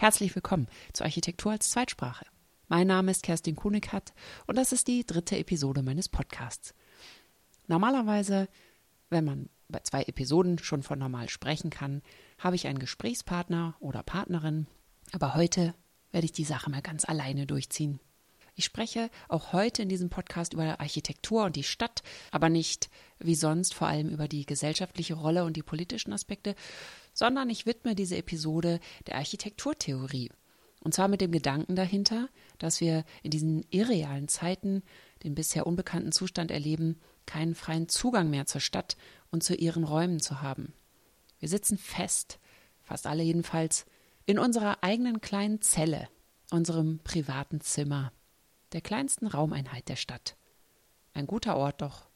Herzlich 0.00 0.32
willkommen 0.36 0.68
zu 0.92 1.02
Architektur 1.02 1.50
als 1.50 1.70
Zweitsprache. 1.70 2.24
Mein 2.68 2.86
Name 2.86 3.10
ist 3.10 3.24
Kerstin 3.24 3.56
Kunikat 3.56 4.12
und 4.46 4.56
das 4.56 4.70
ist 4.70 4.86
die 4.86 5.04
dritte 5.04 5.36
Episode 5.36 5.82
meines 5.82 6.08
Podcasts. 6.08 6.72
Normalerweise, 7.66 8.48
wenn 9.10 9.24
man 9.24 9.48
bei 9.66 9.80
zwei 9.80 10.04
Episoden 10.04 10.60
schon 10.60 10.84
von 10.84 11.00
normal 11.00 11.28
sprechen 11.28 11.70
kann, 11.70 12.02
habe 12.38 12.54
ich 12.54 12.68
einen 12.68 12.78
Gesprächspartner 12.78 13.74
oder 13.80 14.04
Partnerin, 14.04 14.68
aber 15.10 15.34
heute 15.34 15.74
werde 16.12 16.26
ich 16.26 16.32
die 16.32 16.44
Sache 16.44 16.70
mal 16.70 16.80
ganz 16.80 17.04
alleine 17.04 17.44
durchziehen. 17.44 17.98
Ich 18.54 18.64
spreche 18.64 19.10
auch 19.28 19.52
heute 19.52 19.82
in 19.82 19.88
diesem 19.88 20.10
Podcast 20.10 20.52
über 20.52 20.80
Architektur 20.80 21.44
und 21.44 21.54
die 21.56 21.64
Stadt, 21.64 22.02
aber 22.30 22.48
nicht 22.48 22.88
wie 23.18 23.36
sonst 23.36 23.74
vor 23.74 23.88
allem 23.88 24.10
über 24.10 24.26
die 24.26 24.46
gesellschaftliche 24.46 25.14
Rolle 25.14 25.44
und 25.44 25.56
die 25.56 25.62
politischen 25.62 26.12
Aspekte, 26.12 26.56
sondern 27.18 27.50
ich 27.50 27.66
widme 27.66 27.96
diese 27.96 28.16
Episode 28.16 28.78
der 29.08 29.16
Architekturtheorie. 29.16 30.30
Und 30.84 30.94
zwar 30.94 31.08
mit 31.08 31.20
dem 31.20 31.32
Gedanken 31.32 31.74
dahinter, 31.74 32.28
dass 32.58 32.80
wir 32.80 33.04
in 33.24 33.32
diesen 33.32 33.66
irrealen 33.70 34.28
Zeiten 34.28 34.84
den 35.24 35.34
bisher 35.34 35.66
unbekannten 35.66 36.12
Zustand 36.12 36.52
erleben, 36.52 37.00
keinen 37.26 37.56
freien 37.56 37.88
Zugang 37.88 38.30
mehr 38.30 38.46
zur 38.46 38.60
Stadt 38.60 38.96
und 39.32 39.42
zu 39.42 39.56
ihren 39.56 39.82
Räumen 39.82 40.20
zu 40.20 40.42
haben. 40.42 40.74
Wir 41.40 41.48
sitzen 41.48 41.76
fest, 41.76 42.38
fast 42.84 43.04
alle 43.08 43.24
jedenfalls, 43.24 43.84
in 44.24 44.38
unserer 44.38 44.84
eigenen 44.84 45.20
kleinen 45.20 45.60
Zelle, 45.60 46.08
unserem 46.52 47.00
privaten 47.02 47.60
Zimmer 47.60 48.12
der 48.70 48.80
kleinsten 48.80 49.26
Raumeinheit 49.26 49.88
der 49.88 49.96
Stadt. 49.96 50.36
Ein 51.14 51.26
guter 51.26 51.56
Ort 51.56 51.82
doch. 51.82 52.08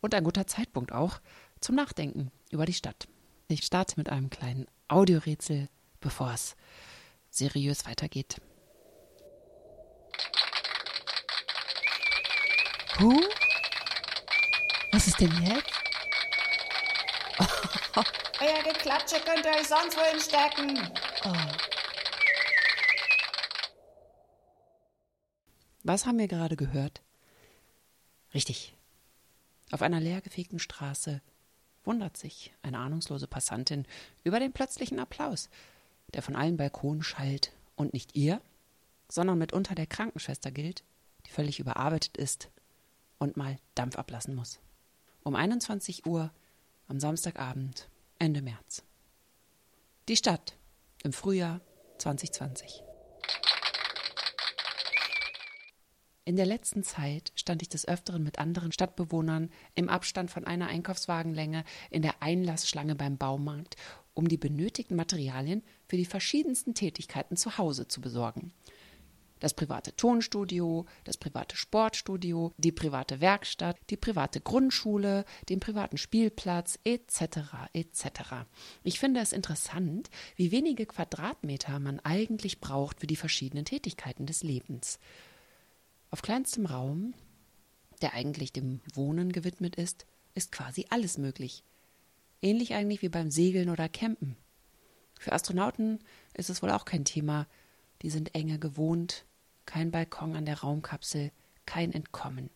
Und 0.00 0.14
ein 0.14 0.22
guter 0.22 0.46
Zeitpunkt 0.46 0.92
auch 0.92 1.20
zum 1.58 1.74
Nachdenken 1.74 2.30
über 2.52 2.64
die 2.64 2.74
Stadt. 2.74 3.08
Ich 3.48 3.64
starte 3.64 3.94
mit 3.96 4.08
einem 4.08 4.28
kleinen 4.28 4.66
Audiorätsel, 4.88 5.68
bevor 6.00 6.32
es 6.32 6.56
seriös 7.30 7.86
weitergeht. 7.86 8.40
Huh? 12.98 13.22
Was 14.90 15.06
ist 15.06 15.20
denn 15.20 15.30
jetzt? 15.44 15.70
Euer 18.40 18.62
Geklatsche 18.64 19.20
könnt 19.24 19.44
ihr 19.44 19.52
euch 19.52 19.68
sonst 19.68 19.96
wohin 19.96 20.20
stecken. 20.20 20.90
Oh. 21.24 21.32
Was 25.84 26.04
haben 26.04 26.18
wir 26.18 26.26
gerade 26.26 26.56
gehört? 26.56 27.00
Richtig. 28.34 28.74
Auf 29.70 29.82
einer 29.82 30.00
leergefegten 30.00 30.58
Straße 30.58 31.20
wundert 31.86 32.16
sich 32.16 32.52
eine 32.62 32.78
ahnungslose 32.78 33.26
Passantin 33.26 33.86
über 34.24 34.40
den 34.40 34.52
plötzlichen 34.52 34.98
Applaus, 34.98 35.48
der 36.12 36.22
von 36.22 36.36
allen 36.36 36.56
Balkonen 36.56 37.02
schallt 37.02 37.52
und 37.76 37.92
nicht 37.92 38.16
ihr, 38.16 38.40
sondern 39.08 39.38
mitunter 39.38 39.74
der 39.74 39.86
Krankenschwester 39.86 40.50
gilt, 40.50 40.82
die 41.26 41.30
völlig 41.30 41.60
überarbeitet 41.60 42.16
ist 42.16 42.50
und 43.18 43.36
mal 43.36 43.58
Dampf 43.74 43.96
ablassen 43.96 44.34
muss. 44.34 44.58
Um 45.22 45.34
21 45.34 46.06
Uhr 46.06 46.30
am 46.88 47.00
Samstagabend, 47.00 47.88
Ende 48.18 48.42
März. 48.42 48.82
Die 50.08 50.16
Stadt 50.16 50.56
im 51.02 51.12
Frühjahr 51.12 51.60
2020. 51.98 52.85
In 56.26 56.34
der 56.34 56.44
letzten 56.44 56.82
Zeit 56.82 57.30
stand 57.36 57.62
ich 57.62 57.68
des 57.68 57.86
Öfteren 57.86 58.24
mit 58.24 58.40
anderen 58.40 58.72
Stadtbewohnern 58.72 59.48
im 59.76 59.88
Abstand 59.88 60.28
von 60.28 60.44
einer 60.44 60.66
Einkaufswagenlänge 60.66 61.62
in 61.88 62.02
der 62.02 62.20
Einlassschlange 62.20 62.96
beim 62.96 63.16
Baumarkt, 63.16 63.76
um 64.12 64.26
die 64.26 64.36
benötigten 64.36 64.96
Materialien 64.96 65.62
für 65.86 65.96
die 65.96 66.04
verschiedensten 66.04 66.74
Tätigkeiten 66.74 67.36
zu 67.36 67.58
Hause 67.58 67.86
zu 67.86 68.00
besorgen. 68.00 68.52
Das 69.38 69.54
private 69.54 69.94
Tonstudio, 69.94 70.86
das 71.04 71.16
private 71.16 71.56
Sportstudio, 71.56 72.52
die 72.58 72.72
private 72.72 73.20
Werkstatt, 73.20 73.76
die 73.90 73.96
private 73.96 74.40
Grundschule, 74.40 75.24
den 75.48 75.60
privaten 75.60 75.96
Spielplatz 75.96 76.80
etc. 76.82 77.68
etc. 77.72 78.04
Ich 78.82 78.98
finde 78.98 79.20
es 79.20 79.32
interessant, 79.32 80.10
wie 80.34 80.50
wenige 80.50 80.86
Quadratmeter 80.86 81.78
man 81.78 82.00
eigentlich 82.00 82.60
braucht 82.60 82.98
für 82.98 83.06
die 83.06 83.14
verschiedenen 83.14 83.64
Tätigkeiten 83.64 84.26
des 84.26 84.42
Lebens. 84.42 84.98
Auf 86.10 86.22
kleinstem 86.22 86.66
Raum, 86.66 87.14
der 88.00 88.14
eigentlich 88.14 88.52
dem 88.52 88.80
Wohnen 88.94 89.32
gewidmet 89.32 89.76
ist, 89.76 90.06
ist 90.34 90.52
quasi 90.52 90.86
alles 90.90 91.18
möglich. 91.18 91.64
Ähnlich 92.42 92.74
eigentlich 92.74 93.02
wie 93.02 93.08
beim 93.08 93.30
Segeln 93.30 93.70
oder 93.70 93.88
Campen. 93.88 94.36
Für 95.18 95.32
Astronauten 95.32 95.98
ist 96.34 96.50
es 96.50 96.62
wohl 96.62 96.70
auch 96.70 96.84
kein 96.84 97.04
Thema. 97.04 97.46
Die 98.02 98.10
sind 98.10 98.34
enge 98.34 98.58
gewohnt, 98.58 99.24
kein 99.64 99.90
Balkon 99.90 100.36
an 100.36 100.44
der 100.44 100.60
Raumkapsel, 100.60 101.32
kein 101.64 101.92
Entkommen. 101.92 102.50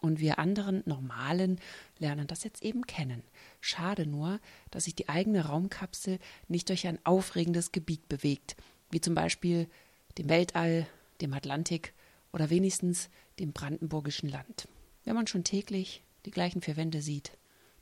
Und 0.00 0.20
wir 0.20 0.38
anderen 0.38 0.82
Normalen 0.86 1.60
lernen 1.98 2.28
das 2.28 2.44
jetzt 2.44 2.62
eben 2.62 2.86
kennen. 2.86 3.24
Schade 3.60 4.06
nur, 4.06 4.40
dass 4.70 4.84
sich 4.84 4.94
die 4.94 5.08
eigene 5.08 5.46
Raumkapsel 5.46 6.20
nicht 6.46 6.68
durch 6.68 6.86
ein 6.86 7.04
aufregendes 7.04 7.72
Gebiet 7.72 8.08
bewegt, 8.08 8.56
wie 8.90 9.00
zum 9.00 9.16
Beispiel 9.16 9.68
dem 10.16 10.28
Weltall, 10.28 10.86
dem 11.20 11.32
Atlantik 11.32 11.94
oder 12.38 12.50
wenigstens 12.50 13.10
dem 13.40 13.52
brandenburgischen 13.52 14.28
Land. 14.28 14.68
Wenn 15.02 15.16
man 15.16 15.26
schon 15.26 15.42
täglich 15.42 16.04
die 16.24 16.30
gleichen 16.30 16.62
vier 16.62 16.76
Wände 16.76 17.02
sieht, 17.02 17.32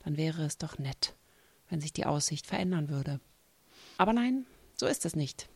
dann 0.02 0.16
wäre 0.16 0.44
es 0.44 0.56
doch 0.56 0.78
nett, 0.78 1.14
wenn 1.68 1.82
sich 1.82 1.92
die 1.92 2.06
Aussicht 2.06 2.46
verändern 2.46 2.88
würde. 2.88 3.20
Aber 3.98 4.14
nein, 4.14 4.46
so 4.74 4.86
ist 4.86 5.04
es 5.04 5.14
nicht. 5.14 5.50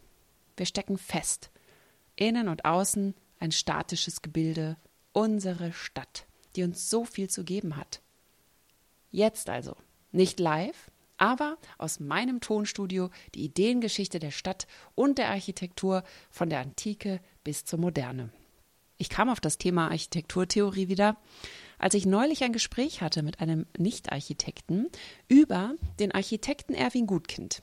Wir 0.55 0.67
stecken 0.67 0.99
fest. 0.99 1.51
Innen 2.15 2.49
und 2.49 2.67
außen 2.67 3.15
ein 3.39 3.53
statisches 3.53 4.21
Gebilde, 4.21 4.77
unsere 5.13 5.73
Stadt, 5.73 6.27
die 6.55 6.63
uns 6.63 6.91
so 6.91 7.07
viel 7.07 7.31
zu 7.31 7.43
geben 7.43 7.79
hat. 7.79 8.03
Jetzt 9.11 9.49
also, 9.49 9.77
nicht 10.13 10.39
live, 10.41 10.91
aber 11.17 11.57
aus 11.79 12.01
meinem 12.01 12.43
Tonstudio 12.43 13.09
die 13.35 13.45
Ideengeschichte 13.45 14.19
der 14.19 14.31
Stadt 14.31 14.67
und 14.95 15.17
der 15.17 15.31
Architektur 15.31 16.05
von 16.31 16.51
der 16.51 16.61
Antike 16.61 17.23
bis 17.45 17.65
zur 17.65 17.79
Moderne. 17.79 18.31
Ich 19.01 19.09
kam 19.09 19.31
auf 19.31 19.41
das 19.41 19.57
Thema 19.57 19.89
Architekturtheorie 19.89 20.89
wieder, 20.89 21.17
als 21.79 21.95
ich 21.95 22.05
neulich 22.05 22.45
ein 22.45 22.53
Gespräch 22.53 23.01
hatte 23.01 23.23
mit 23.23 23.41
einem 23.41 23.65
Nicht-Architekten 23.79 24.91
über 25.27 25.75
den 25.99 26.13
Architekten 26.13 26.75
Erwin 26.75 27.07
Gutkind. 27.07 27.63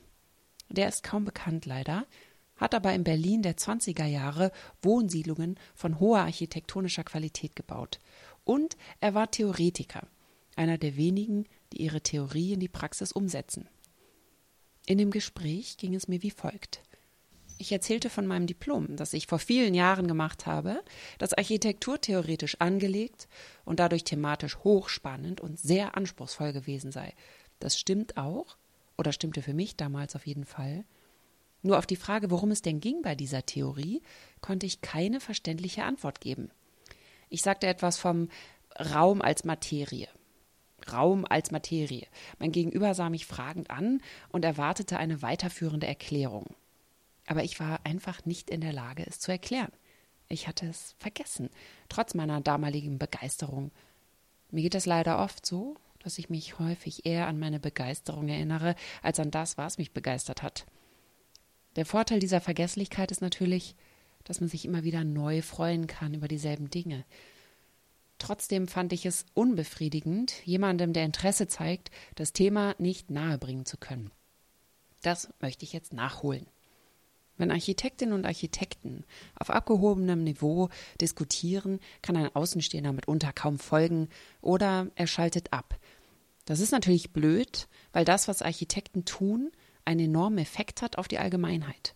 Der 0.70 0.90
ist 0.90 1.04
kaum 1.04 1.26
bekannt 1.26 1.68
leider, 1.68 2.08
hat 2.56 2.74
aber 2.74 2.92
in 2.96 3.04
Berlin 3.04 3.44
der 3.44 3.56
20er 3.56 4.08
Jahre 4.08 4.52
Wohnsiedlungen 4.82 5.60
von 5.76 6.00
hoher 6.00 6.22
architektonischer 6.22 7.04
Qualität 7.04 7.56
gebaut. 7.56 8.00
Und 8.44 8.76
er 9.00 9.14
war 9.14 9.30
Theoretiker, 9.30 10.08
einer 10.56 10.80
der 10.80 10.98
wenigen, 10.98 11.46
die 11.72 11.84
ihre 11.84 12.02
Theorie 12.02 12.54
in 12.54 12.60
die 12.60 12.68
Praxis 12.68 13.12
umsetzen. 13.12 13.70
In 14.88 14.98
dem 14.98 15.12
Gespräch 15.12 15.78
ging 15.78 15.94
es 15.94 16.08
mir 16.08 16.24
wie 16.24 16.32
folgt. 16.32 16.82
Ich 17.60 17.72
erzählte 17.72 18.10
von 18.10 18.28
meinem 18.28 18.46
Diplom, 18.46 18.96
das 18.96 19.14
ich 19.14 19.26
vor 19.26 19.40
vielen 19.40 19.74
Jahren 19.74 20.08
gemacht 20.08 20.46
habe, 20.46 20.84
das 21.18 21.34
architekturtheoretisch 21.34 22.62
angelegt 22.62 23.28
und 23.66 23.80
dadurch 23.80 24.04
thematisch 24.04 24.58
hochspannend 24.60 25.42
und 25.42 25.60
sehr 25.60 25.98
anspruchsvoll 25.98 26.54
gewesen 26.54 26.92
sei. 26.92 27.14
Das 27.60 27.80
stimmt 27.80 28.18
auch, 28.18 28.58
oder 28.98 29.12
stimmte 29.12 29.42
für 29.42 29.56
mich 29.56 29.76
damals 29.76 30.16
auf 30.16 30.28
jeden 30.28 30.46
Fall. 30.46 30.86
Nur 31.64 31.80
auf 31.80 31.88
die 31.88 31.96
Frage, 31.96 32.30
worum 32.30 32.52
es 32.52 32.62
denn 32.62 32.80
ging 32.80 33.02
bei 33.02 33.16
dieser 33.16 33.46
Theorie, 33.46 34.02
konnte 34.42 34.68
ich 34.68 34.82
keine 34.82 35.20
verständliche 35.20 35.84
Antwort 35.84 36.22
geben. 36.22 36.52
Ich 37.30 37.42
sagte 37.42 37.66
etwas 37.68 37.98
vom 37.98 38.30
Raum 38.80 39.22
als 39.22 39.44
Materie. 39.44 40.08
Raum 40.92 41.26
als 41.26 41.50
Materie. 41.50 42.06
Mein 42.38 42.52
Gegenüber 42.52 42.94
sah 42.94 43.10
mich 43.10 43.26
fragend 43.26 43.72
an 43.72 44.02
und 44.30 44.46
erwartete 44.46 44.98
eine 44.98 45.24
weiterführende 45.24 45.88
Erklärung. 45.88 46.56
Aber 47.28 47.44
ich 47.44 47.60
war 47.60 47.86
einfach 47.86 48.26
nicht 48.26 48.50
in 48.50 48.62
der 48.62 48.74
Lage, 48.74 49.06
es 49.06 49.20
zu 49.20 49.32
erklären. 49.32 49.72
Ich 50.30 50.48
hatte 50.48 50.66
es 50.66 50.96
vergessen, 50.98 51.50
trotz 51.90 52.14
meiner 52.14 52.42
damaligen 52.42 52.98
Begeisterung. 52.98 53.72
Mir 54.50 54.64
geht 54.64 54.76
es 54.76 54.86
leider 54.86 55.20
oft 55.20 55.46
so, 55.46 55.76
dass 56.00 56.18
ich 56.18 56.30
mich 56.30 56.58
häufig 56.60 57.06
eher 57.06 57.28
an 57.28 57.38
meine 57.40 57.60
Begeisterung 57.60 58.28
erinnere, 58.30 58.76
als 59.02 59.20
an 59.20 59.32
das, 59.32 59.58
was 59.58 59.78
mich 59.78 59.92
begeistert 59.92 60.42
hat. 60.42 60.66
Der 61.76 61.86
Vorteil 61.86 62.20
dieser 62.20 62.42
Vergesslichkeit 62.42 63.12
ist 63.12 63.22
natürlich, 63.22 63.76
dass 64.24 64.40
man 64.40 64.50
sich 64.50 64.66
immer 64.66 64.84
wieder 64.84 65.04
neu 65.04 65.42
freuen 65.42 65.88
kann 65.88 66.14
über 66.14 66.28
dieselben 66.28 66.70
Dinge. 66.70 67.06
Trotzdem 68.20 68.68
fand 68.68 68.94
ich 68.94 69.06
es 69.06 69.26
unbefriedigend, 69.34 70.46
jemandem, 70.46 70.92
der 70.92 71.06
Interesse 71.06 71.48
zeigt, 71.48 71.92
das 72.16 72.34
Thema 72.34 72.76
nicht 72.80 73.12
nahebringen 73.12 73.66
zu 73.66 73.78
können. 73.78 74.12
Das 75.02 75.30
möchte 75.40 75.64
ich 75.64 75.74
jetzt 75.74 75.94
nachholen. 75.94 76.48
Wenn 77.38 77.52
Architektinnen 77.52 78.14
und 78.14 78.26
Architekten 78.26 79.04
auf 79.36 79.50
abgehobenem 79.50 80.24
Niveau 80.24 80.70
diskutieren, 81.00 81.80
kann 82.02 82.18
ein 82.18 82.36
Außenstehender 82.36 82.94
mitunter 82.94 83.32
kaum 83.32 83.60
folgen 83.60 84.10
oder 84.42 84.88
er 84.96 85.08
schaltet 85.08 85.54
ab. 85.54 85.80
Das 86.46 86.60
ist 86.60 86.72
natürlich 86.72 87.14
blöd, 87.14 87.68
weil 87.92 88.06
das, 88.06 88.28
was 88.28 88.42
Architekten 88.42 89.06
tun, 89.06 89.52
einen 89.86 90.00
enormen 90.02 90.40
Effekt 90.40 90.82
hat 90.82 90.98
auf 90.98 91.08
die 91.08 91.20
Allgemeinheit. 91.20 91.94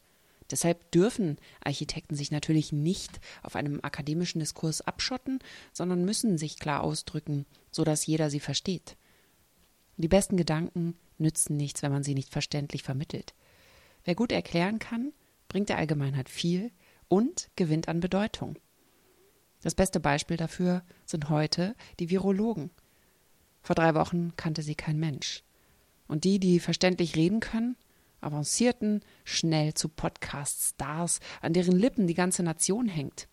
Deshalb 0.52 0.92
dürfen 0.92 1.38
Architekten 1.64 2.16
sich 2.16 2.30
natürlich 2.30 2.72
nicht 2.74 3.22
auf 3.42 3.56
einem 3.56 3.80
akademischen 3.82 4.40
Diskurs 4.40 4.82
abschotten, 4.82 5.40
sondern 5.72 6.04
müssen 6.04 6.38
sich 6.38 6.60
klar 6.60 6.84
ausdrücken, 6.84 7.46
sodass 7.72 8.06
jeder 8.06 8.30
sie 8.30 8.42
versteht. 8.42 8.98
Die 9.96 10.10
besten 10.10 10.36
Gedanken 10.36 10.96
nützen 11.18 11.56
nichts, 11.56 11.82
wenn 11.82 11.92
man 11.92 12.04
sie 12.04 12.16
nicht 12.16 12.32
verständlich 12.32 12.84
vermittelt. 12.84 13.34
Wer 14.04 14.16
gut 14.16 14.32
erklären 14.32 14.80
kann, 14.80 15.14
bringt 15.52 15.68
der 15.68 15.78
Allgemeinheit 15.78 16.30
viel 16.30 16.72
und 17.10 17.50
gewinnt 17.58 17.90
an 17.90 18.00
Bedeutung. 18.00 18.58
Das 19.62 19.76
beste 19.76 20.00
Beispiel 20.00 20.38
dafür 20.38 20.82
sind 21.06 21.30
heute 21.30 21.76
die 22.00 22.10
Virologen. 22.10 22.72
Vor 23.62 23.76
drei 23.76 23.94
Wochen 23.94 24.34
kannte 24.38 24.62
sie 24.62 24.76
kein 24.76 24.98
Mensch. 24.98 25.44
Und 26.08 26.24
die, 26.24 26.40
die 26.40 26.62
verständlich 26.62 27.18
reden 27.18 27.42
können, 27.42 27.76
avancierten 28.22 29.02
schnell 29.26 29.74
zu 29.74 29.90
Podcast-Stars, 29.90 31.20
an 31.42 31.52
deren 31.52 31.78
Lippen 31.78 32.08
die 32.08 32.14
ganze 32.14 32.44
Nation 32.44 32.88
hängt. 32.88 33.28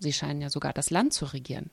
Sie 0.00 0.12
scheinen 0.12 0.42
ja 0.42 0.50
sogar 0.50 0.74
das 0.74 0.90
Land 0.90 1.14
zu 1.14 1.24
regieren. 1.24 1.70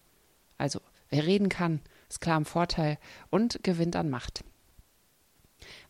Also, 0.58 0.80
wer 1.10 1.26
reden 1.26 1.50
kann, 1.50 1.82
ist 2.08 2.22
klar 2.22 2.38
im 2.38 2.46
Vorteil 2.46 2.98
und 3.30 3.62
gewinnt 3.62 3.98
an 3.98 4.10
Macht. 4.10 4.46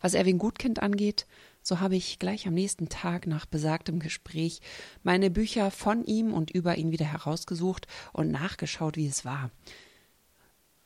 Was 0.01 0.15
Erwin 0.15 0.39
Gutkind 0.39 0.81
angeht, 0.81 1.27
so 1.67 1.79
habe 1.79 1.95
ich 1.95 2.19
gleich 2.19 2.45
am 2.47 2.53
nächsten 2.53 2.89
Tag 2.89 3.25
nach 3.25 3.47
besagtem 3.47 3.97
Gespräch 3.97 4.61
meine 5.01 5.31
Bücher 5.31 5.71
von 5.71 6.05
ihm 6.05 6.31
und 6.31 6.51
über 6.51 6.77
ihn 6.77 6.91
wieder 6.91 7.11
herausgesucht 7.11 7.87
und 8.13 8.29
nachgeschaut, 8.29 8.97
wie 8.97 9.07
es 9.07 9.25
war. 9.25 9.49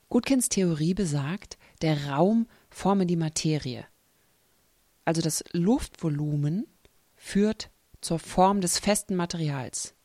Gutkinds 0.08 0.48
Theorie 0.48 0.94
besagt, 0.94 1.58
der 1.82 2.08
Raum 2.08 2.48
forme 2.70 3.06
die 3.06 3.18
Materie. 3.18 3.86
Also 5.04 5.22
das 5.22 5.44
Luftvolumen 5.52 6.66
führt 7.18 7.72
zur 8.00 8.18
Form 8.18 8.62
des 8.62 8.80
festen 8.80 9.18
Materials. 9.18 9.96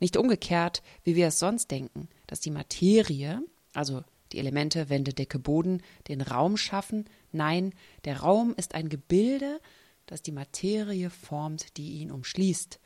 Nicht 0.00 0.16
umgekehrt, 0.16 0.82
wie 1.04 1.14
wir 1.14 1.26
es 1.26 1.38
sonst 1.38 1.70
denken, 1.70 2.08
dass 2.26 2.40
die 2.40 2.50
Materie, 2.50 3.42
also 3.74 4.02
die 4.32 4.38
Elemente 4.38 4.88
Wände, 4.88 5.12
Decke, 5.12 5.38
Boden, 5.38 5.82
den 6.08 6.22
Raum 6.22 6.56
schaffen. 6.56 7.04
Nein, 7.32 7.74
der 8.06 8.20
Raum 8.20 8.54
ist 8.56 8.74
ein 8.74 8.88
Gebilde, 8.88 9.60
das 10.12 10.20
die 10.22 10.30
Materie 10.30 11.08
formt, 11.08 11.78
die 11.78 11.92
ihn 12.00 12.12
umschließt 12.12 12.78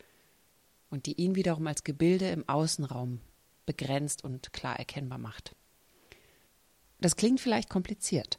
und 0.90 1.06
die 1.06 1.20
ihn 1.20 1.34
wiederum 1.34 1.66
als 1.66 1.82
Gebilde 1.82 2.30
im 2.30 2.48
Außenraum 2.48 3.20
begrenzt 3.66 4.22
und 4.22 4.52
klar 4.52 4.78
erkennbar 4.78 5.18
macht. 5.18 5.56
Das 7.00 7.16
klingt 7.16 7.40
vielleicht 7.40 7.68
kompliziert. 7.68 8.38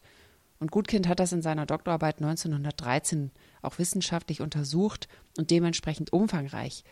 Und 0.60 0.72
Gutkind 0.72 1.08
hat 1.10 1.20
das 1.20 1.34
in 1.34 1.42
seiner 1.42 1.66
Doktorarbeit 1.66 2.18
1913 2.18 3.32
auch 3.62 3.78
wissenschaftlich 3.78 4.40
untersucht 4.40 5.10
und 5.38 5.52
dementsprechend 5.52 6.14
umfangreich. 6.14 6.86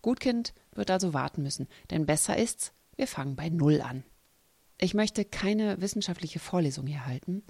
Gutkind 0.00 0.54
wird 0.72 0.90
also 0.90 1.12
warten 1.12 1.42
müssen, 1.42 1.68
denn 1.90 2.06
besser 2.06 2.38
ist's, 2.38 2.72
wir 2.96 3.06
fangen 3.06 3.36
bei 3.36 3.50
Null 3.50 3.82
an. 3.82 4.02
Ich 4.78 4.94
möchte 4.94 5.26
keine 5.26 5.78
wissenschaftliche 5.82 6.38
Vorlesung 6.38 6.86
hier 6.86 7.04
halten, 7.04 7.42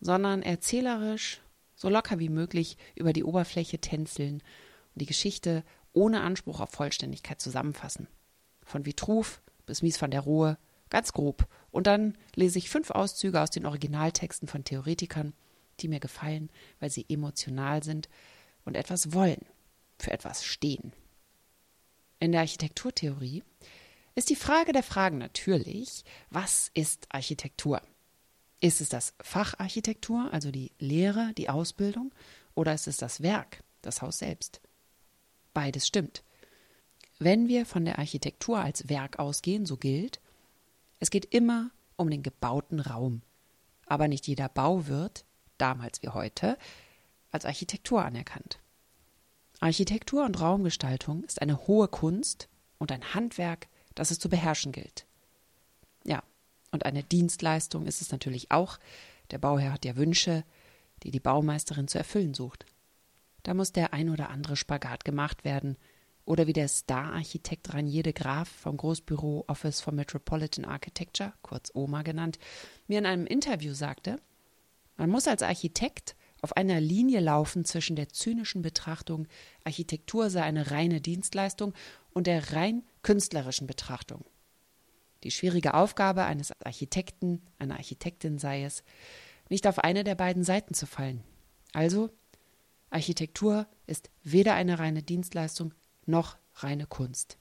sondern 0.00 0.42
erzählerisch, 0.42 1.40
so 1.80 1.88
locker 1.88 2.18
wie 2.18 2.28
möglich 2.28 2.76
über 2.94 3.14
die 3.14 3.24
Oberfläche 3.24 3.78
tänzeln 3.78 4.42
und 4.92 5.00
die 5.00 5.06
Geschichte 5.06 5.64
ohne 5.94 6.20
Anspruch 6.20 6.60
auf 6.60 6.70
Vollständigkeit 6.70 7.40
zusammenfassen. 7.40 8.06
Von 8.62 8.84
Vitruv 8.84 9.40
bis 9.64 9.80
Mies 9.80 10.00
van 10.00 10.10
der 10.10 10.20
Rohe, 10.20 10.58
ganz 10.90 11.14
grob. 11.14 11.48
Und 11.70 11.86
dann 11.86 12.18
lese 12.34 12.58
ich 12.58 12.68
fünf 12.68 12.90
Auszüge 12.90 13.40
aus 13.40 13.50
den 13.50 13.64
Originaltexten 13.64 14.46
von 14.46 14.62
Theoretikern, 14.62 15.32
die 15.80 15.88
mir 15.88 16.00
gefallen, 16.00 16.50
weil 16.80 16.90
sie 16.90 17.06
emotional 17.08 17.82
sind 17.82 18.10
und 18.66 18.76
etwas 18.76 19.14
wollen, 19.14 19.46
für 19.98 20.10
etwas 20.10 20.44
stehen. 20.44 20.92
In 22.18 22.32
der 22.32 22.42
Architekturtheorie 22.42 23.42
ist 24.14 24.28
die 24.28 24.36
Frage 24.36 24.72
der 24.72 24.82
Fragen 24.82 25.16
natürlich, 25.16 26.04
was 26.28 26.70
ist 26.74 27.06
Architektur? 27.08 27.80
Ist 28.60 28.80
es 28.82 28.90
das 28.90 29.14
Facharchitektur, 29.22 30.28
also 30.32 30.50
die 30.50 30.72
Lehre, 30.78 31.32
die 31.34 31.48
Ausbildung, 31.48 32.12
oder 32.54 32.74
ist 32.74 32.86
es 32.86 32.98
das 32.98 33.22
Werk, 33.22 33.62
das 33.80 34.02
Haus 34.02 34.18
selbst? 34.18 34.60
Beides 35.54 35.86
stimmt. 35.86 36.22
Wenn 37.18 37.48
wir 37.48 37.64
von 37.64 37.84
der 37.84 37.98
Architektur 37.98 38.58
als 38.58 38.88
Werk 38.88 39.18
ausgehen, 39.18 39.66
so 39.66 39.76
gilt, 39.76 40.20
es 40.98 41.10
geht 41.10 41.26
immer 41.26 41.70
um 41.96 42.10
den 42.10 42.22
gebauten 42.22 42.80
Raum. 42.80 43.22
Aber 43.86 44.08
nicht 44.08 44.26
jeder 44.26 44.48
Bau 44.48 44.86
wird, 44.86 45.24
damals 45.58 46.02
wie 46.02 46.08
heute, 46.08 46.58
als 47.30 47.44
Architektur 47.44 48.04
anerkannt. 48.04 48.60
Architektur 49.60 50.24
und 50.24 50.40
Raumgestaltung 50.40 51.24
ist 51.24 51.42
eine 51.42 51.66
hohe 51.66 51.88
Kunst 51.88 52.48
und 52.78 52.92
ein 52.92 53.14
Handwerk, 53.14 53.68
das 53.94 54.10
es 54.10 54.18
zu 54.18 54.28
beherrschen 54.28 54.72
gilt. 54.72 55.06
Ja, 56.04 56.22
und 56.72 56.84
eine 56.84 57.02
Dienstleistung 57.02 57.86
ist 57.86 58.00
es 58.00 58.12
natürlich 58.12 58.50
auch. 58.50 58.78
Der 59.30 59.38
Bauherr 59.38 59.72
hat 59.72 59.84
ja 59.84 59.96
Wünsche, 59.96 60.44
die 61.02 61.10
die 61.10 61.20
Baumeisterin 61.20 61.88
zu 61.88 61.98
erfüllen 61.98 62.34
sucht. 62.34 62.66
Da 63.42 63.54
muss 63.54 63.72
der 63.72 63.92
ein 63.92 64.10
oder 64.10 64.30
andere 64.30 64.56
Spagat 64.56 65.04
gemacht 65.04 65.44
werden. 65.44 65.76
Oder 66.24 66.46
wie 66.46 66.52
der 66.52 66.68
Star-Architekt 66.68 67.72
Ranier 67.72 68.02
de 68.02 68.12
Graaf 68.12 68.48
vom 68.48 68.76
Großbüro 68.76 69.44
Office 69.48 69.80
for 69.80 69.92
Metropolitan 69.92 70.64
Architecture, 70.64 71.32
kurz 71.42 71.70
OMA 71.74 72.02
genannt, 72.02 72.38
mir 72.86 72.98
in 72.98 73.06
einem 73.06 73.26
Interview 73.26 73.72
sagte, 73.72 74.20
man 74.96 75.10
muss 75.10 75.26
als 75.26 75.42
Architekt 75.42 76.14
auf 76.42 76.56
einer 76.56 76.80
Linie 76.80 77.20
laufen 77.20 77.64
zwischen 77.64 77.96
der 77.96 78.10
zynischen 78.10 78.62
Betrachtung, 78.62 79.26
Architektur 79.64 80.30
sei 80.30 80.42
eine 80.42 80.70
reine 80.70 81.00
Dienstleistung, 81.00 81.74
und 82.12 82.26
der 82.26 82.52
rein 82.52 82.82
künstlerischen 83.02 83.66
Betrachtung. 83.66 84.24
Die 85.22 85.30
schwierige 85.30 85.74
Aufgabe 85.74 86.24
eines 86.24 86.52
Architekten, 86.64 87.42
einer 87.58 87.76
Architektin 87.76 88.38
sei 88.38 88.64
es, 88.64 88.82
nicht 89.48 89.66
auf 89.66 89.78
eine 89.78 90.04
der 90.04 90.14
beiden 90.14 90.44
Seiten 90.44 90.74
zu 90.74 90.86
fallen. 90.86 91.22
Also, 91.72 92.10
Architektur 92.90 93.66
ist 93.86 94.10
weder 94.22 94.54
eine 94.54 94.78
reine 94.78 95.02
Dienstleistung 95.02 95.74
noch 96.06 96.38
reine 96.54 96.86
Kunst. 96.86 97.38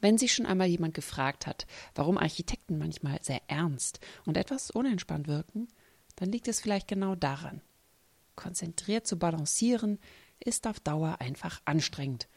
Wenn 0.00 0.18
sich 0.18 0.34
schon 0.34 0.46
einmal 0.46 0.68
jemand 0.68 0.94
gefragt 0.94 1.46
hat, 1.46 1.66
warum 1.94 2.18
Architekten 2.18 2.78
manchmal 2.78 3.22
sehr 3.22 3.40
ernst 3.48 4.00
und 4.26 4.36
etwas 4.36 4.70
unentspannt 4.70 5.28
wirken, 5.28 5.68
dann 6.16 6.30
liegt 6.30 6.48
es 6.48 6.60
vielleicht 6.60 6.88
genau 6.88 7.14
daran. 7.14 7.62
Konzentriert 8.36 9.06
zu 9.06 9.18
balancieren 9.18 9.98
ist 10.40 10.66
auf 10.66 10.80
Dauer 10.80 11.20
einfach 11.20 11.60
anstrengend. 11.64 12.28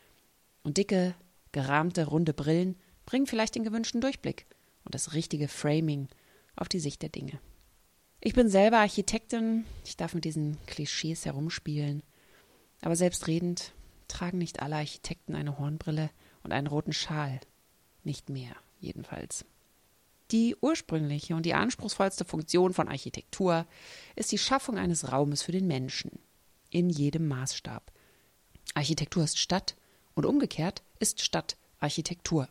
Und 0.63 0.77
dicke, 0.77 1.15
gerahmte, 1.51 2.05
runde 2.05 2.33
Brillen 2.33 2.77
bringen 3.05 3.27
vielleicht 3.27 3.55
den 3.55 3.63
gewünschten 3.63 4.01
Durchblick 4.01 4.45
und 4.85 4.95
das 4.95 5.13
richtige 5.13 5.47
Framing 5.47 6.07
auf 6.55 6.69
die 6.69 6.79
Sicht 6.79 7.01
der 7.01 7.09
Dinge. 7.09 7.39
Ich 8.21 8.33
bin 8.33 8.49
selber 8.49 8.77
Architektin, 8.77 9.65
ich 9.83 9.97
darf 9.97 10.13
mit 10.13 10.25
diesen 10.25 10.57
Klischees 10.65 11.25
herumspielen, 11.25 12.01
aber 12.81 12.95
selbstredend 12.95 13.73
tragen 14.07 14.37
nicht 14.37 14.61
alle 14.61 14.77
Architekten 14.77 15.35
eine 15.35 15.59
Hornbrille 15.59 16.09
und 16.43 16.51
einen 16.51 16.67
roten 16.67 16.93
Schal. 16.93 17.39
Nicht 18.03 18.29
mehr, 18.29 18.55
jedenfalls. 18.79 19.45
Die 20.31 20.55
ursprüngliche 20.59 21.35
und 21.35 21.45
die 21.45 21.53
anspruchsvollste 21.53 22.25
Funktion 22.25 22.73
von 22.73 22.87
Architektur 22.87 23.67
ist 24.15 24.31
die 24.31 24.37
Schaffung 24.37 24.77
eines 24.77 25.11
Raumes 25.11 25.43
für 25.43 25.51
den 25.51 25.67
Menschen. 25.67 26.11
In 26.71 26.89
jedem 26.89 27.27
Maßstab. 27.27 27.91
Architektur 28.73 29.23
ist 29.23 29.37
Stadt 29.37 29.75
und 30.15 30.25
umgekehrt 30.25 30.81
ist 30.99 31.21
Stadt 31.21 31.57
Architektur. 31.79 32.49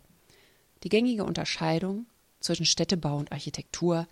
Die 0.85 0.89
gängige 0.89 1.25
Unterscheidung 1.25 2.07
zwischen 2.45 2.67
Städtebau 2.67 3.17
und 3.17 3.33
Architektur 3.33 4.07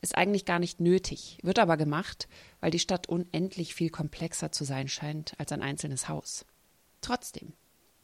ist 0.00 0.16
eigentlich 0.16 0.44
gar 0.44 0.58
nicht 0.58 0.80
nötig, 0.80 1.38
wird 1.42 1.58
aber 1.58 1.76
gemacht, 1.76 2.28
weil 2.60 2.70
die 2.70 2.78
Stadt 2.78 3.08
unendlich 3.08 3.74
viel 3.74 3.88
komplexer 3.88 4.52
zu 4.52 4.64
sein 4.64 4.88
scheint 4.88 5.32
als 5.38 5.50
ein 5.52 5.62
einzelnes 5.62 6.08
Haus. 6.08 6.44
Trotzdem, 7.00 7.54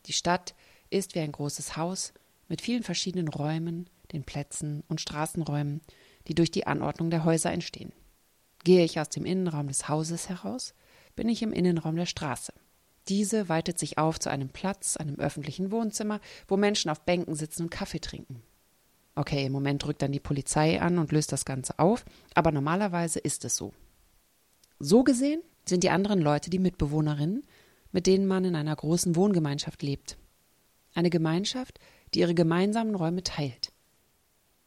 die 0.06 0.14
Stadt 0.14 0.54
ist 0.88 1.14
wie 1.14 1.20
ein 1.20 1.32
großes 1.32 1.76
Haus 1.76 2.14
mit 2.48 2.62
vielen 2.62 2.82
verschiedenen 2.82 3.28
Räumen, 3.28 3.88
den 4.12 4.24
Plätzen 4.24 4.82
und 4.88 5.00
Straßenräumen, 5.00 5.82
die 6.26 6.34
durch 6.34 6.50
die 6.50 6.66
Anordnung 6.66 7.10
der 7.10 7.24
Häuser 7.24 7.52
entstehen. 7.52 7.92
Gehe 8.64 8.84
ich 8.84 8.98
aus 8.98 9.08
dem 9.08 9.24
Innenraum 9.24 9.68
des 9.68 9.88
Hauses 9.88 10.28
heraus, 10.28 10.74
bin 11.16 11.28
ich 11.28 11.42
im 11.42 11.52
Innenraum 11.52 11.96
der 11.96 12.06
Straße. 12.06 12.52
Diese 13.08 13.48
weitet 13.48 13.78
sich 13.78 13.98
auf 13.98 14.18
zu 14.18 14.30
einem 14.30 14.50
Platz, 14.50 14.96
einem 14.96 15.16
öffentlichen 15.16 15.70
Wohnzimmer, 15.70 16.20
wo 16.48 16.56
Menschen 16.56 16.90
auf 16.90 17.04
Bänken 17.04 17.34
sitzen 17.34 17.64
und 17.64 17.70
Kaffee 17.70 18.00
trinken. 18.00 18.42
Okay, 19.14 19.46
im 19.46 19.52
Moment 19.52 19.84
rückt 19.86 20.02
dann 20.02 20.12
die 20.12 20.20
Polizei 20.20 20.80
an 20.80 20.98
und 20.98 21.12
löst 21.12 21.32
das 21.32 21.44
Ganze 21.44 21.78
auf, 21.78 22.04
aber 22.34 22.52
normalerweise 22.52 23.18
ist 23.18 23.44
es 23.44 23.56
so. 23.56 23.72
So 24.78 25.04
gesehen 25.04 25.42
sind 25.66 25.84
die 25.84 25.90
anderen 25.90 26.20
Leute 26.20 26.48
die 26.48 26.58
Mitbewohnerinnen, 26.58 27.44
mit 27.92 28.06
denen 28.06 28.26
man 28.26 28.44
in 28.44 28.54
einer 28.54 28.74
großen 28.74 29.16
Wohngemeinschaft 29.16 29.82
lebt. 29.82 30.16
Eine 30.94 31.10
Gemeinschaft, 31.10 31.78
die 32.14 32.20
ihre 32.20 32.34
gemeinsamen 32.34 32.94
Räume 32.94 33.22
teilt. 33.22 33.72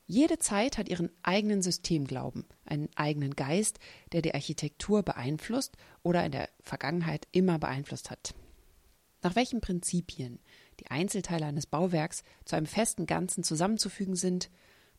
Jede 0.05 0.37
Zeit 0.37 0.77
hat 0.77 0.89
ihren 0.89 1.09
eigenen 1.23 1.61
Systemglauben, 1.61 2.45
einen 2.65 2.89
eigenen 2.95 3.35
Geist, 3.35 3.79
der 4.11 4.21
die 4.21 4.33
Architektur 4.33 5.01
beeinflusst 5.01 5.77
oder 6.03 6.25
in 6.25 6.33
der 6.33 6.49
Vergangenheit 6.61 7.27
immer 7.31 7.57
beeinflusst 7.57 8.11
hat. 8.11 8.35
Nach 9.21 9.35
welchen 9.35 9.61
Prinzipien 9.61 10.39
die 10.79 10.87
Einzelteile 10.87 11.45
eines 11.45 11.65
Bauwerks 11.65 12.23
zu 12.45 12.55
einem 12.55 12.65
festen 12.65 13.05
Ganzen 13.05 13.43
zusammenzufügen 13.43 14.15
sind, 14.15 14.49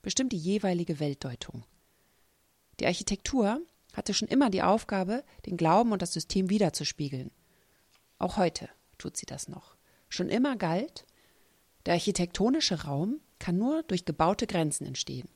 bestimmt 0.02 0.32
die 0.32 0.38
jeweilige 0.38 1.00
Weltdeutung. 1.00 1.64
Die 2.80 2.86
Architektur 2.86 3.60
hatte 3.92 4.14
schon 4.14 4.28
immer 4.28 4.50
die 4.50 4.62
Aufgabe, 4.62 5.24
den 5.46 5.56
Glauben 5.56 5.92
und 5.92 6.02
das 6.02 6.12
System 6.12 6.50
wiederzuspiegeln. 6.50 7.30
Auch 8.18 8.36
heute 8.36 8.68
tut 8.98 9.16
sie 9.16 9.26
das 9.26 9.48
noch. 9.48 9.76
Schon 10.08 10.28
immer 10.28 10.56
galt, 10.56 11.06
der 11.86 11.94
architektonische 11.94 12.84
Raum 12.84 13.20
kann 13.38 13.58
nur 13.58 13.82
durch 13.82 14.04
gebaute 14.04 14.46
Grenzen 14.46 14.86
entstehen. 14.86 15.28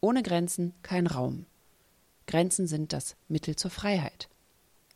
Ohne 0.00 0.22
Grenzen 0.22 0.74
kein 0.82 1.06
Raum. 1.06 1.46
Grenzen 2.26 2.66
sind 2.66 2.92
das 2.92 3.16
Mittel 3.26 3.56
zur 3.56 3.70
Freiheit. 3.70 4.28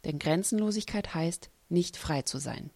Denn 0.04 0.18
Grenzenlosigkeit 0.18 1.14
heißt, 1.14 1.50
nicht 1.68 1.96
frei 1.96 2.22
zu 2.22 2.38
sein. 2.38 2.70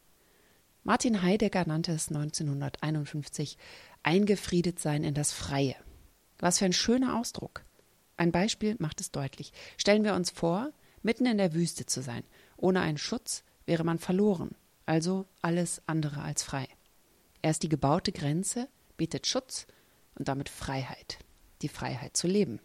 Martin 0.86 1.20
Heidegger 1.22 1.66
nannte 1.66 1.90
es 1.90 2.12
1951 2.12 3.58
eingefriedet 4.04 4.78
sein 4.78 5.02
in 5.02 5.14
das 5.14 5.32
Freie. 5.32 5.74
Was 6.38 6.60
für 6.60 6.64
ein 6.64 6.72
schöner 6.72 7.18
Ausdruck. 7.18 7.64
Ein 8.16 8.30
Beispiel 8.30 8.76
macht 8.78 9.00
es 9.00 9.10
deutlich. 9.10 9.52
Stellen 9.78 10.04
wir 10.04 10.14
uns 10.14 10.30
vor, 10.30 10.70
mitten 11.02 11.26
in 11.26 11.38
der 11.38 11.54
Wüste 11.54 11.86
zu 11.86 12.02
sein. 12.02 12.22
Ohne 12.56 12.82
einen 12.82 12.98
Schutz 12.98 13.42
wäre 13.64 13.82
man 13.82 13.98
verloren, 13.98 14.54
also 14.84 15.26
alles 15.42 15.82
andere 15.86 16.22
als 16.22 16.44
frei. 16.44 16.68
Erst 17.42 17.64
die 17.64 17.68
gebaute 17.68 18.12
Grenze 18.12 18.68
bietet 18.96 19.26
Schutz 19.26 19.66
und 20.14 20.28
damit 20.28 20.48
Freiheit, 20.48 21.18
die 21.62 21.68
Freiheit 21.68 22.16
zu 22.16 22.28
leben. 22.28 22.60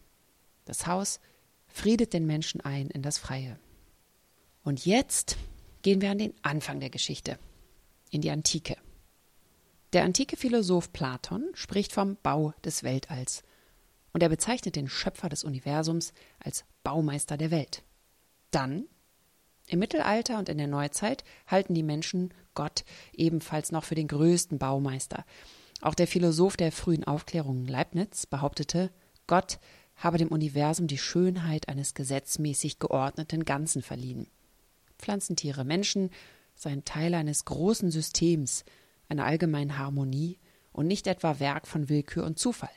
Das 0.65 0.85
Haus 0.85 1.21
friedet 1.65 2.13
den 2.13 2.27
Menschen 2.27 2.61
ein 2.61 2.91
in 2.91 3.01
das 3.01 3.17
Freie. 3.17 3.57
Und 4.63 4.85
jetzt 4.85 5.37
gehen 5.81 6.01
wir 6.01 6.11
an 6.11 6.19
den 6.19 6.35
Anfang 6.43 6.79
der 6.79 6.91
Geschichte, 6.91 7.39
in 8.11 8.21
die 8.21 8.29
Antike. 8.29 8.77
Der 9.93 10.03
antike 10.03 10.37
Philosoph 10.37 10.93
Platon 10.93 11.49
spricht 11.53 11.91
vom 11.91 12.17
Bau 12.21 12.53
des 12.63 12.83
Weltalls 12.83 13.43
und 14.13 14.21
er 14.21 14.29
bezeichnet 14.29 14.75
den 14.75 14.87
Schöpfer 14.87 15.29
des 15.29 15.43
Universums 15.43 16.13
als 16.39 16.65
Baumeister 16.83 17.37
der 17.37 17.51
Welt. 17.51 17.83
Dann, 18.51 18.85
im 19.67 19.79
Mittelalter 19.79 20.37
und 20.37 20.49
in 20.49 20.57
der 20.57 20.67
Neuzeit, 20.67 21.23
halten 21.47 21.73
die 21.73 21.83
Menschen 21.83 22.33
Gott 22.53 22.83
ebenfalls 23.13 23.71
noch 23.71 23.85
für 23.85 23.95
den 23.95 24.07
größten 24.07 24.59
Baumeister. 24.59 25.25
Auch 25.81 25.95
der 25.95 26.07
Philosoph 26.07 26.57
der 26.57 26.71
frühen 26.71 27.05
Aufklärung 27.05 27.65
Leibniz 27.65 28.25
behauptete, 28.25 28.91
Gott 29.27 29.59
habe 29.95 30.17
dem 30.17 30.29
Universum 30.29 30.87
die 30.87 30.97
Schönheit 30.97 31.69
eines 31.69 31.93
gesetzmäßig 31.93 32.79
geordneten 32.79 33.45
Ganzen 33.45 33.81
verliehen. 33.81 34.27
Pflanzentiere, 34.97 35.63
Menschen 35.63 36.11
seien 36.61 36.85
Teil 36.85 37.15
eines 37.15 37.45
großen 37.45 37.89
Systems, 37.89 38.65
einer 39.09 39.25
allgemeinen 39.25 39.79
Harmonie 39.79 40.37
und 40.71 40.85
nicht 40.85 41.07
etwa 41.07 41.39
Werk 41.39 41.67
von 41.67 41.89
Willkür 41.89 42.23
und 42.23 42.37
Zufall. 42.37 42.69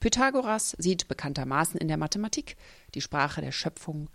Pythagoras 0.00 0.76
sieht 0.78 1.06
bekanntermaßen 1.06 1.80
in 1.80 1.88
der 1.88 1.96
Mathematik 1.96 2.56
die 2.94 3.00
Sprache 3.00 3.40
der 3.40 3.52
Schöpfung 3.52 4.10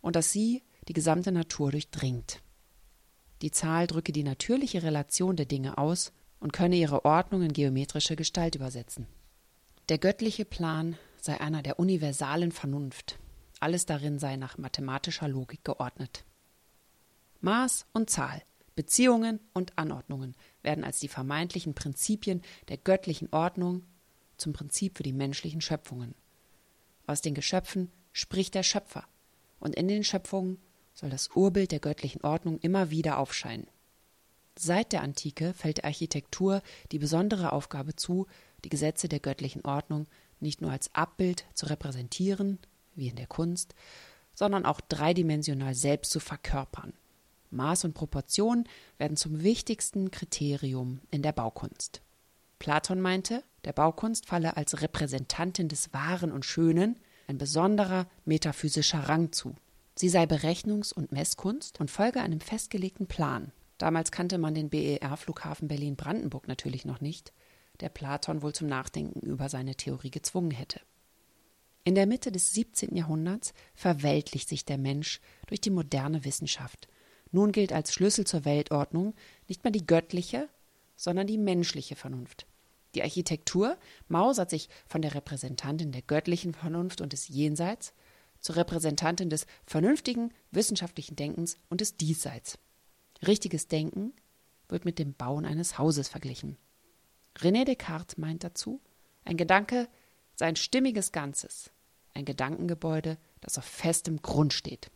und 0.00 0.16
dass 0.16 0.32
sie 0.32 0.62
die 0.88 0.92
gesamte 0.92 1.30
Natur 1.30 1.70
durchdringt. 1.70 2.42
Die 3.42 3.52
Zahl 3.52 3.86
drücke 3.86 4.12
die 4.12 4.24
natürliche 4.24 4.82
Relation 4.82 5.36
der 5.36 5.46
Dinge 5.46 5.78
aus 5.78 6.12
und 6.40 6.52
könne 6.52 6.76
ihre 6.76 7.04
Ordnung 7.04 7.42
in 7.42 7.52
geometrische 7.52 8.16
Gestalt 8.16 8.56
übersetzen. 8.56 9.06
Der 9.88 9.98
göttliche 9.98 10.44
Plan 10.44 10.96
sei 11.20 11.40
einer 11.40 11.62
der 11.62 11.78
universalen 11.78 12.52
Vernunft. 12.52 13.18
Alles 13.60 13.86
darin 13.86 14.18
sei 14.18 14.36
nach 14.36 14.58
mathematischer 14.58 15.28
Logik 15.28 15.64
geordnet. 15.64 16.24
Maß 17.44 17.84
und 17.92 18.08
Zahl, 18.08 18.42
Beziehungen 18.74 19.38
und 19.52 19.76
Anordnungen 19.76 20.34
werden 20.62 20.82
als 20.82 20.98
die 20.98 21.08
vermeintlichen 21.08 21.74
Prinzipien 21.74 22.40
der 22.68 22.78
göttlichen 22.78 23.28
Ordnung 23.32 23.84
zum 24.38 24.54
Prinzip 24.54 24.96
für 24.96 25.02
die 25.02 25.12
menschlichen 25.12 25.60
Schöpfungen. 25.60 26.14
Aus 27.06 27.20
den 27.20 27.34
Geschöpfen 27.34 27.92
spricht 28.12 28.54
der 28.54 28.62
Schöpfer, 28.62 29.04
und 29.60 29.74
in 29.74 29.88
den 29.88 30.04
Schöpfungen 30.04 30.58
soll 30.94 31.10
das 31.10 31.28
Urbild 31.34 31.70
der 31.70 31.80
göttlichen 31.80 32.24
Ordnung 32.24 32.58
immer 32.60 32.90
wieder 32.90 33.18
aufscheinen. 33.18 33.66
Seit 34.58 34.92
der 34.92 35.02
Antike 35.02 35.52
fällt 35.52 35.78
der 35.78 35.84
Architektur 35.84 36.62
die 36.92 36.98
besondere 36.98 37.52
Aufgabe 37.52 37.94
zu, 37.94 38.26
die 38.64 38.70
Gesetze 38.70 39.06
der 39.06 39.20
göttlichen 39.20 39.66
Ordnung 39.66 40.06
nicht 40.40 40.62
nur 40.62 40.70
als 40.70 40.94
Abbild 40.94 41.44
zu 41.52 41.66
repräsentieren, 41.66 42.58
wie 42.94 43.08
in 43.08 43.16
der 43.16 43.26
Kunst, 43.26 43.74
sondern 44.34 44.64
auch 44.64 44.80
dreidimensional 44.80 45.74
selbst 45.74 46.10
zu 46.10 46.20
verkörpern. 46.20 46.94
Maß 47.54 47.84
und 47.84 47.94
Proportion 47.94 48.64
werden 48.98 49.16
zum 49.16 49.42
wichtigsten 49.42 50.10
Kriterium 50.10 51.00
in 51.10 51.22
der 51.22 51.32
Baukunst. 51.32 52.02
Platon 52.58 53.00
meinte, 53.00 53.42
der 53.64 53.72
Baukunst 53.72 54.26
falle 54.26 54.56
als 54.56 54.80
Repräsentantin 54.80 55.68
des 55.68 55.92
Wahren 55.92 56.32
und 56.32 56.44
Schönen 56.44 56.98
ein 57.26 57.38
besonderer 57.38 58.06
metaphysischer 58.24 59.00
Rang 59.08 59.32
zu. 59.32 59.54
Sie 59.96 60.08
sei 60.08 60.24
Berechnungs- 60.24 60.92
und 60.92 61.12
Messkunst 61.12 61.80
und 61.80 61.90
folge 61.90 62.20
einem 62.20 62.40
festgelegten 62.40 63.06
Plan. 63.06 63.52
Damals 63.78 64.12
kannte 64.12 64.38
man 64.38 64.54
den 64.54 64.70
BER-Flughafen 64.70 65.68
Berlin-Brandenburg 65.68 66.48
natürlich 66.48 66.84
noch 66.84 67.00
nicht, 67.00 67.32
der 67.80 67.88
Platon 67.88 68.42
wohl 68.42 68.52
zum 68.52 68.68
Nachdenken 68.68 69.20
über 69.20 69.48
seine 69.48 69.74
Theorie 69.74 70.10
gezwungen 70.10 70.50
hätte. 70.50 70.80
In 71.84 71.94
der 71.94 72.06
Mitte 72.06 72.32
des 72.32 72.54
17. 72.54 72.96
Jahrhunderts 72.96 73.52
verweltlicht 73.74 74.48
sich 74.48 74.64
der 74.64 74.78
Mensch 74.78 75.20
durch 75.46 75.60
die 75.60 75.70
moderne 75.70 76.24
Wissenschaft. 76.24 76.88
Nun 77.34 77.50
gilt 77.50 77.72
als 77.72 77.92
Schlüssel 77.92 78.24
zur 78.24 78.44
Weltordnung 78.44 79.12
nicht 79.48 79.64
mehr 79.64 79.72
die 79.72 79.84
göttliche, 79.84 80.48
sondern 80.94 81.26
die 81.26 81.36
menschliche 81.36 81.96
Vernunft. 81.96 82.46
Die 82.94 83.02
Architektur 83.02 83.76
mausert 84.06 84.50
sich 84.50 84.68
von 84.86 85.02
der 85.02 85.16
Repräsentantin 85.16 85.90
der 85.90 86.02
göttlichen 86.02 86.54
Vernunft 86.54 87.00
und 87.00 87.12
des 87.12 87.26
Jenseits 87.26 87.92
zur 88.38 88.54
Repräsentantin 88.54 89.30
des 89.30 89.46
vernünftigen 89.66 90.32
wissenschaftlichen 90.52 91.16
Denkens 91.16 91.58
und 91.70 91.80
des 91.80 91.96
Diesseits. 91.96 92.56
Richtiges 93.26 93.66
Denken 93.66 94.12
wird 94.68 94.84
mit 94.84 95.00
dem 95.00 95.12
Bauen 95.12 95.44
eines 95.44 95.76
Hauses 95.76 96.06
verglichen. 96.06 96.56
René 97.36 97.64
Descartes 97.64 98.16
meint 98.16 98.44
dazu, 98.44 98.80
ein 99.24 99.36
Gedanke 99.36 99.88
sei 100.36 100.46
ein 100.46 100.54
stimmiges 100.54 101.10
Ganzes, 101.10 101.72
ein 102.12 102.26
Gedankengebäude, 102.26 103.18
das 103.40 103.58
auf 103.58 103.64
festem 103.64 104.22
Grund 104.22 104.52
steht. 104.52 104.92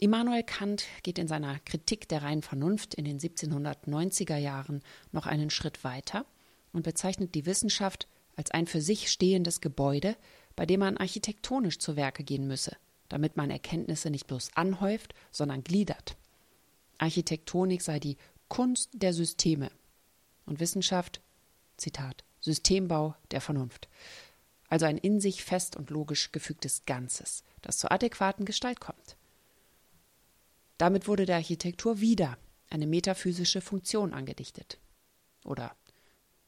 Immanuel 0.00 0.44
Kant 0.44 0.84
geht 1.02 1.18
in 1.18 1.26
seiner 1.26 1.58
Kritik 1.58 2.08
der 2.08 2.22
reinen 2.22 2.42
Vernunft 2.42 2.94
in 2.94 3.04
den 3.04 3.18
1790er 3.18 4.36
Jahren 4.36 4.80
noch 5.10 5.26
einen 5.26 5.50
Schritt 5.50 5.82
weiter 5.82 6.24
und 6.72 6.84
bezeichnet 6.84 7.34
die 7.34 7.46
Wissenschaft 7.46 8.06
als 8.36 8.52
ein 8.52 8.68
für 8.68 8.80
sich 8.80 9.10
stehendes 9.10 9.60
Gebäude, 9.60 10.16
bei 10.54 10.66
dem 10.66 10.80
man 10.80 10.98
architektonisch 10.98 11.80
zu 11.80 11.96
Werke 11.96 12.22
gehen 12.22 12.46
müsse, 12.46 12.76
damit 13.08 13.36
man 13.36 13.50
Erkenntnisse 13.50 14.10
nicht 14.10 14.28
bloß 14.28 14.52
anhäuft, 14.54 15.14
sondern 15.32 15.64
gliedert. 15.64 16.16
Architektonik 16.98 17.82
sei 17.82 17.98
die 17.98 18.18
Kunst 18.46 18.90
der 18.92 19.12
Systeme 19.12 19.72
und 20.46 20.60
Wissenschaft, 20.60 21.20
Zitat, 21.76 22.22
Systembau 22.40 23.16
der 23.32 23.40
Vernunft. 23.40 23.88
Also 24.68 24.86
ein 24.86 24.98
in 24.98 25.20
sich 25.20 25.42
fest 25.42 25.74
und 25.74 25.90
logisch 25.90 26.30
gefügtes 26.30 26.84
Ganzes, 26.86 27.42
das 27.62 27.78
zur 27.78 27.90
adäquaten 27.90 28.44
Gestalt 28.44 28.78
kommt. 28.78 29.17
Damit 30.78 31.08
wurde 31.08 31.26
der 31.26 31.36
Architektur 31.36 32.00
wieder 32.00 32.38
eine 32.70 32.86
metaphysische 32.86 33.60
Funktion 33.60 34.14
angedichtet. 34.14 34.78
Oder 35.44 35.76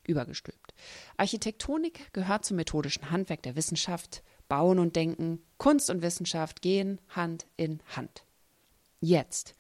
übergestülpt. 0.04 0.74
Architektonik 1.16 2.12
gehört 2.12 2.44
zum 2.44 2.56
methodischen 2.56 3.10
Handwerk 3.10 3.42
der 3.42 3.56
Wissenschaft. 3.56 4.22
Bauen 4.48 4.78
und 4.78 4.96
Denken, 4.96 5.42
Kunst 5.58 5.90
und 5.90 6.02
Wissenschaft 6.02 6.62
gehen 6.62 7.00
Hand 7.08 7.46
in 7.56 7.80
Hand. 7.94 8.24
Jetzt, 9.00 9.54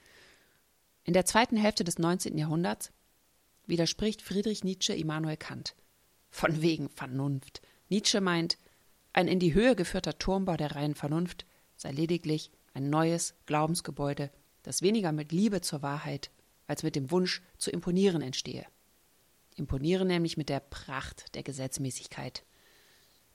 in 1.04 1.12
der 1.12 1.24
zweiten 1.24 1.56
Hälfte 1.56 1.84
des 1.84 1.98
19. 1.98 2.36
Jahrhunderts, 2.36 2.92
widerspricht 3.66 4.20
Friedrich 4.20 4.64
Nietzsche 4.64 4.92
Immanuel 4.94 5.36
Kant. 5.36 5.76
Von 6.28 6.60
wegen 6.60 6.88
Vernunft. 6.88 7.62
Nietzsche 7.88 8.20
meint, 8.20 8.58
ein 9.12 9.28
in 9.28 9.40
die 9.40 9.54
Höhe 9.54 9.74
geführter 9.74 10.18
Turmbau 10.18 10.56
der 10.56 10.76
reinen 10.76 10.94
Vernunft 10.94 11.46
sei 11.76 11.90
lediglich 11.90 12.50
ein 12.74 12.90
neues 12.90 13.34
Glaubensgebäude, 13.46 14.30
das 14.62 14.82
weniger 14.82 15.12
mit 15.12 15.32
Liebe 15.32 15.60
zur 15.60 15.82
Wahrheit 15.82 16.30
als 16.66 16.82
mit 16.82 16.96
dem 16.96 17.10
Wunsch 17.10 17.42
zu 17.58 17.70
imponieren 17.70 18.22
entstehe 18.22 18.66
imponieren 19.60 20.08
nämlich 20.08 20.36
mit 20.36 20.48
der 20.48 20.60
Pracht 20.60 21.34
der 21.34 21.42
Gesetzmäßigkeit. 21.42 22.44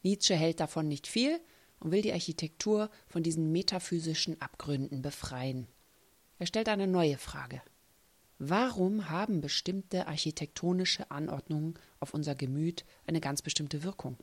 Nietzsche 0.03 0.35
hält 0.35 0.59
davon 0.59 0.87
nicht 0.87 1.07
viel 1.07 1.39
und 1.79 1.91
will 1.91 2.01
die 2.01 2.13
Architektur 2.13 2.89
von 3.07 3.23
diesen 3.23 3.51
metaphysischen 3.51 4.41
Abgründen 4.41 5.01
befreien. 5.01 5.67
Er 6.39 6.47
stellt 6.47 6.67
eine 6.67 6.87
neue 6.87 7.17
Frage. 7.17 7.61
Warum 8.37 9.09
haben 9.09 9.39
bestimmte 9.39 10.07
architektonische 10.07 11.09
Anordnungen 11.09 11.75
auf 12.01 12.13
unser 12.13 12.35
Gemüt 12.35 12.83
eine 13.07 13.21
ganz 13.21 13.41
bestimmte 13.41 13.83
Wirkung? 13.83 14.17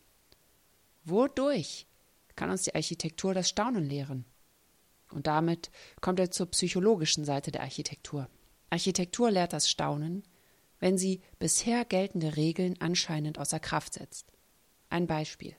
Wodurch 1.05 1.87
kann 2.37 2.51
uns 2.51 2.63
die 2.63 2.75
Architektur 2.75 3.33
das 3.33 3.49
Staunen 3.49 3.89
lehren? 3.89 4.27
Und 5.13 5.27
damit 5.27 5.71
kommt 6.01 6.19
er 6.19 6.31
zur 6.31 6.47
psychologischen 6.47 7.25
Seite 7.25 7.51
der 7.51 7.63
Architektur. 7.63 8.29
Architektur 8.71 9.31
lehrt 9.31 9.53
das 9.53 9.69
Staunen, 9.69 10.25
wenn 10.79 10.99
sie 10.99 11.21
bisher 11.39 11.85
geltende 11.85 12.37
Regeln 12.37 12.77
anscheinend 12.81 13.39
außer 13.39 13.61
Kraft 13.61 13.95
setzt. 13.95 14.33
Ein 14.89 15.07
Beispiel. 15.07 15.55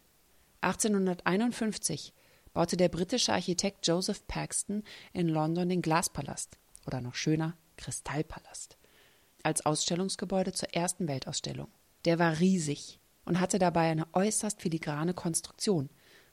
1851 0.62 2.13
baute 2.53 2.77
der 2.77 2.89
britische 2.89 3.33
Architekt 3.33 3.88
Joseph 3.88 4.27
Paxton 4.27 4.83
in 5.12 5.27
London 5.27 5.69
den 5.69 5.81
Glaspalast 5.81 6.57
oder 6.86 7.01
noch 7.01 7.15
schöner 7.15 7.57
Kristallpalast 7.77 8.77
als 9.43 9.65
Ausstellungsgebäude 9.65 10.53
zur 10.53 10.74
ersten 10.74 11.07
Weltausstellung. 11.07 11.67
Der 12.05 12.17
war 12.19 12.39
riesig 12.39 13.00
und 13.25 13.39
hatte 13.39 13.60
dabei 13.60 13.91
eine 13.91 14.07
äußerst 14.13 14.62
filigrane 14.62 15.13
Konstruktion 15.13 15.89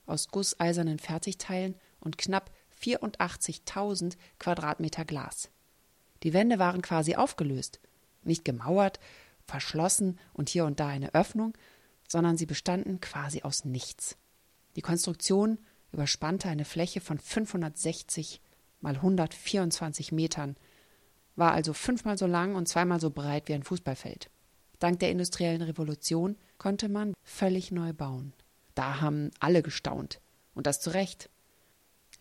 aus 0.07 0.29
gusseisernen 0.29 0.99
Fertigteilen 0.99 1.75
und 2.01 2.19
knapp 2.19 2.51
84.000 2.83 4.17
Quadratmeter 4.39 5.05
Glas. 5.05 5.51
Die 6.23 6.33
Wände 6.33 6.59
waren 6.59 6.83
quasi 6.83 7.17
aufgelöst, 7.17 7.81
nicht 8.23 8.45
gemauert, 8.45 9.01
verschlossen 9.47 10.19
und 10.33 10.49
hier 10.49 10.65
und 10.65 10.81
da 10.81 10.89
eine 10.89 11.15
Öffnung, 11.15 11.57
sondern 12.09 12.37
sie 12.37 12.47
bestanden 12.47 13.01
quasi 13.01 13.43
aus 13.43 13.65
nichts. 13.65 14.17
Die 14.77 14.83
Konstruktion 14.83 15.59
überspannte 15.93 16.49
eine 16.49 16.65
Fläche 16.65 17.01
von 17.01 17.19
560 17.19 18.41
mal 18.81 18.97
124 18.97 20.13
Metern, 20.13 20.57
war 21.37 21.53
also 21.53 21.73
fünfmal 21.73 22.19
so 22.19 22.27
lang 22.27 22.55
und 22.55 22.69
zweimal 22.69 23.01
so 23.01 23.11
breit 23.11 23.49
wie 23.49 23.55
ein 23.55 23.63
Fußballfeld. 23.63 24.31
Dank 24.79 24.99
der 25.01 25.11
industriellen 25.11 25.63
Revolution 25.63 26.37
konnte 26.59 26.89
man 26.89 27.15
völlig 27.23 27.71
neu 27.71 27.93
bauen. 27.93 28.33
Da 28.75 29.01
haben 29.01 29.31
alle 29.41 29.63
gestaunt. 29.63 30.21
Und 30.55 30.67
das 30.67 30.81
zu 30.81 30.91
Recht. 30.91 31.29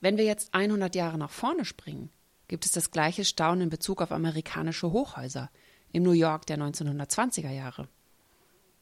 Wenn 0.02 0.18
wir 0.18 0.26
jetzt 0.26 0.54
100 0.54 0.96
Jahre 0.96 1.18
nach 1.18 1.30
vorne 1.30 1.66
springen, 1.66 2.10
gibt 2.48 2.66
es 2.66 2.72
das 2.72 2.92
gleiche 2.92 3.26
Staunen 3.26 3.64
in 3.64 3.70
Bezug 3.70 4.02
auf 4.02 4.12
amerikanische 4.12 4.92
Hochhäuser 4.92 5.50
im 5.92 6.04
New 6.04 6.12
York 6.12 6.46
der 6.46 6.58
1920er 6.58 7.52
Jahre. 7.52 7.88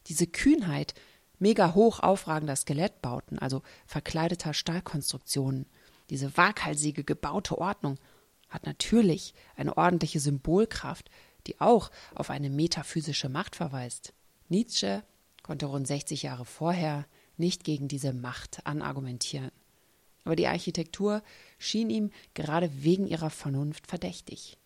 Diese 0.08 0.28
Kühnheit 0.28 0.94
mega 1.40 1.74
hoch 1.74 2.00
aufragender 2.00 2.56
Skelettbauten, 2.56 3.40
also 3.40 3.62
verkleideter 3.86 4.54
Stahlkonstruktionen, 4.54 5.66
diese 6.10 6.38
waghalsige 6.38 7.04
gebaute 7.04 7.58
Ordnung 7.58 8.00
hat 8.50 8.66
natürlich 8.66 9.34
eine 9.56 9.76
ordentliche 9.76 10.20
Symbolkraft, 10.20 11.10
die 11.48 11.60
auch 11.60 11.92
auf 12.16 12.30
eine 12.30 12.50
metaphysische 12.50 13.28
Macht 13.28 13.56
verweist. 13.56 14.14
Nietzsche 14.48 15.04
konnte 15.44 15.66
rund 15.66 15.88
60 15.88 16.24
Jahre 16.24 16.46
vorher 16.46 17.06
nicht 17.36 17.64
gegen 17.64 17.88
diese 17.88 18.14
Macht 18.14 18.66
anargumentieren. 18.66 19.52
Aber 20.28 20.36
die 20.36 20.48
Architektur 20.48 21.24
schien 21.58 21.90
ihm 21.90 22.12
gerade 22.34 22.84
wegen 22.84 23.08
ihrer 23.08 23.30
Vernunft 23.30 23.88
verdächtig. 23.88 24.58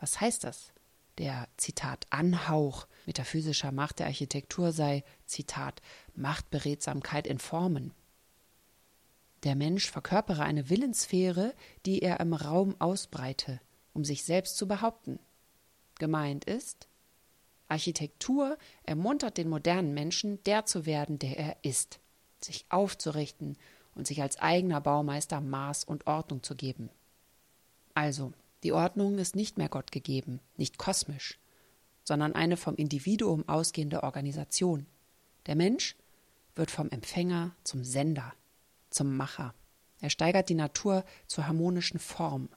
Was 0.00 0.20
heißt 0.20 0.42
das? 0.42 0.72
Der 1.18 1.46
Zitat 1.56 2.04
Anhauch 2.10 2.88
metaphysischer 3.06 3.70
Macht 3.70 4.00
der 4.00 4.06
Architektur 4.06 4.72
sei 4.72 5.04
Zitat 5.24 5.82
Machtberedsamkeit 6.16 7.28
in 7.28 7.38
Formen. 7.38 7.94
Der 9.44 9.54
Mensch 9.54 9.88
verkörpere 9.88 10.42
eine 10.42 10.68
Willenssphäre, 10.68 11.54
die 11.86 12.00
er 12.02 12.18
im 12.18 12.34
Raum 12.34 12.74
ausbreite, 12.80 13.60
um 13.92 14.04
sich 14.04 14.24
selbst 14.24 14.56
zu 14.56 14.66
behaupten. 14.66 15.20
Gemeint 16.00 16.44
ist, 16.44 16.88
Architektur 17.68 18.58
ermuntert 18.82 19.38
den 19.38 19.48
modernen 19.48 19.94
Menschen, 19.94 20.42
der 20.42 20.66
zu 20.66 20.86
werden, 20.86 21.20
der 21.20 21.38
er 21.38 21.56
ist, 21.62 22.00
sich 22.40 22.66
aufzurichten 22.68 23.56
und 23.94 24.06
sich 24.06 24.22
als 24.22 24.38
eigener 24.38 24.80
Baumeister 24.80 25.40
Maß 25.40 25.84
und 25.84 26.06
Ordnung 26.06 26.42
zu 26.42 26.54
geben. 26.54 26.90
Also, 27.94 28.32
die 28.62 28.72
Ordnung 28.72 29.18
ist 29.18 29.36
nicht 29.36 29.58
mehr 29.58 29.68
Gott 29.68 29.92
gegeben, 29.92 30.40
nicht 30.56 30.78
kosmisch, 30.78 31.38
sondern 32.02 32.34
eine 32.34 32.56
vom 32.56 32.74
Individuum 32.76 33.48
ausgehende 33.48 34.02
Organisation. 34.02 34.86
Der 35.46 35.54
Mensch 35.54 35.96
wird 36.54 36.70
vom 36.70 36.88
Empfänger 36.90 37.54
zum 37.64 37.84
Sender, 37.84 38.32
zum 38.90 39.16
Macher. 39.16 39.54
Er 40.00 40.10
steigert 40.10 40.48
die 40.48 40.54
Natur 40.54 41.04
zur 41.26 41.46
harmonischen 41.46 41.98
Form. 41.98 42.48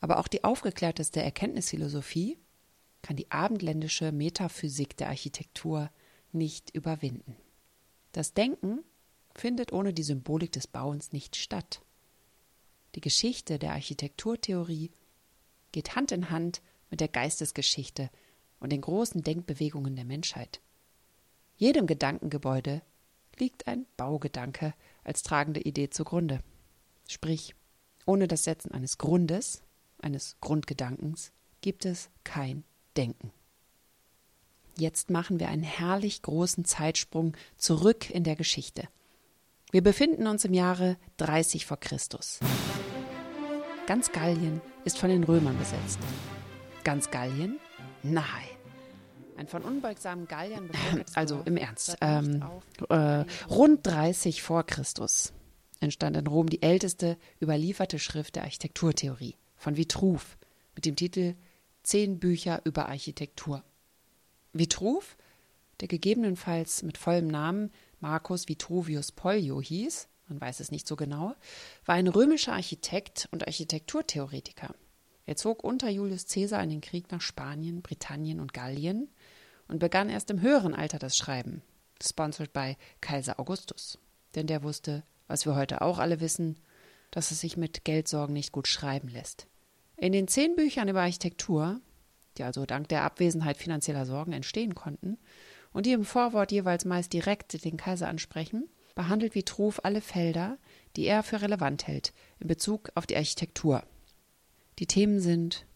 Aber 0.00 0.18
auch 0.18 0.28
die 0.28 0.44
aufgeklärteste 0.44 1.22
Erkenntnisphilosophie 1.22 2.38
kann 3.02 3.16
die 3.16 3.30
abendländische 3.30 4.12
Metaphysik 4.12 4.96
der 4.96 5.08
Architektur 5.08 5.90
nicht 6.32 6.74
überwinden. 6.74 7.36
Das 8.12 8.34
Denken 8.34 8.80
findet 9.34 9.72
ohne 9.72 9.92
die 9.92 10.02
Symbolik 10.02 10.52
des 10.52 10.66
Bauens 10.66 11.12
nicht 11.12 11.36
statt. 11.36 11.82
Die 12.94 13.00
Geschichte 13.00 13.58
der 13.58 13.72
Architekturtheorie 13.72 14.90
geht 15.72 15.94
Hand 15.94 16.12
in 16.12 16.30
Hand 16.30 16.62
mit 16.90 17.00
der 17.00 17.08
Geistesgeschichte 17.08 18.10
und 18.58 18.70
den 18.70 18.80
großen 18.80 19.22
Denkbewegungen 19.22 19.96
der 19.96 20.04
Menschheit. 20.04 20.60
Jedem 21.56 21.86
Gedankengebäude 21.86 22.82
liegt 23.38 23.66
ein 23.66 23.86
Baugedanke 23.96 24.74
als 25.04 25.22
tragende 25.22 25.60
Idee 25.60 25.90
zugrunde. 25.90 26.40
Sprich, 27.08 27.54
ohne 28.06 28.28
das 28.28 28.44
Setzen 28.44 28.72
eines 28.72 28.98
Grundes, 28.98 29.62
eines 29.98 30.36
Grundgedankens, 30.40 31.32
gibt 31.60 31.84
es 31.84 32.10
kein 32.24 32.64
Denken. 32.96 33.32
Jetzt 34.76 35.10
machen 35.10 35.38
wir 35.40 35.48
einen 35.48 35.62
herrlich 35.62 36.22
großen 36.22 36.64
Zeitsprung 36.64 37.36
zurück 37.56 38.10
in 38.10 38.24
der 38.24 38.36
Geschichte. 38.36 38.88
Wir 39.72 39.82
befinden 39.82 40.26
uns 40.26 40.44
im 40.44 40.52
Jahre 40.52 40.96
30 41.18 41.64
vor 41.64 41.78
Christus. 41.78 42.40
Ganz 43.86 44.10
Gallien 44.10 44.60
ist 44.84 44.98
von 44.98 45.10
den 45.10 45.22
Römern 45.22 45.56
besetzt. 45.58 46.00
Ganz 46.82 47.10
Gallien? 47.12 47.60
Nein. 48.02 48.24
Ein 49.36 49.46
von 49.46 49.62
unbeugsamen 49.62 50.26
Galliern 50.26 50.68
Also 51.14 51.42
im 51.44 51.56
Ernst. 51.56 51.96
Ähm, 52.00 52.44
äh, 52.88 53.24
rund 53.48 53.86
30 53.86 54.42
vor 54.42 54.64
Christus 54.64 55.32
entstand 55.78 56.16
in 56.16 56.26
Rom 56.26 56.48
die 56.48 56.62
älteste 56.62 57.16
überlieferte 57.40 58.00
Schrift 58.00 58.36
der 58.36 58.42
Architekturtheorie 58.42 59.36
von 59.56 59.76
Vitruv 59.76 60.36
mit 60.74 60.84
dem 60.84 60.96
Titel 60.96 61.36
Zehn 61.84 62.18
Bücher 62.18 62.60
über 62.64 62.88
Architektur. 62.88 63.62
Vitruv, 64.52 65.16
der 65.80 65.86
gegebenenfalls 65.86 66.82
mit 66.82 66.98
vollem 66.98 67.28
Namen 67.28 67.70
Marcus 68.00 68.48
Vitruvius 68.48 69.12
Pollio 69.12 69.60
hieß, 69.60 70.08
man 70.28 70.40
weiß 70.40 70.60
es 70.60 70.70
nicht 70.70 70.86
so 70.86 70.96
genau, 70.96 71.34
war 71.84 71.94
ein 71.94 72.08
römischer 72.08 72.54
Architekt 72.54 73.28
und 73.30 73.46
Architekturtheoretiker. 73.46 74.74
Er 75.26 75.36
zog 75.36 75.62
unter 75.62 75.88
Julius 75.88 76.26
Caesar 76.26 76.62
in 76.62 76.70
den 76.70 76.80
Krieg 76.80 77.10
nach 77.12 77.20
Spanien, 77.20 77.82
Britannien 77.82 78.40
und 78.40 78.52
Gallien 78.52 79.08
und 79.68 79.78
begann 79.78 80.08
erst 80.08 80.30
im 80.30 80.40
höheren 80.40 80.74
Alter 80.74 80.98
das 80.98 81.16
Schreiben, 81.16 81.62
sponsored 82.02 82.52
by 82.52 82.76
Kaiser 83.00 83.38
Augustus. 83.38 83.98
Denn 84.34 84.46
der 84.46 84.62
wusste, 84.62 85.04
was 85.28 85.46
wir 85.46 85.54
heute 85.54 85.82
auch 85.82 85.98
alle 85.98 86.20
wissen, 86.20 86.58
dass 87.10 87.30
es 87.30 87.40
sich 87.40 87.56
mit 87.56 87.84
Geldsorgen 87.84 88.32
nicht 88.32 88.52
gut 88.52 88.66
schreiben 88.66 89.08
lässt. 89.08 89.46
In 89.96 90.12
den 90.12 90.28
zehn 90.28 90.56
Büchern 90.56 90.88
über 90.88 91.02
Architektur, 91.02 91.80
die 92.38 92.44
also 92.44 92.64
dank 92.64 92.88
der 92.88 93.04
Abwesenheit 93.04 93.56
finanzieller 93.56 94.06
Sorgen 94.06 94.32
entstehen 94.32 94.74
konnten, 94.74 95.18
und 95.72 95.86
die 95.86 95.92
im 95.92 96.04
Vorwort 96.04 96.52
jeweils 96.52 96.84
meist 96.84 97.12
direkt 97.12 97.64
den 97.64 97.76
Kaiser 97.76 98.08
ansprechen, 98.08 98.68
behandelt 98.94 99.34
Vitruv 99.34 99.80
alle 99.82 100.00
Felder, 100.00 100.58
die 100.96 101.06
er 101.06 101.22
für 101.22 101.40
relevant 101.40 101.86
hält 101.86 102.12
in 102.38 102.48
Bezug 102.48 102.90
auf 102.94 103.06
die 103.06 103.16
Architektur. 103.16 103.82
Die 104.78 104.86
Themen 104.86 105.20
sind 105.20 105.66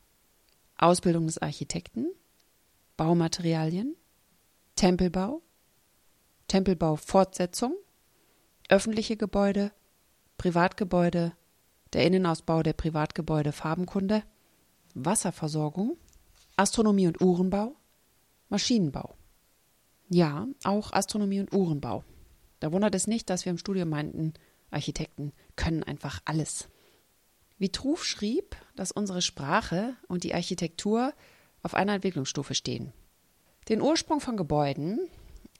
Ausbildung 0.77 1.27
des 1.27 1.39
Architekten, 1.39 2.09
Baumaterialien, 2.97 3.97
Tempelbau, 4.77 5.43
Tempelbaufortsetzung, 6.49 7.75
öffentliche 8.69 9.17
Gebäude, 9.17 9.73
Privatgebäude, 10.37 11.33
der 11.93 12.07
Innenausbau 12.07 12.63
der 12.63 12.73
Privatgebäude 12.73 13.53
Farbenkunde, 13.53 14.25
Wasserversorgung, 14.95 15.97
Astronomie 16.57 17.07
und 17.07 17.21
Uhrenbau, 17.21 17.77
Maschinenbau. 18.49 19.17
Ja, 20.15 20.47
auch 20.63 20.93
Astronomie 20.93 21.41
und 21.41 21.53
Uhrenbau. 21.53 22.05
Da 22.61 22.71
wundert 22.71 22.95
es 22.95 23.09
nicht, 23.09 23.29
dass 23.31 23.45
wir 23.45 23.51
im 23.51 23.59
Studium 23.59 23.89
meinten, 23.89 24.33
Architekten 24.71 25.33
können 25.57 25.83
einfach 25.83 26.21
alles. 26.25 26.69
Vitruv 27.59 28.05
schrieb, 28.05 28.55
dass 28.77 28.93
unsere 28.93 29.23
Sprache 29.23 29.97
und 30.07 30.23
die 30.23 30.33
Architektur 30.33 31.15
auf 31.65 31.75
einer 31.75 31.95
Entwicklungsstufe 31.95 32.55
stehen. 32.55 32.93
Den 33.69 33.83
Ursprung 33.83 34.21
von 34.21 34.37
Gebäuden 34.37 35.01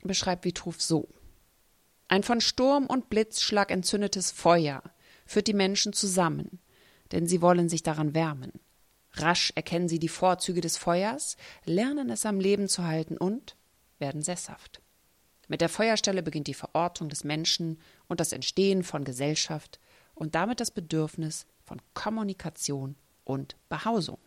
beschreibt 0.03 0.45
Vitruv 0.45 0.81
so. 0.81 1.09
Ein 2.07 2.23
von 2.23 2.39
Sturm 2.39 2.85
und 2.85 3.09
Blitzschlag 3.09 3.71
entzündetes 3.71 4.31
Feuer 4.31 4.83
führt 5.25 5.47
die 5.47 5.53
Menschen 5.53 5.91
zusammen, 5.91 6.59
denn 7.11 7.27
sie 7.27 7.41
wollen 7.41 7.67
sich 7.67 7.83
daran 7.83 8.15
wärmen. 8.15 8.53
Rasch 9.11 9.51
erkennen 9.55 9.89
sie 9.89 9.99
die 9.99 10.07
Vorzüge 10.07 10.61
des 10.61 10.77
Feuers, 10.77 11.35
lernen 11.65 12.09
es 12.09 12.25
am 12.25 12.39
Leben 12.39 12.69
zu 12.69 12.85
halten 12.85 13.17
und 13.17 13.57
werden 13.99 14.21
sesshaft. 14.21 14.81
Mit 15.47 15.61
der 15.61 15.69
Feuerstelle 15.69 16.23
beginnt 16.23 16.47
die 16.47 16.53
Verortung 16.53 17.09
des 17.09 17.23
Menschen 17.23 17.79
und 18.07 18.19
das 18.19 18.31
Entstehen 18.31 18.83
von 18.83 19.03
Gesellschaft 19.03 19.79
und 20.15 20.35
damit 20.35 20.59
das 20.59 20.71
Bedürfnis 20.71 21.45
von 21.63 21.81
Kommunikation 21.93 22.95
und 23.23 23.55
Behausung. 23.69 24.19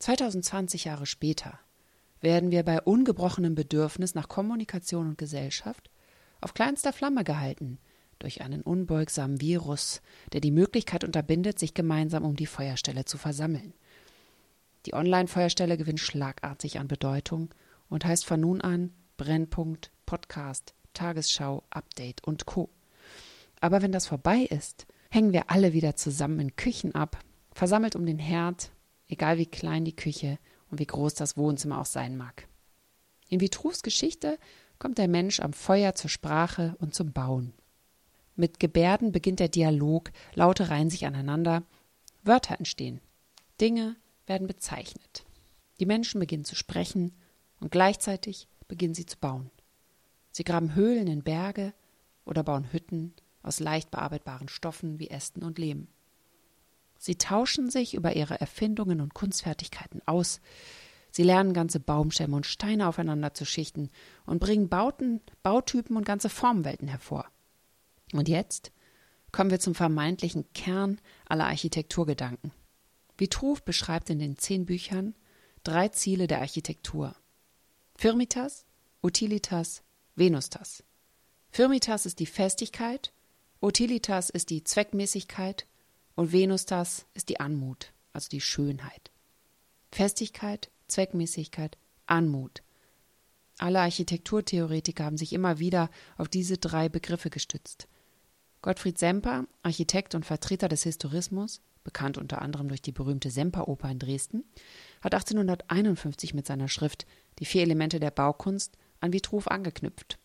2020 0.00 0.84
Jahre 0.84 1.06
später 1.06 1.58
werden 2.20 2.50
wir 2.50 2.62
bei 2.62 2.80
ungebrochenem 2.80 3.54
Bedürfnis 3.54 4.14
nach 4.14 4.28
Kommunikation 4.28 5.08
und 5.08 5.18
Gesellschaft 5.18 5.90
auf 6.40 6.54
kleinster 6.54 6.92
Flamme 6.92 7.24
gehalten 7.24 7.78
durch 8.18 8.42
einen 8.42 8.62
unbeugsamen 8.62 9.40
Virus, 9.40 10.02
der 10.32 10.40
die 10.40 10.50
Möglichkeit 10.50 11.04
unterbindet, 11.04 11.58
sich 11.58 11.74
gemeinsam 11.74 12.24
um 12.24 12.36
die 12.36 12.46
Feuerstelle 12.46 13.04
zu 13.04 13.16
versammeln. 13.16 13.74
Die 14.86 14.94
Online-Feuerstelle 14.94 15.76
gewinnt 15.76 16.00
schlagartig 16.00 16.78
an 16.78 16.88
Bedeutung 16.88 17.50
und 17.88 18.04
heißt 18.04 18.24
von 18.24 18.40
nun 18.40 18.60
an 18.60 18.92
Brennpunkt, 19.16 19.90
Podcast, 20.06 20.74
Tagesschau, 20.94 21.62
Update 21.70 22.24
und 22.24 22.46
Co. 22.46 22.70
Aber 23.60 23.82
wenn 23.82 23.92
das 23.92 24.06
vorbei 24.06 24.46
ist, 24.50 24.86
hängen 25.10 25.32
wir 25.32 25.50
alle 25.50 25.72
wieder 25.72 25.96
zusammen 25.96 26.40
in 26.40 26.56
Küchen 26.56 26.94
ab, 26.94 27.18
versammelt 27.52 27.96
um 27.96 28.06
den 28.06 28.18
Herd, 28.18 28.70
egal 29.08 29.38
wie 29.38 29.46
klein 29.46 29.84
die 29.84 29.96
Küche 29.96 30.38
und 30.70 30.78
wie 30.78 30.86
groß 30.86 31.14
das 31.14 31.36
Wohnzimmer 31.36 31.80
auch 31.80 31.86
sein 31.86 32.16
mag. 32.16 32.46
In 33.28 33.40
Vitruvs 33.40 33.82
Geschichte 33.82 34.38
kommt 34.78 34.98
der 34.98 35.08
Mensch 35.08 35.40
am 35.40 35.52
Feuer 35.52 35.94
zur 35.94 36.10
Sprache 36.10 36.76
und 36.78 36.94
zum 36.94 37.12
Bauen. 37.12 37.52
Mit 38.36 38.60
Gebärden 38.60 39.10
beginnt 39.10 39.40
der 39.40 39.48
Dialog, 39.48 40.12
Laute 40.34 40.70
reihen 40.70 40.90
sich 40.90 41.06
aneinander, 41.06 41.64
Wörter 42.22 42.58
entstehen, 42.58 43.00
Dinge 43.60 43.96
werden 44.26 44.46
bezeichnet. 44.46 45.24
Die 45.80 45.86
Menschen 45.86 46.20
beginnen 46.20 46.44
zu 46.44 46.54
sprechen 46.54 47.12
und 47.60 47.70
gleichzeitig 47.70 48.48
beginnen 48.66 48.94
sie 48.94 49.06
zu 49.06 49.18
bauen. 49.18 49.50
Sie 50.30 50.44
graben 50.44 50.74
Höhlen 50.74 51.06
in 51.06 51.22
Berge 51.22 51.74
oder 52.24 52.44
bauen 52.44 52.72
Hütten 52.72 53.14
aus 53.42 53.60
leicht 53.60 53.90
bearbeitbaren 53.90 54.48
Stoffen 54.48 54.98
wie 54.98 55.10
Ästen 55.10 55.42
und 55.42 55.58
Lehm. 55.58 55.88
Sie 56.98 57.16
tauschen 57.16 57.70
sich 57.70 57.94
über 57.94 58.16
ihre 58.16 58.40
Erfindungen 58.40 59.00
und 59.00 59.14
Kunstfertigkeiten 59.14 60.02
aus. 60.06 60.40
Sie 61.10 61.22
lernen 61.22 61.54
ganze 61.54 61.80
Baumstämme 61.80 62.36
und 62.36 62.46
Steine 62.46 62.88
aufeinander 62.88 63.34
zu 63.34 63.44
schichten 63.44 63.90
und 64.26 64.40
bringen 64.40 64.68
Bauten, 64.68 65.20
Bautypen 65.42 65.96
und 65.96 66.04
ganze 66.04 66.28
Formwelten 66.28 66.88
hervor. 66.88 67.26
Und 68.12 68.28
jetzt 68.28 68.72
kommen 69.32 69.50
wir 69.50 69.60
zum 69.60 69.74
vermeintlichen 69.74 70.52
Kern 70.52 71.00
aller 71.26 71.46
Architekturgedanken. 71.46 72.52
Vitruv 73.16 73.62
beschreibt 73.62 74.10
in 74.10 74.18
den 74.18 74.36
zehn 74.36 74.66
Büchern 74.66 75.14
drei 75.64 75.88
Ziele 75.88 76.26
der 76.26 76.40
Architektur. 76.40 77.14
Firmitas, 78.00 78.64
Utilitas, 79.02 79.82
Venustas. 80.14 80.84
Firmitas 81.50 82.06
ist 82.06 82.20
die 82.20 82.26
Festigkeit, 82.26 83.12
Utilitas 83.60 84.30
ist 84.30 84.50
die 84.50 84.62
Zweckmäßigkeit 84.62 85.66
und 86.14 86.30
Venustas 86.30 87.06
ist 87.14 87.28
die 87.28 87.40
Anmut, 87.40 87.92
also 88.12 88.28
die 88.28 88.40
Schönheit. 88.40 89.10
Festigkeit, 89.90 90.70
Zweckmäßigkeit, 90.86 91.76
Anmut. 92.06 92.62
Alle 93.58 93.80
Architekturtheoretiker 93.80 95.04
haben 95.04 95.18
sich 95.18 95.32
immer 95.32 95.58
wieder 95.58 95.90
auf 96.18 96.28
diese 96.28 96.56
drei 96.56 96.88
Begriffe 96.88 97.30
gestützt. 97.30 97.88
Gottfried 98.62 98.98
Semper, 98.98 99.48
Architekt 99.64 100.14
und 100.14 100.24
Vertreter 100.24 100.68
des 100.68 100.84
Historismus, 100.84 101.62
bekannt 101.82 102.16
unter 102.16 102.42
anderem 102.42 102.68
durch 102.68 102.82
die 102.82 102.92
berühmte 102.92 103.32
Semperoper 103.32 103.90
in 103.90 103.98
Dresden, 103.98 104.44
hat 105.00 105.14
1851 105.14 106.34
mit 106.34 106.46
seiner 106.46 106.68
Schrift 106.68 107.06
Die 107.38 107.44
vier 107.44 107.62
Elemente 107.62 108.00
der 108.00 108.10
Baukunst 108.10 108.76
an 109.00 109.12
Vitruv 109.12 109.46
angeknüpft. 109.48 110.18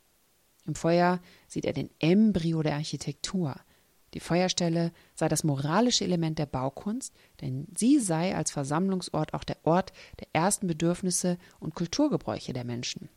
Im 0.65 0.75
Feuer 0.75 1.19
sieht 1.47 1.65
er 1.65 1.73
den 1.73 1.89
Embryo 1.99 2.63
der 2.63 2.75
Architektur– 2.75 3.55
die 4.13 4.19
Feuerstelle 4.19 4.91
sei 5.15 5.27
das 5.27 5.43
moralische 5.43 6.03
Element 6.03 6.37
der 6.37 6.45
Baukunst, 6.45 7.13
denn 7.41 7.67
sie 7.75 7.99
sei 7.99 8.35
als 8.35 8.51
Versammlungsort 8.51 9.33
auch 9.33 9.43
der 9.43 9.57
Ort 9.63 9.91
der 10.19 10.27
ersten 10.33 10.67
Bedürfnisse 10.67 11.37
und 11.59 11.73
Kulturgebräuche 11.73 12.53
der 12.53 12.63
Menschen. 12.63 13.09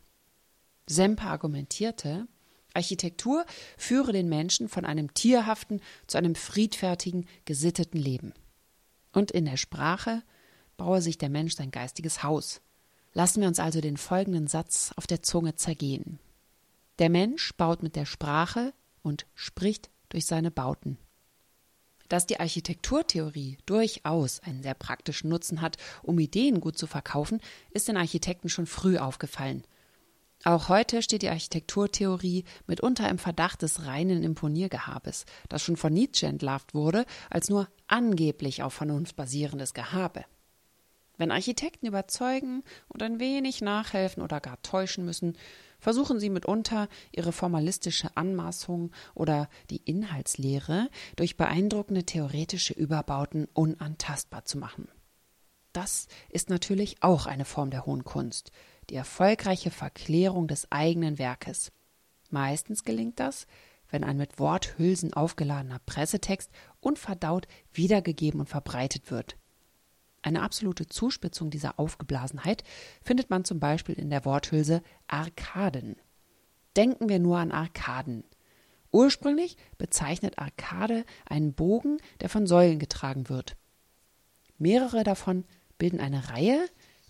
Semper 0.87 1.27
argumentierte, 1.27 2.27
Architektur 2.73 3.45
führe 3.77 4.11
den 4.11 4.29
Menschen 4.29 4.69
von 4.69 4.85
einem 4.85 5.13
tierhaften 5.13 5.81
zu 6.07 6.17
einem 6.17 6.35
friedfertigen, 6.35 7.27
gesitteten 7.45 7.99
Leben. 7.99 8.33
Und 9.13 9.31
in 9.31 9.45
der 9.45 9.57
Sprache 9.57 10.23
baue 10.77 11.01
sich 11.01 11.17
der 11.17 11.29
Mensch 11.29 11.55
sein 11.55 11.71
geistiges 11.71 12.23
Haus. 12.23 12.61
Lassen 13.13 13.41
wir 13.41 13.47
uns 13.47 13.59
also 13.59 13.81
den 13.81 13.97
folgenden 13.97 14.47
Satz 14.47 14.93
auf 14.95 15.07
der 15.07 15.23
Zunge 15.23 15.55
zergehen. 15.55 16.19
Der 16.99 17.09
Mensch 17.09 17.53
baut 17.55 17.83
mit 17.83 17.95
der 17.95 18.05
Sprache 18.05 18.73
und 19.01 19.25
spricht 19.35 19.89
durch 20.09 20.25
seine 20.25 20.51
Bauten. 20.51 20.97
Dass 22.09 22.25
die 22.25 22.39
Architekturtheorie 22.39 23.57
durchaus 23.65 24.39
einen 24.39 24.63
sehr 24.63 24.73
praktischen 24.73 25.29
Nutzen 25.29 25.61
hat, 25.61 25.77
um 26.03 26.17
Ideen 26.19 26.61
gut 26.61 26.77
zu 26.77 26.87
verkaufen, 26.87 27.41
ist 27.71 27.87
den 27.87 27.97
Architekten 27.97 28.49
schon 28.49 28.65
früh 28.65 28.97
aufgefallen. 28.97 29.63
Auch 30.43 30.69
heute 30.69 31.01
steht 31.01 31.23
die 31.23 31.29
Architekturtheorie 31.29 32.45
mitunter 32.67 33.09
im 33.09 33.17
Verdacht 33.17 33.63
des 33.63 33.85
reinen 33.85 34.23
Imponiergehabes, 34.23 35.25
das 35.49 35.63
schon 35.63 35.77
von 35.77 35.91
Nietzsche 35.91 36.27
entlarvt 36.27 36.73
wurde 36.73 37.05
als 37.29 37.49
nur 37.49 37.67
angeblich 37.87 38.63
auf 38.63 38.73
Vernunft 38.73 39.15
basierendes 39.15 39.73
Gehabe. 39.73 40.25
Wenn 41.17 41.31
Architekten 41.31 41.87
überzeugen 41.87 42.63
und 42.87 43.01
ein 43.01 43.19
wenig 43.19 43.61
nachhelfen 43.61 44.21
oder 44.21 44.39
gar 44.39 44.61
täuschen 44.61 45.03
müssen, 45.03 45.37
versuchen 45.79 46.19
sie 46.19 46.29
mitunter 46.29 46.87
ihre 47.11 47.31
formalistische 47.31 48.15
Anmaßung 48.15 48.91
oder 49.15 49.49
die 49.69 49.81
Inhaltslehre 49.83 50.89
durch 51.15 51.37
beeindruckende 51.37 52.03
theoretische 52.03 52.73
Überbauten 52.73 53.47
unantastbar 53.53 54.45
zu 54.45 54.57
machen. 54.57 54.87
Das 55.73 56.07
ist 56.29 56.49
natürlich 56.49 57.03
auch 57.03 57.25
eine 57.25 57.45
Form 57.45 57.69
der 57.69 57.85
hohen 57.85 58.03
Kunst, 58.03 58.51
die 58.89 58.95
erfolgreiche 58.95 59.71
Verklärung 59.71 60.47
des 60.47 60.71
eigenen 60.71 61.19
Werkes. 61.19 61.71
Meistens 62.29 62.83
gelingt 62.83 63.19
das, 63.19 63.47
wenn 63.89 64.03
ein 64.03 64.17
mit 64.17 64.39
Worthülsen 64.39 65.13
aufgeladener 65.13 65.79
Pressetext 65.85 66.51
unverdaut 66.79 67.47
wiedergegeben 67.73 68.39
und 68.39 68.49
verbreitet 68.49 69.11
wird. 69.11 69.37
Eine 70.27 70.41
absolute 70.41 70.87
Zuspitzung 70.87 71.51
dieser 71.51 71.79
Aufgeblasenheit 71.79 72.65
findet 73.01 73.29
man 73.29 73.45
zum 73.45 73.61
Beispiel 73.61 73.95
in 73.95 74.09
der 74.09 74.25
Worthülse 74.25 74.81
Arkaden. 75.07 75.95
Denken 76.75 77.07
wir 77.07 77.19
nur 77.19 77.37
an 77.37 77.53
Arkaden. 77.53 78.25
Ursprünglich 78.91 79.55
bezeichnet 79.77 80.37
Arkade 80.37 81.05
einen 81.29 81.53
Bogen, 81.53 81.99
der 82.19 82.27
von 82.27 82.45
Säulen 82.45 82.77
getragen 82.77 83.29
wird. 83.29 83.55
Mehrere 84.57 85.05
davon 85.05 85.45
bilden 85.77 86.01
eine 86.01 86.29
Reihe, 86.29 86.59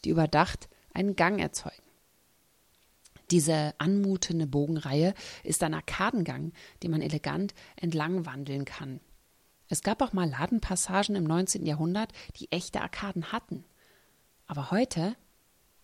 die 0.06 0.10
überdacht 0.10 0.69
einen 0.93 1.15
Gang 1.15 1.39
erzeugen. 1.39 1.82
Diese 3.32 3.73
anmutende 3.80 4.45
Bogenreihe 4.45 5.15
ist 5.43 5.63
ein 5.63 5.73
Arkadengang, 5.73 6.53
den 6.84 6.91
man 6.91 7.01
elegant 7.01 7.56
entlang 7.77 8.27
wandeln 8.27 8.63
kann. 8.63 8.99
Es 9.69 9.82
gab 9.82 10.01
auch 10.01 10.13
mal 10.13 10.30
Ladenpassagen 10.30 11.15
im 11.15 11.25
19. 11.25 11.65
Jahrhundert, 11.65 12.12
die 12.38 12.51
echte 12.51 12.82
Arkaden 12.82 13.32
hatten. 13.32 13.65
Aber 14.45 14.71
heute 14.71 15.15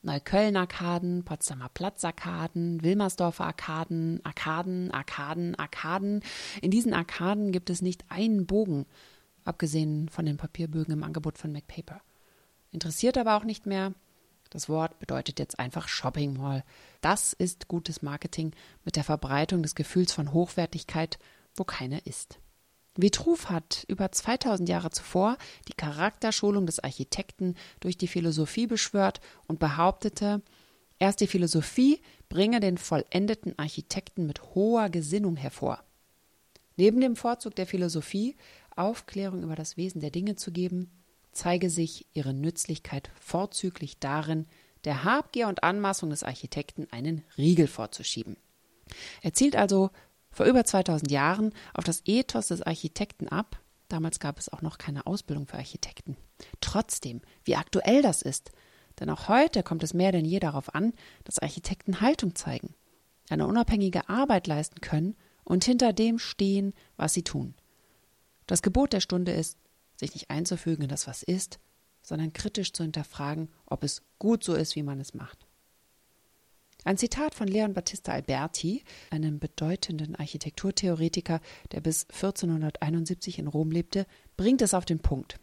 Neukölln-Arkaden, 0.03 1.23
Potsdamer 1.23 1.69
Platz-Arkaden, 1.69 2.83
Wilmersdorfer 2.83 3.45
Arkaden, 3.45 4.19
Arkaden, 4.25 4.91
Arkaden, 4.91 5.55
Arkaden. 5.55 6.21
In 6.61 6.71
diesen 6.71 6.93
Arkaden 6.93 7.51
gibt 7.51 7.69
es 7.69 7.81
nicht 7.81 8.05
einen 8.09 8.45
Bogen, 8.45 8.85
abgesehen 9.45 10.09
von 10.09 10.25
den 10.25 10.37
Papierbögen 10.37 10.93
im 10.93 11.03
Angebot 11.03 11.37
von 11.37 11.51
MacPaper. 11.51 12.01
Interessiert 12.71 13.17
aber 13.17 13.37
auch 13.37 13.45
nicht 13.45 13.65
mehr. 13.65 13.93
Das 14.49 14.69
Wort 14.69 14.99
bedeutet 14.99 15.39
jetzt 15.39 15.57
einfach 15.57 15.87
Shopping 15.87 16.37
Mall. 16.37 16.63
Das 17.01 17.33
ist 17.33 17.67
gutes 17.67 18.01
Marketing 18.01 18.53
mit 18.83 18.95
der 18.95 19.03
Verbreitung 19.03 19.63
des 19.63 19.73
Gefühls 19.73 20.13
von 20.13 20.33
Hochwertigkeit, 20.33 21.17
wo 21.55 21.63
keine 21.63 21.99
ist. 21.99 22.39
Vitruv 22.95 23.49
hat 23.49 23.85
über 23.87 24.11
2000 24.11 24.69
Jahre 24.69 24.91
zuvor 24.91 25.37
die 25.67 25.73
Charakterschulung 25.73 26.65
des 26.65 26.79
Architekten 26.79 27.55
durch 27.79 27.97
die 27.97 28.07
Philosophie 28.07 28.67
beschwört 28.67 29.19
und 29.47 29.59
behauptete, 29.59 30.41
erst 30.99 31.19
die 31.21 31.27
Philosophie 31.27 32.01
bringe 32.29 32.59
den 32.59 32.77
vollendeten 32.77 33.57
Architekten 33.57 34.27
mit 34.27 34.55
hoher 34.55 34.89
Gesinnung 34.89 35.35
hervor. 35.35 35.83
Neben 36.75 37.01
dem 37.01 37.15
Vorzug 37.15 37.55
der 37.55 37.67
Philosophie, 37.67 38.35
Aufklärung 38.75 39.43
über 39.43 39.55
das 39.55 39.77
Wesen 39.77 40.01
der 40.01 40.11
Dinge 40.11 40.35
zu 40.35 40.51
geben, 40.51 40.91
zeige 41.31 41.69
sich 41.69 42.05
ihre 42.13 42.33
Nützlichkeit 42.33 43.09
vorzüglich 43.19 43.99
darin, 43.99 44.45
der 44.85 45.03
Habgier 45.03 45.47
und 45.47 45.63
Anmaßung 45.63 46.09
des 46.09 46.23
Architekten 46.23 46.87
einen 46.91 47.23
Riegel 47.37 47.67
vorzuschieben. 47.67 48.37
Er 49.21 49.33
zielt 49.33 49.55
also 49.55 49.89
vor 50.33 50.45
über 50.45 50.65
2000 50.65 51.09
Jahren 51.11 51.53
auf 51.73 51.83
das 51.83 52.01
Ethos 52.05 52.47
des 52.47 52.61
Architekten 52.61 53.29
ab. 53.29 53.59
Damals 53.87 54.19
gab 54.19 54.39
es 54.39 54.51
auch 54.51 54.61
noch 54.61 54.77
keine 54.77 55.05
Ausbildung 55.05 55.47
für 55.47 55.57
Architekten. 55.57 56.17
Trotzdem, 56.59 57.21
wie 57.45 57.55
aktuell 57.55 58.01
das 58.01 58.21
ist. 58.21 58.51
Denn 58.99 59.09
auch 59.09 59.27
heute 59.27 59.63
kommt 59.63 59.83
es 59.83 59.93
mehr 59.93 60.11
denn 60.11 60.25
je 60.25 60.39
darauf 60.39 60.73
an, 60.73 60.93
dass 61.23 61.39
Architekten 61.39 62.01
Haltung 62.01 62.35
zeigen, 62.35 62.75
eine 63.29 63.47
unabhängige 63.47 64.09
Arbeit 64.09 64.47
leisten 64.47 64.81
können 64.81 65.15
und 65.43 65.63
hinter 65.63 65.93
dem 65.93 66.19
stehen, 66.19 66.73
was 66.97 67.13
sie 67.13 67.23
tun. 67.23 67.55
Das 68.47 68.61
Gebot 68.61 68.93
der 68.93 68.99
Stunde 68.99 69.31
ist, 69.31 69.57
sich 69.95 70.13
nicht 70.13 70.29
einzufügen 70.29 70.83
in 70.83 70.89
das, 70.89 71.07
was 71.07 71.23
ist, 71.23 71.59
sondern 72.01 72.33
kritisch 72.33 72.73
zu 72.73 72.83
hinterfragen, 72.83 73.49
ob 73.65 73.83
es 73.83 74.03
gut 74.19 74.43
so 74.43 74.53
ist, 74.53 74.75
wie 74.75 74.83
man 74.83 74.99
es 74.99 75.13
macht. 75.13 75.42
Ein 76.85 76.97
Zitat 76.97 77.33
von 77.33 77.47
Leon 77.47 77.73
Battista 77.73 78.11
Alberti, 78.11 78.83
einem 79.09 79.39
bedeutenden 79.39 80.15
Architekturtheoretiker, 80.15 81.39
der 81.71 81.79
bis 81.79 82.07
1471 82.09 83.39
in 83.39 83.47
Rom 83.47 83.71
lebte, 83.71 84.05
bringt 84.35 84.61
es 84.61 84.73
auf 84.73 84.83
den 84.83 84.99
Punkt. 84.99 85.39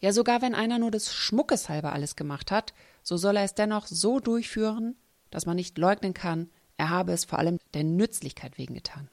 Ja, 0.00 0.12
sogar 0.12 0.40
wenn 0.42 0.54
einer 0.54 0.78
nur 0.78 0.90
des 0.90 1.12
Schmuckes 1.12 1.68
halber 1.68 1.92
alles 1.92 2.16
gemacht 2.16 2.50
hat, 2.50 2.72
so 3.02 3.16
soll 3.16 3.36
er 3.36 3.44
es 3.44 3.54
dennoch 3.54 3.86
so 3.86 4.18
durchführen, 4.18 4.96
dass 5.30 5.46
man 5.46 5.56
nicht 5.56 5.76
leugnen 5.76 6.14
kann, 6.14 6.50
er 6.78 6.90
habe 6.90 7.12
es 7.12 7.24
vor 7.24 7.38
allem 7.38 7.58
der 7.74 7.84
Nützlichkeit 7.84 8.58
wegen 8.58 8.74
getan. 8.74 9.08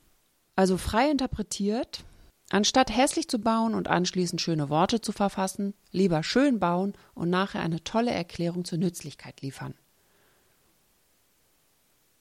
Also 0.56 0.78
frei 0.78 1.10
interpretiert, 1.10 2.04
anstatt 2.50 2.96
hässlich 2.96 3.28
zu 3.28 3.40
bauen 3.40 3.74
und 3.74 3.88
anschließend 3.88 4.40
schöne 4.40 4.70
Worte 4.70 5.02
zu 5.02 5.12
verfassen, 5.12 5.74
lieber 5.92 6.24
schön 6.24 6.60
bauen 6.60 6.94
und 7.16 7.30
nachher 7.30 7.62
eine 7.62 7.84
tolle 7.84 8.12
Erklärung 8.12 8.64
zur 8.64 8.78
Nützlichkeit 8.78 9.42
liefern. 9.42 9.74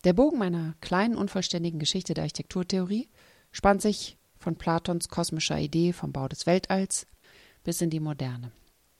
Der 0.04 0.14
Bogen 0.14 0.38
meiner 0.38 0.74
kleinen, 0.80 1.16
unvollständigen 1.16 1.78
Geschichte 1.78 2.14
der 2.14 2.24
Architekturtheorie 2.24 3.08
spannt 3.52 3.82
sich 3.82 4.16
von 4.36 4.56
Platons 4.56 5.08
kosmischer 5.08 5.58
Idee 5.58 5.92
vom 5.92 6.12
Bau 6.12 6.26
des 6.26 6.46
Weltalls 6.46 7.06
bis 7.62 7.80
in 7.80 7.90
die 7.90 8.00
Moderne. 8.00 8.50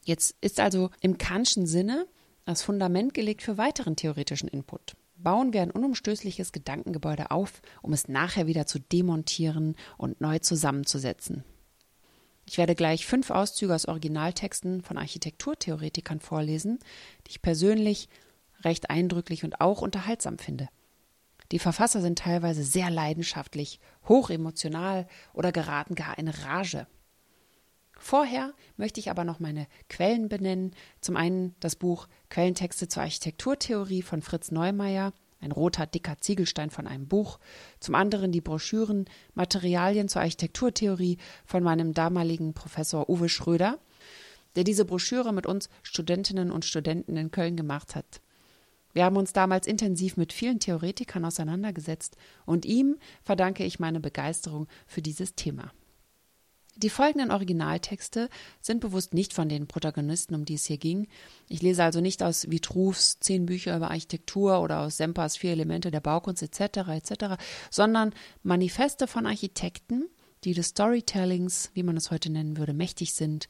Jetzt 0.04 0.36
ist 0.40 0.60
also 0.60 0.90
im 1.00 1.18
Kantschen 1.18 1.66
Sinne 1.66 2.06
das 2.44 2.62
Fundament 2.62 3.14
gelegt 3.14 3.42
für 3.42 3.58
weiteren 3.58 3.96
theoretischen 3.96 4.48
Input. 4.48 4.94
Bauen 5.16 5.52
wir 5.52 5.62
ein 5.62 5.70
unumstößliches 5.72 6.52
Gedankengebäude 6.52 7.32
auf, 7.32 7.62
um 7.82 7.92
es 7.92 8.08
nachher 8.08 8.46
wieder 8.46 8.66
zu 8.66 8.78
demontieren 8.78 9.76
und 9.96 10.20
neu 10.20 10.38
zusammenzusetzen. 10.38 11.44
Ich 12.46 12.58
werde 12.58 12.74
gleich 12.74 13.06
fünf 13.06 13.30
Auszüge 13.30 13.74
aus 13.74 13.86
Originaltexten 13.86 14.82
von 14.82 14.98
Architekturtheoretikern 14.98 16.20
vorlesen, 16.20 16.78
die 17.26 17.30
ich 17.30 17.42
persönlich 17.42 18.08
recht 18.64 18.90
eindrücklich 18.90 19.44
und 19.44 19.60
auch 19.60 19.82
unterhaltsam 19.82 20.38
finde. 20.38 20.68
Die 21.52 21.58
Verfasser 21.58 22.00
sind 22.00 22.18
teilweise 22.18 22.64
sehr 22.64 22.88
leidenschaftlich, 22.88 23.78
hochemotional 24.08 25.06
oder 25.34 25.52
geraten 25.52 25.94
gar 25.94 26.16
in 26.18 26.28
Rage. 26.28 26.86
Vorher 27.98 28.54
möchte 28.78 29.00
ich 29.00 29.10
aber 29.10 29.24
noch 29.24 29.38
meine 29.38 29.66
Quellen 29.90 30.30
benennen. 30.30 30.74
Zum 31.02 31.14
einen 31.14 31.54
das 31.60 31.76
Buch 31.76 32.08
Quellentexte 32.30 32.88
zur 32.88 33.02
Architekturtheorie 33.02 34.00
von 34.00 34.22
Fritz 34.22 34.50
Neumeier, 34.50 35.12
ein 35.40 35.52
roter, 35.52 35.86
dicker 35.86 36.16
Ziegelstein 36.18 36.70
von 36.70 36.86
einem 36.86 37.06
Buch. 37.06 37.38
Zum 37.80 37.94
anderen 37.96 38.32
die 38.32 38.40
Broschüren 38.40 39.04
Materialien 39.34 40.08
zur 40.08 40.22
Architekturtheorie 40.22 41.18
von 41.44 41.62
meinem 41.62 41.92
damaligen 41.92 42.54
Professor 42.54 43.10
Uwe 43.10 43.28
Schröder, 43.28 43.78
der 44.56 44.64
diese 44.64 44.86
Broschüre 44.86 45.34
mit 45.34 45.46
uns 45.46 45.68
Studentinnen 45.82 46.50
und 46.50 46.64
Studenten 46.64 47.16
in 47.18 47.30
Köln 47.30 47.56
gemacht 47.56 47.94
hat. 47.94 48.21
Wir 48.92 49.05
haben 49.05 49.16
uns 49.16 49.33
damals 49.33 49.66
intensiv 49.66 50.16
mit 50.16 50.33
vielen 50.33 50.61
Theoretikern 50.61 51.24
auseinandergesetzt 51.24 52.16
und 52.44 52.64
ihm 52.64 52.96
verdanke 53.22 53.64
ich 53.64 53.81
meine 53.81 54.00
Begeisterung 54.00 54.68
für 54.87 55.02
dieses 55.02 55.35
Thema. 55.35 55.72
Die 56.76 56.90
folgenden 56.90 57.31
Originaltexte 57.31 58.31
sind 58.62 58.81
bewusst 58.81 59.12
nicht 59.12 59.35
von 59.35 59.48
den 59.48 59.66
Protagonisten, 59.66 60.35
um 60.35 60.46
die 60.46 60.55
es 60.55 60.64
hier 60.64 60.78
ging. 60.78 61.07
Ich 61.48 61.61
lese 61.61 61.85
also 61.85 62.00
nicht 62.00 62.22
aus 62.22 62.50
Vitruvs 62.50 63.20
zehn 63.20 63.44
Bücher 63.44 63.76
über 63.76 63.90
Architektur 63.90 64.61
oder 64.61 64.81
aus 64.81 64.96
Sempers 64.96 65.37
vier 65.37 65.52
Elemente 65.52 65.90
der 65.90 66.00
Baukunst 66.00 66.42
etc. 66.42 66.88
etc., 66.88 67.37
sondern 67.70 68.14
Manifeste 68.42 69.07
von 69.07 69.26
Architekten, 69.26 70.09
die 70.44 70.55
des 70.55 70.68
Storytellings, 70.68 71.70
wie 71.74 71.83
man 71.83 71.96
es 71.96 72.11
heute 72.11 72.31
nennen 72.31 72.57
würde, 72.57 72.72
mächtig 72.72 73.12
sind 73.12 73.48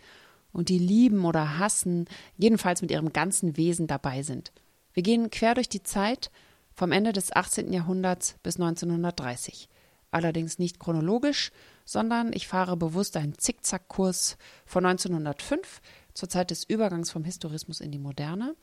und 0.53 0.69
die 0.69 0.79
lieben 0.79 1.25
oder 1.25 1.59
hassen, 1.59 2.07
jedenfalls 2.37 2.83
mit 2.83 2.91
ihrem 2.91 3.13
ganzen 3.13 3.57
Wesen 3.57 3.87
dabei 3.87 4.25
sind. 4.25 4.53
Wir 4.95 5.03
gehen 5.03 5.31
quer 5.31 5.55
durch 5.55 5.69
die 5.69 5.83
Zeit 5.83 6.31
vom 6.75 6.93
Ende 6.93 7.13
des 7.13 7.35
18. 7.35 7.73
Jahrhunderts 7.73 8.37
bis 8.43 8.57
1930. 8.57 9.69
Allerdings 10.11 10.59
nicht 10.59 10.79
chronologisch, 10.79 11.53
sondern 11.85 12.33
ich 12.35 12.47
fahre 12.47 12.77
bewusst 12.77 13.17
einen 13.17 13.39
Zickzackkurs 13.39 14.37
von 14.67 14.85
1905 14.85 15.81
zur 16.13 16.29
Zeit 16.29 16.51
des 16.51 16.65
Übergangs 16.65 17.11
vom 17.11 17.25
Historismus 17.25 17.81
in 17.81 17.91
die 17.91 17.99
Moderne 17.99 18.55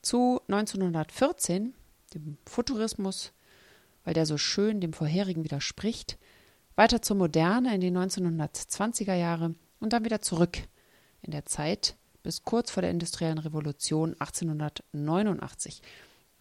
zu 0.00 0.40
1914, 0.48 1.74
dem 2.14 2.38
Futurismus, 2.46 3.32
weil 4.04 4.14
der 4.14 4.26
so 4.26 4.38
schön 4.38 4.80
dem 4.80 4.92
vorherigen 4.92 5.44
widerspricht, 5.44 6.18
weiter 6.74 7.02
zur 7.02 7.16
Moderne 7.16 7.74
in 7.74 7.80
die 7.80 7.90
1920er 7.90 9.14
Jahre 9.14 9.54
und 9.80 9.92
dann 9.92 10.04
wieder 10.04 10.20
zurück 10.20 10.58
in 11.22 11.32
der 11.32 11.46
Zeit 11.46 11.96
bis 12.24 12.42
kurz 12.42 12.72
vor 12.72 12.80
der 12.80 12.90
industriellen 12.90 13.38
Revolution 13.38 14.14
1889. 14.18 15.82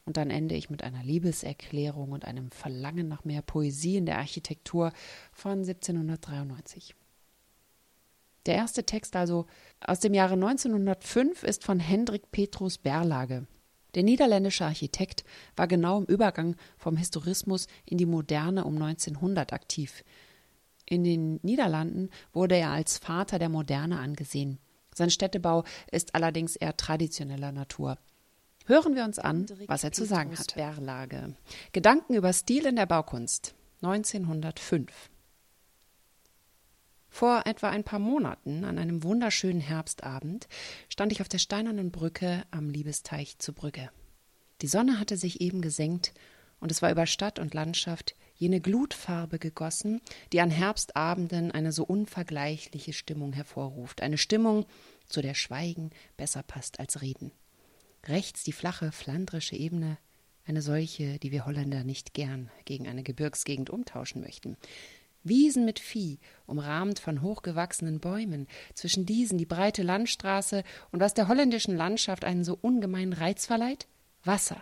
Und 0.05 0.17
dann 0.17 0.31
ende 0.31 0.55
ich 0.55 0.71
mit 0.71 0.83
einer 0.83 1.03
Liebeserklärung 1.03 2.11
und 2.11 2.25
einem 2.25 2.49
Verlangen 2.49 3.07
nach 3.07 3.23
mehr 3.23 3.43
Poesie 3.43 3.97
in 3.97 4.07
der 4.07 4.17
Architektur 4.17 4.91
von 5.31 5.59
1793. 5.59 6.95
Der 8.45 8.55
erste 8.55 8.85
Text 8.85 9.15
also 9.15 9.45
aus 9.79 9.99
dem 9.99 10.13
Jahre 10.13 10.33
1905 10.33 11.43
ist 11.43 11.63
von 11.63 11.79
Hendrik 11.79 12.31
Petrus 12.31 12.77
Berlage. 12.77 13.45
Der 13.95 14.03
niederländische 14.03 14.65
Architekt 14.65 15.23
war 15.55 15.67
genau 15.67 15.99
im 15.99 16.05
Übergang 16.05 16.55
vom 16.77 16.97
Historismus 16.97 17.67
in 17.85 17.97
die 17.97 18.05
Moderne 18.05 18.65
um 18.65 18.81
1900 18.81 19.53
aktiv. 19.53 20.03
In 20.85 21.03
den 21.03 21.39
Niederlanden 21.43 22.09
wurde 22.33 22.55
er 22.55 22.71
als 22.71 22.97
Vater 22.97 23.39
der 23.39 23.49
Moderne 23.49 23.99
angesehen. 23.99 24.59
Sein 24.95 25.09
Städtebau 25.09 25.63
ist 25.91 26.15
allerdings 26.15 26.55
eher 26.55 26.77
traditioneller 26.77 27.51
Natur. 27.51 27.97
Hören 28.65 28.95
wir 28.95 29.03
uns 29.03 29.19
an, 29.19 29.45
was 29.67 29.83
er 29.83 29.91
zu 29.91 30.05
sagen 30.05 30.37
hat. 30.37 30.55
Berlage. 30.55 31.35
Gedanken 31.73 32.13
über 32.13 32.31
Stil 32.31 32.65
in 32.65 32.77
der 32.77 32.85
Baukunst 32.85 33.55
1905. 33.81 35.09
Vor 37.09 37.43
etwa 37.45 37.69
ein 37.69 37.83
paar 37.83 37.99
Monaten, 37.99 38.63
an 38.63 38.79
einem 38.79 39.03
wunderschönen 39.03 39.61
Herbstabend, 39.61 40.47
stand 40.89 41.11
ich 41.11 41.21
auf 41.21 41.29
der 41.29 41.37
steinernen 41.37 41.91
Brücke 41.91 42.43
am 42.49 42.69
Liebesteich 42.69 43.37
zu 43.37 43.53
Brügge. 43.53 43.91
Die 44.61 44.67
Sonne 44.67 44.99
hatte 44.99 45.17
sich 45.17 45.41
eben 45.41 45.61
gesenkt, 45.61 46.13
und 46.59 46.71
es 46.71 46.81
war 46.81 46.89
über 46.89 47.05
Stadt 47.05 47.37
und 47.37 47.53
Landschaft 47.53 48.15
jene 48.35 48.61
Glutfarbe 48.61 49.39
gegossen, 49.39 50.01
die 50.31 50.41
an 50.41 50.49
Herbstabenden 50.49 51.51
eine 51.51 51.71
so 51.71 51.83
unvergleichliche 51.83 52.93
Stimmung 52.93 53.33
hervorruft, 53.33 54.01
eine 54.01 54.17
Stimmung, 54.17 54.65
zu 55.07 55.21
der 55.21 55.33
Schweigen 55.33 55.91
besser 56.17 56.43
passt 56.43 56.79
als 56.79 57.01
Reden. 57.01 57.31
Rechts 58.05 58.43
die 58.43 58.51
flache 58.51 58.91
flandrische 58.91 59.55
Ebene, 59.55 59.97
eine 60.45 60.61
solche, 60.61 61.19
die 61.19 61.31
wir 61.31 61.45
Holländer 61.45 61.83
nicht 61.83 62.13
gern 62.13 62.49
gegen 62.65 62.87
eine 62.87 63.03
Gebirgsgegend 63.03 63.69
umtauschen 63.69 64.21
möchten. 64.21 64.57
Wiesen 65.23 65.63
mit 65.63 65.79
Vieh, 65.79 66.19
umrahmt 66.45 66.99
von 66.99 67.21
hochgewachsenen 67.21 68.01
Bäumen, 68.01 68.47
zwischen 68.73 69.05
diesen 69.05 69.37
die 69.37 69.45
breite 69.45 69.81
Landstraße 69.81 70.63
und 70.91 70.99
was 70.99 71.13
der 71.13 71.29
holländischen 71.29 71.77
Landschaft 71.77 72.25
einen 72.25 72.43
so 72.43 72.57
ungemeinen 72.61 73.13
Reiz 73.13 73.45
verleiht? 73.45 73.87
Wasser, 74.25 74.61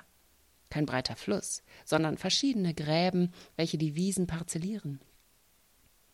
kein 0.72 0.88
breiter 0.88 1.16
Fluss, 1.16 1.62
sondern 1.86 2.18
verschiedene 2.18 2.74
Gräben, 2.74 3.32
welche 3.56 3.78
die 3.78 3.96
Wiesen 3.96 4.26
parzellieren. 4.26 5.00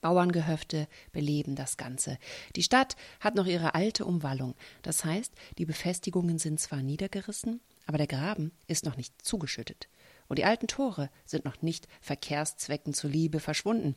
Bauerngehöfte 0.01 0.87
beleben 1.11 1.55
das 1.55 1.77
Ganze. 1.77 2.17
Die 2.55 2.63
Stadt 2.63 2.95
hat 3.19 3.35
noch 3.35 3.47
ihre 3.47 3.73
alte 3.73 4.05
Umwallung. 4.05 4.55
Das 4.81 5.03
heißt, 5.03 5.33
die 5.57 5.65
Befestigungen 5.65 6.37
sind 6.37 6.59
zwar 6.59 6.81
niedergerissen, 6.81 7.61
aber 7.85 7.97
der 7.97 8.07
Graben 8.07 8.51
ist 8.67 8.85
noch 8.85 8.97
nicht 8.97 9.13
zugeschüttet. 9.25 9.87
Und 10.27 10.39
die 10.39 10.45
alten 10.45 10.67
Tore 10.67 11.09
sind 11.25 11.45
noch 11.45 11.61
nicht 11.61 11.87
Verkehrszwecken 12.01 12.93
zuliebe 12.93 13.39
verschwunden. 13.39 13.95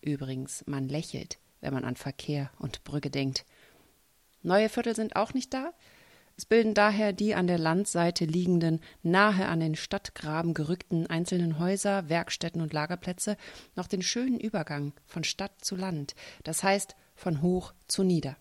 Übrigens, 0.00 0.64
man 0.66 0.88
lächelt, 0.88 1.38
wenn 1.60 1.72
man 1.72 1.84
an 1.84 1.96
Verkehr 1.96 2.50
und 2.58 2.84
Brücke 2.84 3.10
denkt. 3.10 3.44
Neue 4.42 4.68
Viertel 4.68 4.94
sind 4.94 5.16
auch 5.16 5.34
nicht 5.34 5.52
da, 5.54 5.72
es 6.38 6.46
bilden 6.46 6.72
daher 6.72 7.12
die 7.12 7.34
an 7.34 7.48
der 7.48 7.58
Landseite 7.58 8.24
liegenden, 8.24 8.80
nahe 9.02 9.48
an 9.48 9.58
den 9.58 9.74
Stadtgraben 9.74 10.54
gerückten 10.54 11.08
einzelnen 11.08 11.58
Häuser, 11.58 12.08
Werkstätten 12.08 12.62
und 12.62 12.72
Lagerplätze 12.72 13.36
noch 13.74 13.88
den 13.88 14.02
schönen 14.02 14.38
Übergang 14.38 14.92
von 15.04 15.24
Stadt 15.24 15.64
zu 15.64 15.74
Land, 15.74 16.14
das 16.44 16.62
heißt 16.62 16.94
von 17.16 17.42
hoch 17.42 17.74
zu 17.88 18.04
nieder. 18.04 18.36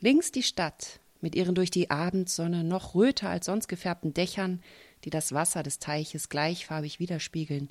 Links 0.00 0.32
die 0.32 0.42
Stadt 0.42 0.98
mit 1.20 1.36
ihren 1.36 1.54
durch 1.54 1.70
die 1.70 1.90
Abendsonne 1.90 2.64
noch 2.64 2.96
röter 2.96 3.30
als 3.30 3.46
sonst 3.46 3.68
gefärbten 3.68 4.12
Dächern, 4.12 4.60
die 5.04 5.10
das 5.10 5.32
Wasser 5.32 5.62
des 5.62 5.78
Teiches 5.78 6.28
gleichfarbig 6.28 6.98
widerspiegeln, 6.98 7.70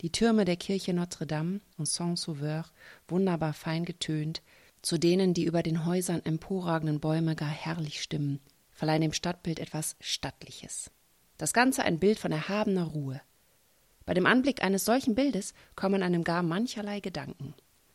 die 0.00 0.12
Türme 0.12 0.44
der 0.44 0.56
Kirche 0.56 0.94
Notre 0.94 1.26
Dame 1.26 1.60
und 1.76 1.88
Saint-Sauveur 1.88 2.66
wunderbar 3.08 3.52
fein 3.52 3.84
getönt, 3.84 4.42
zu 4.80 4.96
denen 4.96 5.34
die 5.34 5.44
über 5.44 5.64
den 5.64 5.84
Häusern 5.84 6.24
emporragenden 6.24 7.00
Bäume 7.00 7.34
gar 7.34 7.48
herrlich 7.48 8.00
stimmen, 8.00 8.38
verleihen 8.80 9.02
dem 9.02 9.12
Stadtbild 9.12 9.60
etwas 9.60 9.94
Stattliches. 10.00 10.90
Das 11.36 11.52
Ganze 11.52 11.82
ein 11.82 11.98
Bild 11.98 12.18
von 12.18 12.32
erhabener 12.32 12.84
Ruhe. 12.84 13.20
Bei 14.06 14.14
dem 14.14 14.24
Anblick 14.24 14.64
eines 14.64 14.86
solchen 14.86 15.14
Bildes 15.14 15.52
kommen 15.76 16.02
einem 16.02 16.24
gar 16.24 16.42
mancherlei 16.42 17.00
Gedanken. 17.00 17.52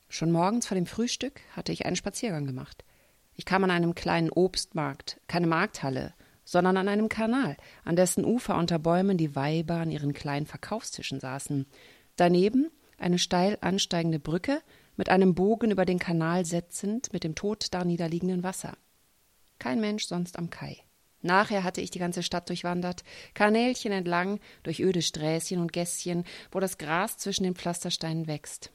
Schon 0.10 0.32
morgens 0.32 0.68
vor 0.68 0.76
dem 0.76 0.86
Frühstück 0.86 1.42
hatte 1.54 1.72
ich 1.72 1.88
einen 1.88 1.96
Spaziergang 1.96 2.46
gemacht. 2.46 2.86
Ich 3.34 3.46
kam 3.46 3.64
an 3.64 3.72
einem 3.72 3.96
kleinen 3.96 4.30
Obstmarkt, 4.30 5.20
keine 5.26 5.48
Markthalle, 5.48 6.14
sondern 6.44 6.78
an 6.78 6.88
einem 6.88 7.10
Kanal, 7.10 7.58
an 7.84 7.96
dessen 7.96 8.24
Ufer 8.24 8.56
unter 8.56 8.78
Bäumen 8.78 9.18
die 9.18 9.36
Weiber 9.36 9.78
an 9.78 9.90
ihren 9.90 10.14
kleinen 10.14 10.46
Verkaufstischen 10.46 11.20
saßen. 11.20 11.66
Daneben 12.16 12.70
eine 13.00 13.18
steil 13.18 13.58
ansteigende 13.62 14.20
Brücke 14.20 14.62
mit 14.98 15.10
einem 15.10 15.34
Bogen 15.34 15.72
über 15.72 15.86
den 15.86 15.98
Kanal 15.98 16.46
setzend 16.46 17.12
mit 17.12 17.24
dem 17.24 17.34
tot 17.34 17.70
da 17.72 17.84
niederliegenden 17.84 18.44
Wasser. 18.44 18.78
Kein 19.60 19.80
Mensch 19.80 20.06
sonst 20.06 20.38
am 20.38 20.50
Kai. 20.50 20.86
Nachher 21.22 21.64
hatte 21.64 21.82
ich 21.82 21.90
die 21.90 22.00
ganze 22.00 22.22
Stadt 22.22 22.50
durchwandert, 22.50 23.04
Kanälchen 23.34 23.92
entlang, 23.92 24.40
durch 24.62 24.80
öde 24.80 25.02
Sträßchen 25.02 25.60
und 25.60 25.74
Gässchen, 25.74 26.24
wo 26.52 26.60
das 26.60 26.78
Gras 26.78 27.18
zwischen 27.18 27.44
den 27.44 27.56
Pflastersteinen 27.56 28.28
wächst. 28.28 28.72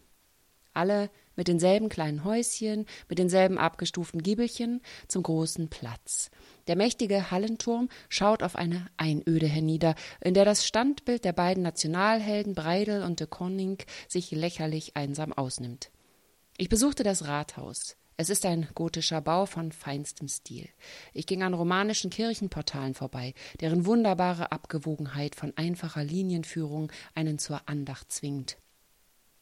Alle 0.72 1.10
mit 1.36 1.48
denselben 1.48 1.88
kleinen 1.88 2.24
Häuschen, 2.24 2.86
mit 3.08 3.18
denselben 3.18 3.56
abgestuften 3.56 4.22
Giebelchen 4.22 4.82
zum 5.08 5.22
großen 5.22 5.68
Platz. 5.68 6.30
Der 6.66 6.76
mächtige 6.76 7.30
Hallenturm 7.30 7.88
schaut 8.08 8.42
auf 8.42 8.56
eine 8.56 8.86
Einöde 8.96 9.46
hernieder, 9.46 9.94
in 10.20 10.34
der 10.34 10.44
das 10.44 10.66
Standbild 10.66 11.24
der 11.24 11.32
beiden 11.32 11.62
Nationalhelden 11.62 12.54
Breidel 12.54 13.02
und 13.02 13.20
de 13.20 13.26
Konning 13.26 13.78
sich 14.08 14.32
lächerlich 14.32 14.96
einsam 14.96 15.32
ausnimmt. 15.32 15.90
Ich 16.56 16.68
besuchte 16.68 17.04
das 17.04 17.26
Rathaus. 17.26 17.96
Es 18.20 18.28
ist 18.28 18.44
ein 18.44 18.68
gotischer 18.74 19.22
Bau 19.22 19.46
von 19.46 19.72
feinstem 19.72 20.28
Stil. 20.28 20.68
Ich 21.14 21.26
ging 21.26 21.42
an 21.42 21.54
romanischen 21.54 22.10
Kirchenportalen 22.10 22.92
vorbei, 22.92 23.32
deren 23.62 23.86
wunderbare 23.86 24.52
Abgewogenheit 24.52 25.34
von 25.34 25.56
einfacher 25.56 26.04
Linienführung 26.04 26.92
einen 27.14 27.38
zur 27.38 27.66
Andacht 27.66 28.12
zwingt. 28.12 28.58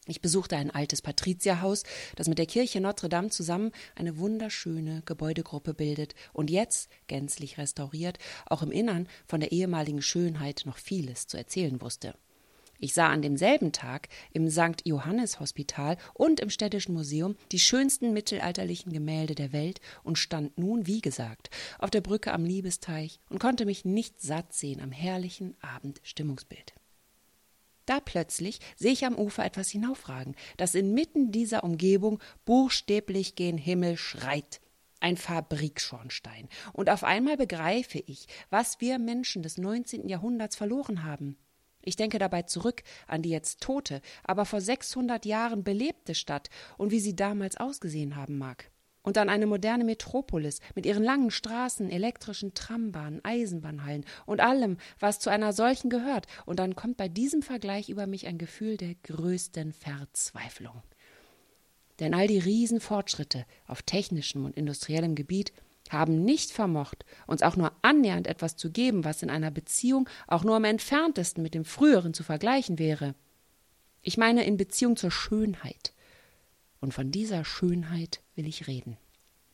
Ich 0.07 0.21
besuchte 0.21 0.55
ein 0.55 0.71
altes 0.71 1.01
Patrizierhaus, 1.01 1.83
das 2.15 2.29
mit 2.29 2.37
der 2.37 2.45
Kirche 2.45 2.79
Notre 2.79 3.09
Dame 3.09 3.31
zusammen 3.31 3.73
eine 3.95 4.17
wunderschöne 4.17 5.01
Gebäudegruppe 5.05 5.73
bildet 5.73 6.15
und 6.31 6.49
jetzt, 6.49 6.89
gänzlich 7.07 7.57
restauriert, 7.57 8.17
auch 8.45 8.61
im 8.61 8.71
Innern 8.71 9.09
von 9.27 9.41
der 9.41 9.51
ehemaligen 9.51 10.01
Schönheit 10.01 10.61
noch 10.63 10.77
vieles 10.77 11.27
zu 11.27 11.35
erzählen 11.35 11.81
wusste. 11.81 12.15
Ich 12.81 12.93
sah 12.93 13.09
an 13.09 13.21
demselben 13.21 13.73
Tag 13.73 14.07
im 14.31 14.49
St. 14.49 14.85
Johannes 14.85 15.41
Hospital 15.41 15.97
und 16.13 16.39
im 16.39 16.49
Städtischen 16.49 16.93
Museum 16.93 17.35
die 17.51 17.59
schönsten 17.59 18.13
mittelalterlichen 18.13 18.93
Gemälde 18.93 19.35
der 19.35 19.51
Welt 19.51 19.81
und 20.03 20.17
stand 20.17 20.57
nun, 20.57 20.87
wie 20.87 21.01
gesagt, 21.01 21.49
auf 21.77 21.89
der 21.89 21.99
Brücke 21.99 22.31
am 22.31 22.45
Liebesteich 22.45 23.19
und 23.29 23.39
konnte 23.39 23.65
mich 23.65 23.83
nicht 23.83 24.21
satt 24.21 24.53
sehen 24.53 24.79
am 24.79 24.93
herrlichen 24.93 25.57
Abendstimmungsbild. 25.59 26.73
Da 27.85 27.99
plötzlich 27.99 28.59
sehe 28.77 28.93
ich 28.93 29.05
am 29.05 29.17
Ufer 29.17 29.43
etwas 29.43 29.69
hinaufragen, 29.69 30.35
das 30.55 30.73
inmitten 30.73 31.33
dieser 31.33 31.65
Umgebung 31.65 32.19
buchstäblich 32.45 33.35
gen 33.35 33.57
Himmel 33.57 33.97
schreit. 33.97 34.61
Ein 35.01 35.17
Fabrikschornstein. 35.17 36.47
Und 36.71 36.89
auf 36.89 37.03
einmal 37.03 37.35
begreife 37.35 37.99
ich, 37.99 38.27
was 38.49 38.79
wir 38.79 38.99
Menschen 38.99 39.43
des 39.43 39.57
19. 39.57 40.07
Jahrhunderts 40.07 40.55
verloren 40.55 41.03
haben. 41.03 41.37
Ich 41.89 41.95
denke 41.95 42.19
dabei 42.19 42.43
zurück 42.43 42.83
an 43.07 43.23
die 43.23 43.31
jetzt 43.31 43.61
tote, 43.61 44.01
aber 44.23 44.45
vor 44.45 44.61
600 44.61 45.25
Jahren 45.25 45.63
belebte 45.63 46.13
Stadt 46.13 46.49
und 46.77 46.91
wie 46.91 46.99
sie 46.99 47.15
damals 47.15 47.57
ausgesehen 47.57 48.15
haben 48.15 48.37
mag 48.37 48.69
und 49.01 49.17
an 49.17 49.27
eine 49.27 49.47
moderne 49.47 49.85
Metropolis 49.85 50.59
mit 50.75 50.85
ihren 50.85 51.03
langen 51.03 51.31
Straßen, 51.31 51.89
elektrischen 51.89 52.53
Trambahnen, 52.53 53.21
Eisenbahnhallen 53.23 54.05
und 54.27 54.39
allem, 54.39 54.77
was 54.99 55.19
zu 55.19 55.31
einer 55.31 55.51
solchen 55.51 55.89
gehört, 55.89 56.27
und 56.45 56.59
dann 56.59 56.75
kommt 56.75 56.97
bei 56.97 57.07
diesem 57.07 57.41
Vergleich 57.41 57.89
über 57.89 58.05
mich 58.05 58.27
ein 58.27 58.37
Gefühl 58.37 58.77
der 58.77 58.93
größten 59.01 59.73
Verzweiflung. 59.73 60.83
Denn 61.99 62.13
all 62.13 62.27
die 62.27 62.37
Riesenfortschritte 62.37 63.45
auf 63.65 63.81
technischem 63.81 64.45
und 64.45 64.55
industriellem 64.55 65.15
Gebiet 65.15 65.53
haben 65.89 66.23
nicht 66.23 66.51
vermocht, 66.51 67.05
uns 67.27 67.41
auch 67.41 67.55
nur 67.55 67.73
annähernd 67.81 68.27
etwas 68.27 68.55
zu 68.55 68.71
geben, 68.71 69.03
was 69.03 69.21
in 69.21 69.29
einer 69.29 69.51
Beziehung 69.51 70.07
auch 70.27 70.43
nur 70.43 70.55
am 70.55 70.63
entferntesten 70.63 71.43
mit 71.43 71.53
dem 71.53 71.65
früheren 71.65 72.13
zu 72.13 72.23
vergleichen 72.23 72.79
wäre. 72.79 73.15
Ich 74.01 74.17
meine 74.17 74.45
in 74.45 74.55
Beziehung 74.55 74.95
zur 74.95 75.11
Schönheit, 75.11 75.93
und 76.81 76.93
von 76.93 77.11
dieser 77.11 77.43
Schönheit 77.43 78.21
will 78.35 78.47
ich 78.47 78.67
reden. 78.67 78.97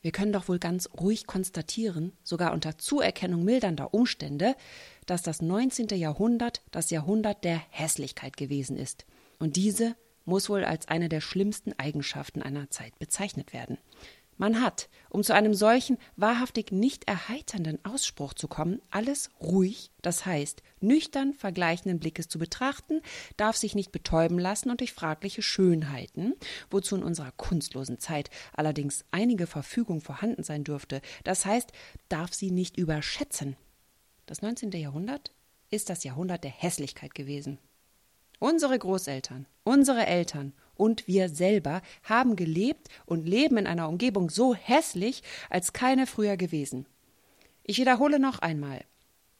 Wir 0.01 0.11
können 0.11 0.33
doch 0.33 0.47
wohl 0.47 0.59
ganz 0.59 0.87
ruhig 0.99 1.25
konstatieren, 1.25 2.11
sogar 2.23 2.53
unter 2.53 2.77
Zuerkennung 2.77 3.43
mildernder 3.43 3.91
Umstände, 3.91 4.55
dass 5.07 5.23
das 5.23 5.41
19. 5.41 5.87
Jahrhundert 5.97 6.61
das 6.69 6.91
Jahrhundert 6.91 7.43
der 7.43 7.59
Hässlichkeit 7.71 8.37
gewesen 8.37 8.77
ist. 8.77 9.07
Und 9.39 9.55
diese 9.55 9.95
muss 10.23 10.47
wohl 10.49 10.63
als 10.63 10.87
eine 10.87 11.09
der 11.09 11.21
schlimmsten 11.21 11.73
Eigenschaften 11.79 12.43
einer 12.43 12.69
Zeit 12.69 12.99
bezeichnet 12.99 13.51
werden. 13.51 13.79
Man 14.37 14.61
hat, 14.61 14.89
um 15.09 15.23
zu 15.23 15.33
einem 15.33 15.53
solchen 15.53 15.97
wahrhaftig 16.17 16.71
nicht 16.71 17.07
erheiternden 17.07 17.83
Ausspruch 17.85 18.33
zu 18.33 18.49
kommen, 18.49 18.81
alles 18.89 19.29
ruhig, 19.39 19.91
das 20.01 20.25
heißt 20.25 20.61
nüchtern 20.81 21.33
vergleichenden 21.33 21.99
Blickes 21.99 22.27
zu 22.27 22.37
betrachten, 22.37 23.01
darf 23.37 23.55
sich 23.55 23.75
nicht 23.75 23.93
betäuben 23.93 24.37
lassen 24.37 24.69
und 24.69 24.81
durch 24.81 24.93
fragliche 24.93 25.41
Schönheiten, 25.41 26.33
wozu 26.69 26.97
in 26.97 27.03
unserer 27.03 27.31
kunstlosen 27.31 27.97
Zeit 27.97 28.29
allerdings 28.53 29.05
einige 29.11 29.47
Verfügung 29.47 30.01
vorhanden 30.01 30.43
sein 30.43 30.65
dürfte, 30.65 31.01
das 31.23 31.45
heißt, 31.45 31.71
darf 32.09 32.33
sie 32.33 32.51
nicht 32.51 32.77
überschätzen. 32.77 33.55
Das 34.25 34.41
19. 34.41 34.71
Jahrhundert 34.71 35.33
ist 35.69 35.89
das 35.89 36.03
Jahrhundert 36.03 36.43
der 36.43 36.51
Hässlichkeit 36.51 37.15
gewesen. 37.15 37.57
Unsere 38.39 38.77
Großeltern, 38.77 39.47
unsere 39.63 40.05
Eltern 40.05 40.53
und 40.75 41.07
wir 41.07 41.29
selber 41.29 41.81
haben 42.03 42.35
gelebt 42.35 42.89
und 43.05 43.27
leben 43.27 43.57
in 43.57 43.67
einer 43.67 43.89
Umgebung 43.89 44.29
so 44.29 44.53
hässlich, 44.53 45.23
als 45.49 45.73
keine 45.73 46.07
früher 46.07 46.37
gewesen. 46.37 46.85
Ich 47.63 47.79
wiederhole 47.79 48.19
noch 48.19 48.39
einmal. 48.39 48.81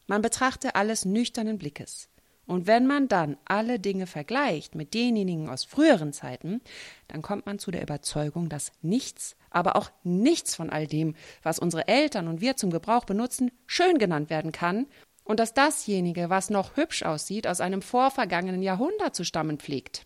Man 0.07 0.21
betrachte 0.21 0.75
alles 0.75 1.05
nüchternen 1.05 1.57
Blickes. 1.57 2.09
Und 2.47 2.67
wenn 2.67 2.85
man 2.85 3.07
dann 3.07 3.37
alle 3.45 3.79
Dinge 3.79 4.05
vergleicht 4.05 4.75
mit 4.75 4.93
denjenigen 4.93 5.49
aus 5.49 5.63
früheren 5.63 6.13
Zeiten, 6.13 6.61
dann 7.07 7.21
kommt 7.23 7.47
man 7.47 7.57
zu 7.57 7.71
der 7.71 7.81
Überzeugung, 7.81 8.49
dass 8.49 8.71
nichts, 8.81 9.35
aber 9.49 9.75
auch 9.75 9.89
nichts 10.03 10.55
von 10.55 10.69
all 10.69 10.85
dem, 10.85 11.15
was 11.41 11.57
unsere 11.57 11.87
Eltern 11.87 12.27
und 12.27 12.41
wir 12.41 12.55
zum 12.55 12.69
Gebrauch 12.69 13.05
benutzen, 13.05 13.51
schön 13.65 13.97
genannt 13.97 14.29
werden 14.29 14.51
kann 14.51 14.85
und 15.23 15.39
dass 15.39 15.55
dasjenige, 15.55 16.29
was 16.29 16.51
noch 16.51 16.77
hübsch 16.77 17.03
aussieht, 17.03 17.47
aus 17.47 17.61
einem 17.61 17.81
vorvergangenen 17.81 18.61
Jahrhundert 18.61 19.15
zu 19.15 19.23
stammen 19.23 19.57
pflegt. 19.57 20.05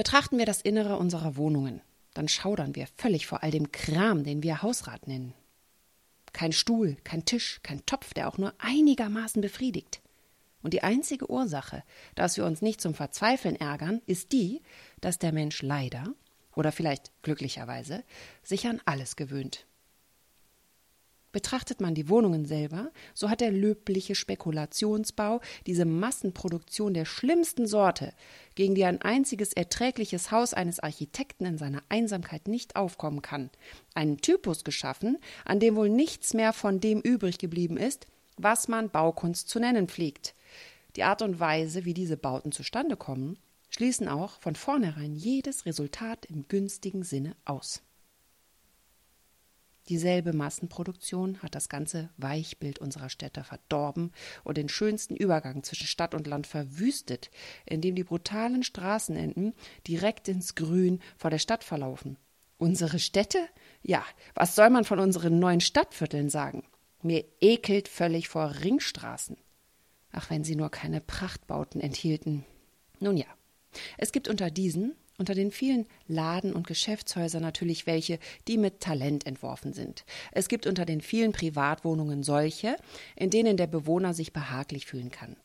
Betrachten 0.00 0.38
wir 0.38 0.46
das 0.46 0.62
Innere 0.62 0.96
unserer 0.96 1.36
Wohnungen, 1.36 1.82
dann 2.14 2.26
schaudern 2.26 2.74
wir 2.74 2.86
völlig 2.96 3.26
vor 3.26 3.42
all 3.42 3.50
dem 3.50 3.70
Kram, 3.70 4.24
den 4.24 4.42
wir 4.42 4.62
Hausrat 4.62 5.06
nennen. 5.06 5.34
Kein 6.32 6.52
Stuhl, 6.52 6.96
kein 7.04 7.26
Tisch, 7.26 7.60
kein 7.62 7.84
Topf, 7.84 8.14
der 8.14 8.26
auch 8.26 8.38
nur 8.38 8.54
einigermaßen 8.56 9.42
befriedigt. 9.42 10.00
Und 10.62 10.72
die 10.72 10.82
einzige 10.82 11.30
Ursache, 11.30 11.84
dass 12.14 12.38
wir 12.38 12.46
uns 12.46 12.62
nicht 12.62 12.80
zum 12.80 12.94
Verzweifeln 12.94 13.56
ärgern, 13.56 14.00
ist 14.06 14.32
die, 14.32 14.62
dass 15.02 15.18
der 15.18 15.32
Mensch 15.32 15.60
leider 15.60 16.04
oder 16.56 16.72
vielleicht 16.72 17.12
glücklicherweise 17.20 18.02
sich 18.42 18.66
an 18.66 18.80
alles 18.86 19.16
gewöhnt. 19.16 19.66
Betrachtet 21.32 21.80
man 21.80 21.94
die 21.94 22.08
Wohnungen 22.08 22.44
selber, 22.44 22.90
so 23.14 23.30
hat 23.30 23.40
der 23.40 23.52
löbliche 23.52 24.16
Spekulationsbau, 24.16 25.40
diese 25.66 25.84
Massenproduktion 25.84 26.92
der 26.92 27.04
schlimmsten 27.04 27.66
Sorte, 27.68 28.12
gegen 28.56 28.74
die 28.74 28.84
ein 28.84 29.00
einziges 29.00 29.52
erträgliches 29.52 30.32
Haus 30.32 30.54
eines 30.54 30.80
Architekten 30.80 31.46
in 31.46 31.56
seiner 31.56 31.82
Einsamkeit 31.88 32.48
nicht 32.48 32.74
aufkommen 32.74 33.22
kann, 33.22 33.50
einen 33.94 34.18
Typus 34.18 34.64
geschaffen, 34.64 35.18
an 35.44 35.60
dem 35.60 35.76
wohl 35.76 35.88
nichts 35.88 36.34
mehr 36.34 36.52
von 36.52 36.80
dem 36.80 37.00
übrig 37.00 37.38
geblieben 37.38 37.76
ist, 37.76 38.06
was 38.36 38.66
man 38.66 38.90
Baukunst 38.90 39.48
zu 39.48 39.60
nennen 39.60 39.86
pflegt. 39.86 40.34
Die 40.96 41.04
Art 41.04 41.22
und 41.22 41.38
Weise, 41.38 41.84
wie 41.84 41.94
diese 41.94 42.16
Bauten 42.16 42.50
zustande 42.50 42.96
kommen, 42.96 43.38
schließen 43.68 44.08
auch 44.08 44.40
von 44.40 44.56
vornherein 44.56 45.14
jedes 45.14 45.64
Resultat 45.64 46.26
im 46.26 46.48
günstigen 46.48 47.04
Sinne 47.04 47.36
aus. 47.44 47.82
Dieselbe 49.90 50.32
Massenproduktion 50.32 51.42
hat 51.42 51.56
das 51.56 51.68
ganze 51.68 52.10
Weichbild 52.16 52.78
unserer 52.78 53.08
Städte 53.08 53.42
verdorben 53.42 54.12
und 54.44 54.56
den 54.56 54.68
schönsten 54.68 55.16
Übergang 55.16 55.64
zwischen 55.64 55.88
Stadt 55.88 56.14
und 56.14 56.28
Land 56.28 56.46
verwüstet, 56.46 57.28
indem 57.66 57.96
die 57.96 58.04
brutalen 58.04 58.62
Straßenenden 58.62 59.52
direkt 59.88 60.28
ins 60.28 60.54
Grün 60.54 61.00
vor 61.18 61.30
der 61.30 61.40
Stadt 61.40 61.64
verlaufen. 61.64 62.18
Unsere 62.56 63.00
Städte? 63.00 63.40
Ja, 63.82 64.04
was 64.34 64.54
soll 64.54 64.70
man 64.70 64.84
von 64.84 65.00
unseren 65.00 65.40
neuen 65.40 65.60
Stadtvierteln 65.60 66.30
sagen? 66.30 66.62
Mir 67.02 67.24
ekelt 67.40 67.88
völlig 67.88 68.28
vor 68.28 68.54
Ringstraßen. 68.62 69.38
Ach, 70.12 70.30
wenn 70.30 70.44
sie 70.44 70.54
nur 70.54 70.70
keine 70.70 71.00
Prachtbauten 71.00 71.80
enthielten. 71.80 72.44
Nun 73.00 73.16
ja, 73.16 73.26
es 73.98 74.12
gibt 74.12 74.28
unter 74.28 74.52
diesen 74.52 74.94
unter 75.20 75.34
den 75.34 75.52
vielen 75.52 75.86
Laden 76.08 76.52
und 76.52 76.66
Geschäftshäusern 76.66 77.42
natürlich 77.42 77.86
welche, 77.86 78.18
die 78.48 78.56
mit 78.56 78.80
Talent 78.80 79.26
entworfen 79.26 79.72
sind. 79.74 80.04
Es 80.32 80.48
gibt 80.48 80.66
unter 80.66 80.86
den 80.86 81.02
vielen 81.02 81.32
Privatwohnungen 81.32 82.22
solche, 82.24 82.76
in 83.14 83.30
denen 83.30 83.56
der 83.56 83.68
Bewohner 83.68 84.14
sich 84.14 84.32
behaglich 84.32 84.86
fühlen 84.86 85.10
kann. 85.10 85.36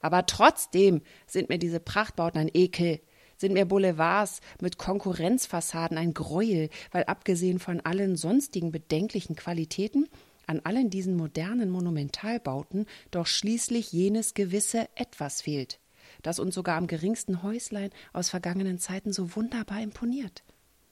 Aber 0.00 0.26
trotzdem 0.26 1.00
sind 1.26 1.48
mir 1.48 1.58
diese 1.58 1.80
Prachtbauten 1.80 2.40
ein 2.40 2.50
Ekel. 2.52 3.00
sind 3.36 3.54
mir 3.54 3.64
Boulevards 3.64 4.40
mit 4.60 4.76
Konkurrenzfassaden 4.76 5.96
ein 5.96 6.12
Gräuel, 6.12 6.68
weil 6.90 7.04
abgesehen 7.04 7.58
von 7.58 7.80
allen 7.80 8.16
sonstigen 8.16 8.70
bedenklichen 8.70 9.34
Qualitäten 9.34 10.08
an 10.46 10.60
allen 10.64 10.90
diesen 10.90 11.16
modernen 11.16 11.70
Monumentalbauten 11.70 12.86
doch 13.10 13.26
schließlich 13.26 13.92
jenes 13.92 14.34
gewisse 14.34 14.88
Etwas 14.96 15.40
fehlt, 15.40 15.79
das 16.22 16.38
uns 16.38 16.54
sogar 16.54 16.76
am 16.76 16.86
geringsten 16.86 17.42
Häuslein 17.42 17.90
aus 18.12 18.30
vergangenen 18.30 18.78
Zeiten 18.78 19.12
so 19.12 19.34
wunderbar 19.36 19.80
imponiert. 19.80 20.42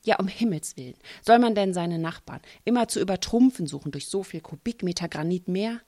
Ja, 0.05 0.17
um 0.19 0.29
Himmels 0.29 0.77
willen, 0.77 0.95
soll 1.23 1.39
man 1.39 1.55
denn 1.55 1.75
seine 1.75 1.99
Nachbarn 1.99 2.41
immer 2.65 2.89
zu 2.89 3.01
übertrumpfen 3.01 3.67
suchen 3.67 3.91
durch 3.93 4.07
so 4.07 4.23
viel 4.23 4.41
Kubikmeter 4.41 5.09
Granit 5.09 5.49
mehr? 5.49 5.81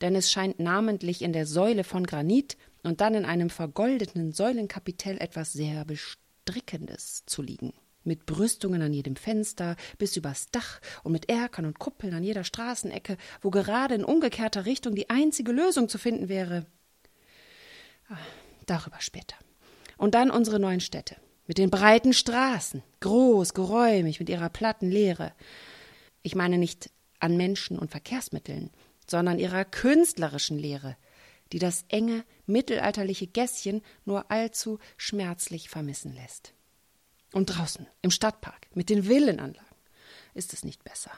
Denn 0.00 0.16
es 0.16 0.32
scheint 0.32 0.58
namentlich 0.58 1.22
in 1.22 1.32
der 1.32 1.46
Säule 1.46 1.84
von 1.84 2.04
Granit 2.04 2.56
und 2.82 3.00
dann 3.00 3.14
in 3.14 3.24
einem 3.24 3.50
vergoldeten 3.50 4.32
Säulenkapitell 4.32 5.18
etwas 5.18 5.52
sehr 5.52 5.84
Bestrickendes 5.84 7.22
zu 7.26 7.40
liegen. 7.40 7.72
Mit 8.04 8.26
Brüstungen 8.26 8.82
an 8.82 8.92
jedem 8.92 9.14
Fenster 9.14 9.76
bis 9.96 10.16
übers 10.16 10.50
Dach 10.50 10.80
und 11.04 11.12
mit 11.12 11.30
Erkern 11.30 11.66
und 11.66 11.78
Kuppeln 11.78 12.14
an 12.14 12.24
jeder 12.24 12.42
Straßenecke, 12.42 13.16
wo 13.40 13.50
gerade 13.50 13.94
in 13.94 14.04
umgekehrter 14.04 14.66
Richtung 14.66 14.96
die 14.96 15.08
einzige 15.08 15.52
Lösung 15.52 15.88
zu 15.88 15.98
finden 15.98 16.28
wäre. 16.28 16.66
Darüber 18.66 19.00
später. 19.00 19.36
Und 19.96 20.14
dann 20.14 20.30
unsere 20.30 20.58
neuen 20.58 20.80
Städte. 20.80 21.16
Mit 21.46 21.58
den 21.58 21.70
breiten 21.70 22.12
Straßen, 22.12 22.82
groß, 23.00 23.54
geräumig, 23.54 24.20
mit 24.20 24.28
ihrer 24.28 24.48
platten 24.48 24.90
Leere. 24.90 25.32
Ich 26.22 26.34
meine 26.34 26.58
nicht 26.58 26.90
an 27.18 27.36
Menschen 27.36 27.78
und 27.78 27.90
Verkehrsmitteln, 27.90 28.70
sondern 29.08 29.38
ihrer 29.38 29.64
künstlerischen 29.64 30.58
Lehre, 30.58 30.96
die 31.52 31.58
das 31.58 31.84
enge, 31.88 32.24
mittelalterliche 32.46 33.26
Gässchen 33.26 33.82
nur 34.04 34.30
allzu 34.30 34.78
schmerzlich 34.96 35.68
vermissen 35.68 36.14
lässt. 36.14 36.54
Und 37.32 37.46
draußen, 37.46 37.86
im 38.02 38.10
Stadtpark, 38.10 38.68
mit 38.74 38.88
den 38.88 39.08
Villenanlagen, 39.08 39.76
ist 40.34 40.52
es 40.52 40.64
nicht 40.64 40.84
besser. 40.84 41.10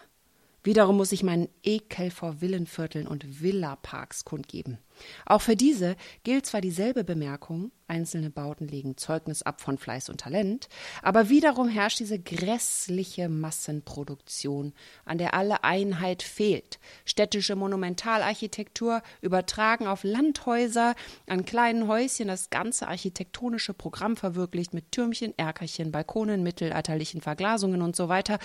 Wiederum 0.65 0.97
muss 0.97 1.13
ich 1.13 1.23
meinen 1.23 1.49
Ekel 1.63 2.11
vor 2.11 2.41
Villenvierteln 2.41 3.07
und 3.07 3.43
Villaparks 3.43 4.25
kundgeben. 4.25 4.79
Auch 5.27 5.43
für 5.43 5.57
diese 5.57 5.95
gilt 6.23 6.47
zwar 6.47 6.63
dieselbe 6.63 7.05
Bemerkung, 7.05 7.71
einzelne 7.87 8.31
Bauten 8.31 8.67
legen 8.67 8.97
Zeugnis 8.97 9.43
ab 9.43 9.61
von 9.61 9.77
Fleiß 9.77 10.09
und 10.09 10.21
Talent, 10.21 10.69
aber 11.03 11.29
wiederum 11.29 11.69
herrscht 11.69 12.01
diese 12.01 12.19
grässliche 12.19 13.29
Massenproduktion, 13.29 14.73
an 15.05 15.19
der 15.19 15.35
alle 15.35 15.65
Einheit 15.65 16.23
fehlt. 16.23 16.79
Städtische 17.05 17.57
Monumentalarchitektur 17.57 19.03
übertragen 19.21 19.87
auf 19.87 20.03
Landhäuser, 20.03 20.95
an 21.27 21.45
kleinen 21.45 21.89
Häuschen 21.89 22.29
das 22.29 22.49
ganze 22.49 22.89
architektonische 22.89 23.75
Programm 23.75 24.17
verwirklicht 24.17 24.73
mit 24.73 24.93
Türmchen, 24.93 25.35
Erkerchen, 25.37 25.93
Balkonen, 25.93 26.43
mittelalterlichen 26.43 27.21
Verglasungen 27.21 27.83
und 27.83 27.97
so 27.97 28.09
weiter. 28.09 28.39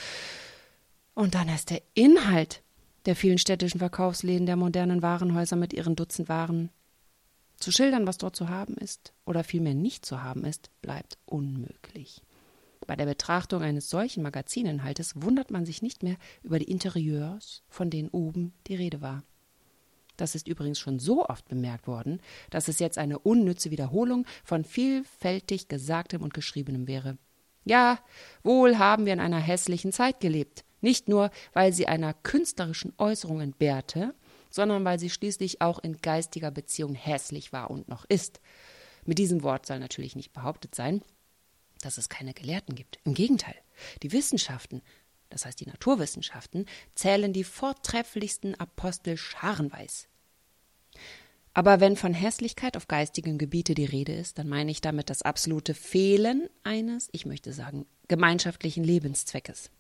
Und 1.19 1.35
dann 1.35 1.49
erst 1.49 1.69
der 1.69 1.81
Inhalt 1.95 2.63
der 3.05 3.13
vielen 3.13 3.39
städtischen 3.39 3.79
Verkaufsläden 3.79 4.45
der 4.45 4.55
modernen 4.55 5.01
Warenhäuser 5.01 5.57
mit 5.57 5.73
ihren 5.73 5.97
Dutzend 5.97 6.29
Waren. 6.29 6.69
Zu 7.57 7.73
schildern, 7.73 8.07
was 8.07 8.17
dort 8.17 8.37
zu 8.37 8.47
haben 8.47 8.75
ist 8.75 9.11
oder 9.25 9.43
vielmehr 9.43 9.73
nicht 9.73 10.05
zu 10.05 10.23
haben 10.23 10.45
ist, 10.45 10.71
bleibt 10.81 11.17
unmöglich. 11.25 12.21
Bei 12.87 12.95
der 12.95 13.05
Betrachtung 13.05 13.61
eines 13.61 13.89
solchen 13.89 14.23
Magazininhaltes 14.23 15.21
wundert 15.21 15.51
man 15.51 15.65
sich 15.65 15.81
nicht 15.81 16.03
mehr 16.03 16.15
über 16.41 16.57
die 16.57 16.71
Interieurs, 16.71 17.63
von 17.67 17.89
denen 17.89 18.07
oben 18.07 18.53
die 18.67 18.75
Rede 18.75 19.01
war. 19.01 19.23
Das 20.15 20.35
ist 20.35 20.47
übrigens 20.47 20.79
schon 20.79 20.99
so 20.99 21.25
oft 21.25 21.49
bemerkt 21.49 21.85
worden, 21.85 22.21
dass 22.49 22.69
es 22.69 22.79
jetzt 22.79 22.97
eine 22.97 23.19
unnütze 23.19 23.71
Wiederholung 23.71 24.25
von 24.45 24.63
vielfältig 24.63 25.67
Gesagtem 25.67 26.21
und 26.21 26.33
Geschriebenem 26.33 26.87
wäre. 26.87 27.17
Ja, 27.65 27.99
wohl 28.41 28.77
haben 28.77 29.05
wir 29.05 29.11
in 29.11 29.19
einer 29.19 29.41
hässlichen 29.41 29.91
Zeit 29.91 30.21
gelebt, 30.21 30.63
nicht 30.81 31.07
nur, 31.07 31.31
weil 31.53 31.73
sie 31.73 31.87
einer 31.87 32.13
künstlerischen 32.13 32.93
Äußerung 32.97 33.41
entbehrte, 33.41 34.13
sondern 34.49 34.83
weil 34.83 34.99
sie 34.99 35.09
schließlich 35.09 35.61
auch 35.61 35.79
in 35.79 35.97
geistiger 36.01 36.51
Beziehung 36.51 36.95
hässlich 36.95 37.53
war 37.53 37.69
und 37.69 37.87
noch 37.87 38.05
ist. 38.05 38.39
Mit 39.05 39.19
diesem 39.19 39.43
Wort 39.43 39.65
soll 39.65 39.79
natürlich 39.79 40.15
nicht 40.15 40.33
behauptet 40.33 40.75
sein, 40.75 41.01
dass 41.81 41.97
es 41.97 42.09
keine 42.09 42.33
Gelehrten 42.33 42.75
gibt. 42.75 42.99
Im 43.05 43.13
Gegenteil, 43.13 43.55
die 44.03 44.11
Wissenschaften, 44.11 44.81
das 45.29 45.45
heißt 45.45 45.59
die 45.59 45.67
Naturwissenschaften, 45.67 46.65
zählen 46.95 47.31
die 47.31 47.43
vortrefflichsten 47.43 48.59
Apostel 48.59 49.17
scharenweis. 49.17 50.07
Aber 51.53 51.79
wenn 51.79 51.95
von 51.95 52.13
Hässlichkeit 52.13 52.77
auf 52.77 52.87
geistigen 52.87 53.37
Gebiete 53.37 53.73
die 53.73 53.85
Rede 53.85 54.13
ist, 54.13 54.37
dann 54.37 54.47
meine 54.47 54.71
ich 54.71 54.81
damit 54.81 55.09
das 55.09 55.21
absolute 55.21 55.73
Fehlen 55.73 56.49
eines, 56.63 57.09
ich 57.11 57.25
möchte 57.25 57.53
sagen, 57.53 57.85
gemeinschaftlichen 58.07 58.83
Lebenszweckes 58.83 59.71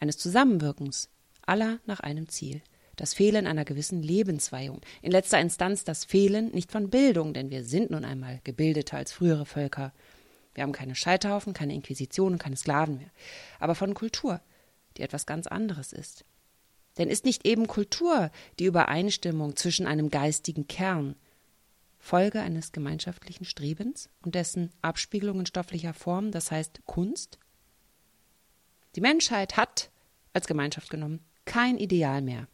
eines 0.00 0.18
Zusammenwirkens 0.18 1.08
aller 1.46 1.78
nach 1.86 2.00
einem 2.00 2.28
Ziel, 2.28 2.62
das 2.96 3.14
Fehlen 3.14 3.46
einer 3.46 3.64
gewissen 3.64 4.02
Lebensweihung, 4.02 4.80
in 5.02 5.10
letzter 5.10 5.40
Instanz 5.40 5.84
das 5.84 6.04
Fehlen 6.04 6.50
nicht 6.52 6.70
von 6.70 6.90
Bildung, 6.90 7.34
denn 7.34 7.50
wir 7.50 7.64
sind 7.64 7.90
nun 7.90 8.04
einmal 8.04 8.40
gebildeter 8.44 8.96
als 8.96 9.12
frühere 9.12 9.46
Völker. 9.46 9.92
Wir 10.54 10.62
haben 10.62 10.72
keine 10.72 10.94
Scheiterhaufen, 10.94 11.52
keine 11.52 11.74
Inquisitionen, 11.74 12.38
keine 12.38 12.56
Sklaven 12.56 12.98
mehr, 12.98 13.10
aber 13.58 13.74
von 13.74 13.94
Kultur, 13.94 14.40
die 14.96 15.02
etwas 15.02 15.26
ganz 15.26 15.46
anderes 15.46 15.92
ist. 15.92 16.24
Denn 16.96 17.10
ist 17.10 17.24
nicht 17.24 17.44
eben 17.44 17.66
Kultur 17.66 18.30
die 18.60 18.66
Übereinstimmung 18.66 19.56
zwischen 19.56 19.86
einem 19.86 20.10
geistigen 20.10 20.68
Kern, 20.68 21.16
Folge 21.98 22.40
eines 22.40 22.70
gemeinschaftlichen 22.70 23.46
Strebens 23.46 24.10
und 24.22 24.34
dessen 24.34 24.70
Abspiegelung 24.82 25.40
in 25.40 25.46
stofflicher 25.46 25.94
Form, 25.94 26.30
das 26.30 26.50
heißt 26.50 26.82
Kunst? 26.84 27.38
Die 28.96 29.00
Menschheit 29.00 29.56
hat, 29.56 29.90
als 30.32 30.46
Gemeinschaft 30.46 30.90
genommen, 30.90 31.20
kein 31.44 31.78
Ideal 31.78 32.22
mehr. 32.22 32.46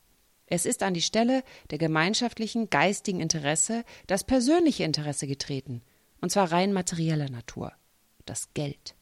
Es 0.46 0.66
ist 0.66 0.82
an 0.82 0.94
die 0.94 1.02
Stelle 1.02 1.44
der 1.70 1.78
gemeinschaftlichen 1.78 2.70
geistigen 2.70 3.20
Interesse 3.20 3.84
das 4.06 4.24
persönliche 4.24 4.84
Interesse 4.84 5.26
getreten, 5.26 5.82
und 6.20 6.32
zwar 6.32 6.50
rein 6.50 6.72
materieller 6.72 7.30
Natur, 7.30 7.72
das 8.26 8.48
Geld. 8.54 8.94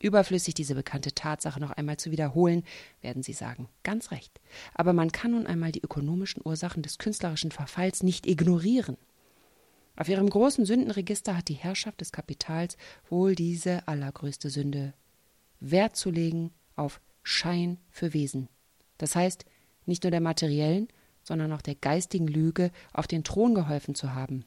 Überflüssig 0.00 0.54
diese 0.54 0.74
bekannte 0.74 1.14
Tatsache 1.14 1.60
noch 1.60 1.70
einmal 1.70 1.96
zu 1.96 2.10
wiederholen, 2.10 2.64
werden 3.02 3.22
Sie 3.22 3.34
sagen, 3.34 3.68
ganz 3.84 4.10
recht. 4.10 4.40
Aber 4.74 4.92
man 4.92 5.12
kann 5.12 5.30
nun 5.30 5.46
einmal 5.46 5.70
die 5.70 5.82
ökonomischen 5.82 6.42
Ursachen 6.44 6.82
des 6.82 6.98
künstlerischen 6.98 7.52
Verfalls 7.52 8.02
nicht 8.02 8.26
ignorieren. 8.26 8.96
Auf 9.94 10.08
ihrem 10.08 10.28
großen 10.28 10.64
Sündenregister 10.64 11.36
hat 11.36 11.46
die 11.46 11.54
Herrschaft 11.54 12.00
des 12.00 12.10
Kapitals 12.10 12.76
wohl 13.08 13.36
diese 13.36 13.86
allergrößte 13.86 14.50
Sünde 14.50 14.94
Wert 15.62 15.96
zu 15.96 16.10
legen 16.10 16.52
auf 16.76 17.00
Schein 17.22 17.78
für 17.90 18.12
Wesen. 18.12 18.48
Das 18.98 19.14
heißt, 19.14 19.44
nicht 19.86 20.02
nur 20.02 20.10
der 20.10 20.20
materiellen, 20.20 20.88
sondern 21.22 21.52
auch 21.52 21.62
der 21.62 21.76
geistigen 21.76 22.26
Lüge 22.26 22.70
auf 22.92 23.06
den 23.06 23.24
Thron 23.24 23.54
geholfen 23.54 23.94
zu 23.94 24.14
haben. 24.14 24.44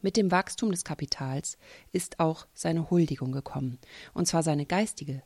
Mit 0.00 0.16
dem 0.16 0.30
Wachstum 0.30 0.70
des 0.70 0.84
Kapitals 0.84 1.58
ist 1.90 2.20
auch 2.20 2.46
seine 2.54 2.90
Huldigung 2.90 3.32
gekommen, 3.32 3.78
und 4.14 4.26
zwar 4.26 4.42
seine 4.42 4.66
geistige. 4.66 5.22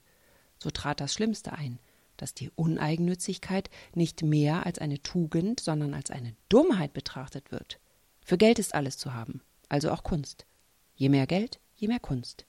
So 0.59 0.71
trat 0.71 1.01
das 1.01 1.13
Schlimmste 1.13 1.53
ein, 1.53 1.79
dass 2.17 2.35
die 2.35 2.51
Uneigennützigkeit 2.55 3.69
nicht 3.95 4.23
mehr 4.23 4.65
als 4.65 4.79
eine 4.79 5.03
Tugend, 5.03 5.61
sondern 5.61 5.93
als 5.93 6.11
eine 6.11 6.35
Dummheit 6.49 6.93
betrachtet 6.93 7.51
wird. 7.51 7.81
Für 8.25 8.39
Geld 8.39 8.59
ist 8.59 8.75
alles 8.75 8.97
zu 8.97 9.13
haben, 9.13 9.43
also 9.69 9.91
auch 9.91 10.05
Kunst. 10.05 10.47
Je 10.95 11.09
mehr 11.09 11.27
Geld, 11.27 11.59
je 11.75 11.89
mehr 11.89 12.01
Kunst. 12.01 12.47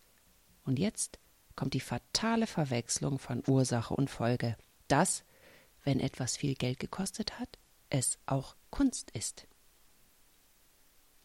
Und 0.64 0.80
jetzt 0.80 1.20
kommt 1.56 1.74
die 1.74 1.80
fatale 1.80 2.48
Verwechslung 2.48 3.20
von 3.20 3.44
Ursache 3.48 3.94
und 3.94 4.10
Folge, 4.10 4.58
dass, 4.88 5.24
wenn 5.84 6.00
etwas 6.00 6.38
viel 6.38 6.56
Geld 6.56 6.80
gekostet 6.80 7.40
hat, 7.40 7.58
es 7.90 8.18
auch 8.26 8.56
Kunst 8.70 9.12
ist. 9.12 9.48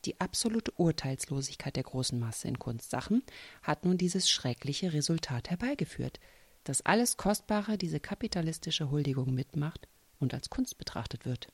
Die 0.05 0.21
absolute 0.21 0.71
Urteilslosigkeit 0.73 1.77
der 1.77 1.83
großen 1.83 2.19
Masse 2.19 2.47
in 2.47 2.59
Kunstsachen 2.59 3.23
hat 3.63 3.85
nun 3.85 3.99
dieses 3.99 4.31
schreckliche 4.31 4.93
Resultat 4.93 5.51
herbeigeführt, 5.51 6.21
dass 6.65 6.83
alles 6.83 7.17
Kostbare 7.17 7.79
diese 7.79 7.99
kapitalistische 7.99 8.91
Huldigung 8.91 9.35
mitmacht 9.35 9.89
und 10.21 10.35
als 10.35 10.51
Kunst 10.51 10.79
betrachtet 10.79 11.25
wird. 11.25 11.49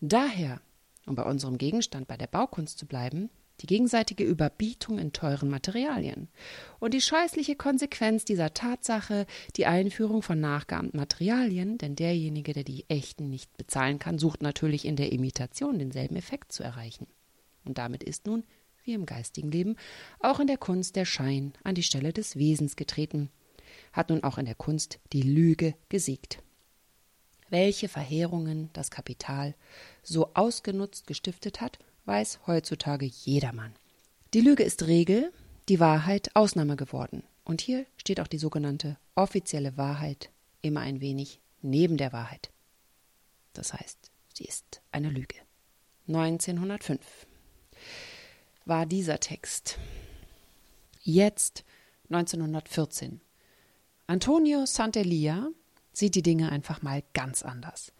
Daher, 0.00 0.60
um 1.06 1.14
bei 1.14 1.22
unserem 1.22 1.58
Gegenstand 1.58 2.06
bei 2.06 2.16
der 2.16 2.26
Baukunst 2.26 2.78
zu 2.78 2.86
bleiben, 2.86 3.30
die 3.60 3.66
gegenseitige 3.66 4.24
Überbietung 4.24 4.98
in 4.98 5.12
teuren 5.12 5.48
Materialien 5.48 6.28
und 6.78 6.94
die 6.94 7.00
scheußliche 7.00 7.56
Konsequenz 7.56 8.24
dieser 8.24 8.54
Tatsache 8.54 9.26
die 9.56 9.66
Einführung 9.66 10.22
von 10.22 10.40
nachgeahmten 10.40 10.98
Materialien, 10.98 11.78
denn 11.78 11.96
derjenige, 11.96 12.52
der 12.52 12.64
die 12.64 12.84
echten 12.88 13.30
nicht 13.30 13.56
bezahlen 13.56 13.98
kann, 13.98 14.18
sucht 14.18 14.42
natürlich 14.42 14.84
in 14.84 14.96
der 14.96 15.12
Imitation 15.12 15.78
denselben 15.78 16.16
Effekt 16.16 16.52
zu 16.52 16.62
erreichen. 16.62 17.06
Und 17.64 17.78
damit 17.78 18.02
ist 18.02 18.26
nun, 18.26 18.44
wie 18.84 18.94
im 18.94 19.06
geistigen 19.06 19.50
Leben, 19.50 19.76
auch 20.20 20.40
in 20.40 20.46
der 20.46 20.58
Kunst 20.58 20.96
der 20.96 21.04
Schein 21.04 21.52
an 21.64 21.74
die 21.74 21.82
Stelle 21.82 22.12
des 22.12 22.36
Wesens 22.36 22.76
getreten, 22.76 23.30
hat 23.92 24.10
nun 24.10 24.22
auch 24.22 24.38
in 24.38 24.46
der 24.46 24.54
Kunst 24.54 25.00
die 25.12 25.22
Lüge 25.22 25.74
gesiegt. 25.88 26.42
Welche 27.48 27.88
Verheerungen 27.88 28.70
das 28.72 28.90
Kapital 28.90 29.54
so 30.02 30.30
ausgenutzt 30.34 31.06
gestiftet 31.06 31.60
hat, 31.60 31.78
weiß 32.06 32.40
heutzutage 32.46 33.06
jedermann. 33.06 33.74
Die 34.34 34.40
Lüge 34.40 34.62
ist 34.62 34.86
Regel, 34.86 35.32
die 35.68 35.80
Wahrheit 35.80 36.34
Ausnahme 36.34 36.76
geworden. 36.76 37.22
Und 37.44 37.60
hier 37.60 37.86
steht 37.96 38.20
auch 38.20 38.26
die 38.26 38.38
sogenannte 38.38 38.96
offizielle 39.14 39.76
Wahrheit 39.76 40.30
immer 40.62 40.80
ein 40.80 41.00
wenig 41.00 41.40
neben 41.62 41.96
der 41.96 42.12
Wahrheit. 42.12 42.50
Das 43.52 43.72
heißt, 43.72 44.10
sie 44.34 44.44
ist 44.44 44.82
eine 44.92 45.10
Lüge. 45.10 45.36
1905 46.08 47.00
war 48.64 48.86
dieser 48.86 49.20
Text. 49.20 49.78
Jetzt 51.02 51.64
1914. 52.10 53.20
Antonio 54.06 54.64
Sant'Elia 54.64 55.48
sieht 55.92 56.14
die 56.14 56.22
Dinge 56.22 56.50
einfach 56.50 56.82
mal 56.82 57.02
ganz 57.14 57.42
anders. 57.42 57.92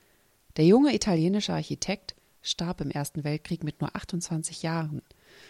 Der 0.57 0.67
junge 0.67 0.95
italienische 0.95 1.53
Architekt 1.53 2.15
starb 2.47 2.81
im 2.81 2.91
Ersten 2.91 3.25
Weltkrieg 3.25 3.65
mit 3.65 3.81
nur 3.81 3.95
28 3.95 4.63
Jahren. 4.63 5.03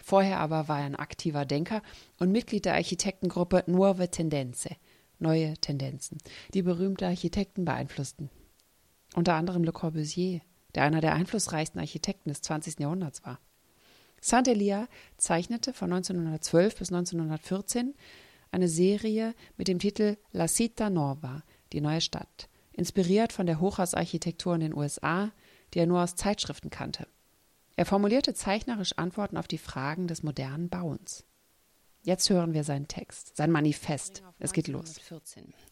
Vorher 0.03 0.39
aber 0.39 0.67
war 0.67 0.79
er 0.79 0.85
ein 0.85 0.95
aktiver 0.95 1.45
Denker 1.45 1.81
und 2.19 2.31
Mitglied 2.31 2.65
der 2.65 2.75
Architektengruppe 2.75 3.63
Nuove 3.67 4.09
Tendenze, 4.09 4.75
neue 5.19 5.53
Tendenzen, 5.55 6.17
die 6.53 6.61
berühmte 6.61 7.07
Architekten 7.07 7.65
beeinflussten. 7.65 8.29
Unter 9.15 9.35
anderem 9.35 9.63
Le 9.63 9.71
Corbusier, 9.71 10.41
der 10.75 10.83
einer 10.83 11.01
der 11.01 11.13
einflussreichsten 11.13 11.79
Architekten 11.79 12.29
des 12.29 12.41
20. 12.41 12.79
Jahrhunderts 12.79 13.23
war. 13.25 13.39
Sant'Elia 14.21 14.87
zeichnete 15.17 15.73
von 15.73 15.93
1912 15.93 16.75
bis 16.77 16.91
1914 16.91 17.93
eine 18.51 18.67
Serie 18.67 19.35
mit 19.57 19.67
dem 19.67 19.79
Titel 19.79 20.17
La 20.31 20.45
Città 20.45 20.89
Nova, 20.89 21.43
die 21.73 21.81
neue 21.81 22.01
Stadt, 22.01 22.49
inspiriert 22.73 23.33
von 23.33 23.45
der 23.45 23.59
Hochhausarchitektur 23.59 24.55
in 24.55 24.61
den 24.61 24.75
USA, 24.75 25.31
die 25.73 25.79
er 25.79 25.85
nur 25.85 26.01
aus 26.01 26.15
Zeitschriften 26.15 26.69
kannte. 26.69 27.07
Er 27.75 27.85
formulierte 27.85 28.33
zeichnerisch 28.33 28.93
Antworten 28.97 29.37
auf 29.37 29.47
die 29.47 29.57
Fragen 29.57 30.07
des 30.07 30.23
modernen 30.23 30.69
Bauens. 30.69 31.25
Jetzt 32.03 32.29
hören 32.29 32.53
wir 32.53 32.63
seinen 32.63 32.87
Text, 32.87 33.35
sein 33.35 33.51
Manifest. 33.51 34.23
Es 34.39 34.53
geht 34.53 34.67
los. 34.67 34.95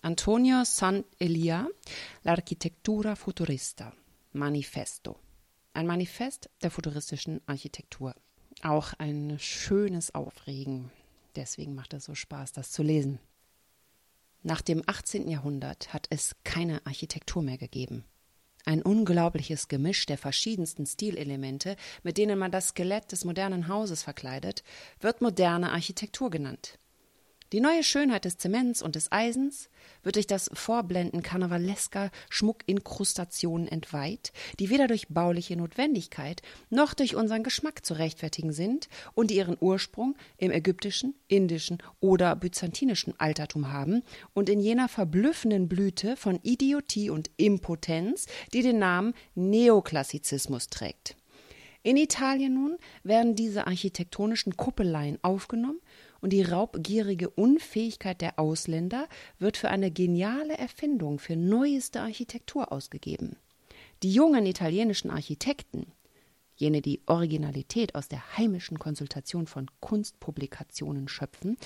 Antonio 0.02 0.64
Sant'Elia, 0.64 1.68
L'Architettura 2.24 3.16
Futurista, 3.16 3.94
Manifesto. 4.34 5.18
Ein 5.74 5.88
Manifest 5.88 6.50
der 6.62 6.72
futuristischen 6.72 7.42
Architektur. 7.46 8.16
Auch 8.62 8.94
ein 8.98 9.38
schönes 9.40 10.14
Aufregen. 10.14 10.92
Deswegen 11.36 11.74
macht 11.74 11.94
es 11.94 12.06
so 12.06 12.16
Spaß, 12.16 12.52
das 12.52 12.72
zu 12.72 12.84
lesen. 12.84 13.20
Nach 14.44 14.62
dem 14.62 14.84
18. 14.86 15.28
Jahrhundert 15.28 15.94
hat 15.94 16.08
es 16.10 16.36
keine 16.44 16.86
Architektur 16.86 17.42
mehr 17.42 17.58
gegeben. 17.58 18.06
Ein 18.66 18.82
unglaubliches 18.82 19.68
Gemisch 19.68 20.08
der 20.08 20.18
verschiedensten 20.18 20.88
Stilelemente, 20.88 21.76
mit 22.02 22.18
denen 22.18 22.40
man 22.40 22.52
das 22.52 22.70
Skelett 22.70 23.12
des 23.12 23.24
modernen 23.24 23.68
Hauses 23.68 24.02
verkleidet, 24.02 24.64
wird 25.00 25.22
moderne 25.22 25.72
Architektur 25.72 26.32
genannt. 26.32 26.80
Die 27.56 27.62
neue 27.62 27.84
Schönheit 27.84 28.26
des 28.26 28.38
Zements 28.38 28.82
und 28.82 28.96
des 28.96 29.14
Eisens 29.14 29.70
wird 30.04 30.18
durch 30.18 30.28
das 30.28 30.50
Vorblenden 30.52 31.24
karnevalesker 31.24 32.12
Schmuckinkrustationen 32.30 33.70
entweiht, 33.70 34.34
die 34.60 34.70
weder 34.70 34.88
durch 34.88 35.08
bauliche 35.08 35.56
Notwendigkeit 35.56 36.42
noch 36.70 36.94
durch 36.94 37.16
unseren 37.16 37.44
Geschmack 37.44 37.86
zu 37.86 37.94
rechtfertigen 37.94 38.52
sind 38.52 38.90
und 39.14 39.32
die 39.32 39.38
ihren 39.38 39.56
Ursprung 39.58 40.18
im 40.38 40.52
ägyptischen, 40.52 41.16
indischen 41.30 41.78
oder 42.02 42.36
byzantinischen 42.36 43.18
Altertum 43.22 43.72
haben 43.72 44.04
und 44.34 44.50
in 44.50 44.60
jener 44.60 44.90
verblüffenden 44.90 45.70
Blüte 45.70 46.18
von 46.18 46.42
Idiotie 46.44 47.10
und 47.10 47.32
Impotenz, 47.38 48.26
die 48.52 48.64
den 48.64 48.80
Namen 48.80 49.14
Neoklassizismus 49.36 50.68
trägt. 50.68 51.16
In 51.84 51.96
Italien 51.96 52.56
nun 52.56 52.78
werden 53.04 53.36
diese 53.36 53.66
architektonischen 53.66 54.58
Kuppeleien 54.58 55.20
aufgenommen 55.22 55.80
und 56.26 56.32
die 56.32 56.42
raubgierige 56.42 57.30
Unfähigkeit 57.30 58.20
der 58.20 58.40
Ausländer 58.40 59.08
wird 59.38 59.58
für 59.58 59.70
eine 59.70 59.92
geniale 59.92 60.58
Erfindung 60.58 61.20
für 61.20 61.36
neueste 61.36 62.02
Architektur 62.02 62.72
ausgegeben. 62.72 63.36
Die 64.02 64.12
jungen 64.12 64.48
italienischen 64.48 65.12
Architekten, 65.12 65.86
jene 66.56 66.82
die 66.82 67.04
Originalität 67.06 67.94
aus 67.94 68.08
der 68.08 68.38
heimischen 68.38 68.80
Konsultation 68.80 69.46
von 69.46 69.70
Kunstpublikationen 69.82 71.10
schöpfen, 71.10 71.58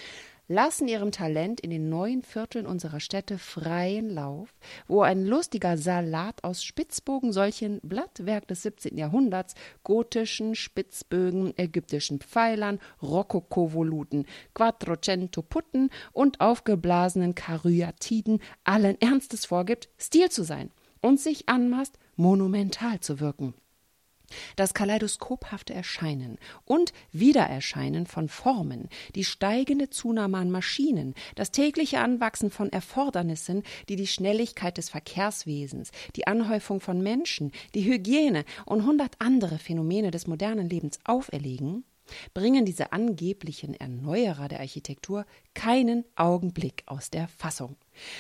lassen 0.50 0.88
ihrem 0.88 1.12
Talent 1.12 1.62
in 1.62 1.70
den 1.70 1.88
neuen 1.89 2.24
Vierteln 2.24 2.66
unserer 2.66 3.00
Städte 3.00 3.38
freien 3.38 4.10
Lauf, 4.10 4.54
wo 4.88 5.02
ein 5.04 5.26
lustiger 5.26 5.78
Salat 5.78 6.43
aus 6.43 6.64
Spitzbogen 6.64 7.32
solchen 7.32 7.80
Blattwerk 7.82 8.47
des 8.47 8.64
17. 8.64 8.97
Jahrhunderts, 8.97 9.54
gotischen 9.84 10.56
Spitzbögen, 10.56 11.54
ägyptischen 11.58 12.20
Pfeilern, 12.20 12.80
Rokoko-Voluten, 13.02 14.26
Quattrocento 14.56 15.43
Putten 15.43 15.91
und 16.12 16.41
aufgeblasenen 16.41 17.36
Karyatiden 17.36 18.41
allen 18.64 19.00
Ernstes 19.00 19.45
vorgibt, 19.45 19.88
Stil 20.00 20.30
zu 20.30 20.43
sein 20.43 20.72
und 21.02 21.20
sich 21.20 21.47
anmaßt, 21.47 21.97
monumental 22.16 23.00
zu 23.00 23.20
wirken. 23.20 23.54
Das 24.55 24.73
kaleidoskophafte 24.73 25.73
Erscheinen 25.73 26.38
und 26.65 26.93
Wiedererscheinen 27.11 28.05
von 28.05 28.30
Formen, 28.30 28.89
die 29.15 29.23
steigende 29.23 29.89
Zunahme 29.89 30.38
an 30.38 30.51
Maschinen, 30.51 31.15
das 31.36 31.51
tägliche 31.51 31.99
Anwachsen 31.99 32.51
von 32.51 32.71
Erfordernissen, 32.71 33.63
die 33.88 33.95
die 33.95 34.07
Schnelligkeit 34.07 34.77
des 34.77 34.89
Verkehrswesens, 34.89 35.91
die 36.15 36.27
Anhäufung 36.27 36.80
von 36.80 37.01
Menschen, 37.01 37.51
die 37.75 37.86
Hygiene 37.86 38.45
und 38.65 38.86
hundert 38.86 39.15
andere 39.19 39.59
Phänomene 39.59 40.11
des 40.11 40.27
modernen 40.27 40.69
Lebens 40.69 40.99
auferlegen, 41.03 41.84
bringen 42.34 42.66
diese 42.66 42.91
angeblichen 42.91 43.74
Erneuerer 43.74 44.47
der 44.47 44.60
Architektur 44.60 45.26
keinen 45.53 46.05
Augenblick 46.16 46.84
aus 46.86 47.10
der 47.10 47.28
Fassung. 47.28 47.76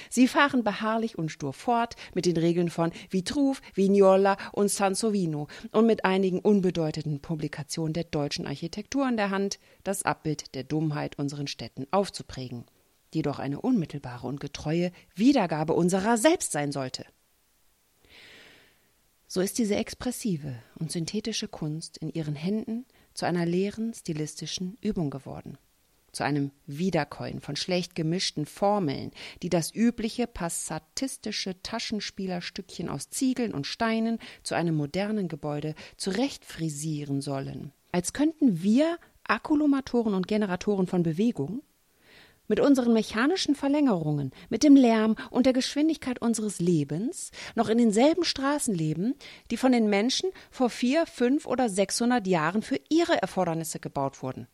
Sie 0.09 0.27
fahren 0.27 0.63
beharrlich 0.63 1.17
und 1.17 1.29
stur 1.29 1.53
fort 1.53 1.95
mit 2.13 2.25
den 2.25 2.37
Regeln 2.37 2.69
von 2.69 2.91
Vitruv, 3.09 3.61
Vignola 3.73 4.37
und 4.51 4.69
Sansovino 4.69 5.47
und 5.71 5.85
mit 5.85 6.05
einigen 6.05 6.39
unbedeutenden 6.39 7.21
Publikationen 7.21 7.93
der 7.93 8.03
deutschen 8.05 8.45
Architektur 8.45 9.07
in 9.07 9.17
der 9.17 9.29
Hand, 9.29 9.59
das 9.83 10.03
Abbild 10.03 10.55
der 10.55 10.63
Dummheit 10.63 11.17
unseren 11.17 11.47
Städten 11.47 11.87
aufzuprägen, 11.91 12.65
die 13.13 13.21
doch 13.21 13.39
eine 13.39 13.61
unmittelbare 13.61 14.27
und 14.27 14.39
getreue 14.39 14.91
Wiedergabe 15.15 15.73
unserer 15.73 16.17
selbst 16.17 16.51
sein 16.51 16.71
sollte. 16.71 17.05
So 19.31 19.41
ist 19.41 19.59
diese 19.59 19.75
expressive 19.75 20.55
und 20.79 20.91
synthetische 20.91 21.47
Kunst 21.47 21.97
in 21.97 22.09
ihren 22.09 22.35
Händen 22.35 22.85
zu 23.19 23.25
einer 23.25 23.45
leeren 23.45 23.93
stilistischen 23.93 24.77
Übung 24.79 25.09
geworden, 25.09 25.57
zu 26.13 26.23
einem 26.23 26.51
Wiederkäuen 26.67 27.41
von 27.41 27.57
schlecht 27.57 27.93
gemischten 27.93 28.45
Formeln, 28.45 29.11
die 29.43 29.49
das 29.49 29.75
übliche 29.75 30.25
passatistische 30.25 31.61
Taschenspielerstückchen 31.61 32.87
aus 32.87 33.09
Ziegeln 33.09 33.53
und 33.53 33.67
Steinen 33.67 34.19
zu 34.41 34.55
einem 34.55 34.75
modernen 34.75 35.27
Gebäude 35.27 35.75
zurechtfrisieren 35.97 37.19
sollen. 37.19 37.73
Als 37.91 38.13
könnten 38.13 38.63
wir 38.63 38.97
Akkulomatoren 39.25 40.13
und 40.13 40.29
Generatoren 40.29 40.87
von 40.87 41.03
Bewegung 41.03 41.61
mit 42.49 42.59
unseren 42.59 42.91
mechanischen 42.91 43.55
Verlängerungen, 43.55 44.31
mit 44.49 44.63
dem 44.63 44.75
Lärm 44.75 45.15
und 45.29 45.45
der 45.45 45.53
Geschwindigkeit 45.53 46.21
unseres 46.21 46.59
Lebens 46.59 47.31
noch 47.55 47.69
in 47.69 47.77
denselben 47.77 48.25
Straßen 48.25 48.75
leben, 48.75 49.15
die 49.51 49.57
von 49.57 49.71
den 49.71 49.89
Menschen 49.89 50.31
vor 50.51 50.69
vier, 50.69 51.05
fünf 51.05 51.45
oder 51.45 51.69
sechshundert 51.69 52.27
Jahren 52.27 52.61
für 52.61 52.79
ihre 52.89 53.21
Erfordernisse 53.21 53.79
gebaut 53.79 54.21
wurden. 54.21 54.47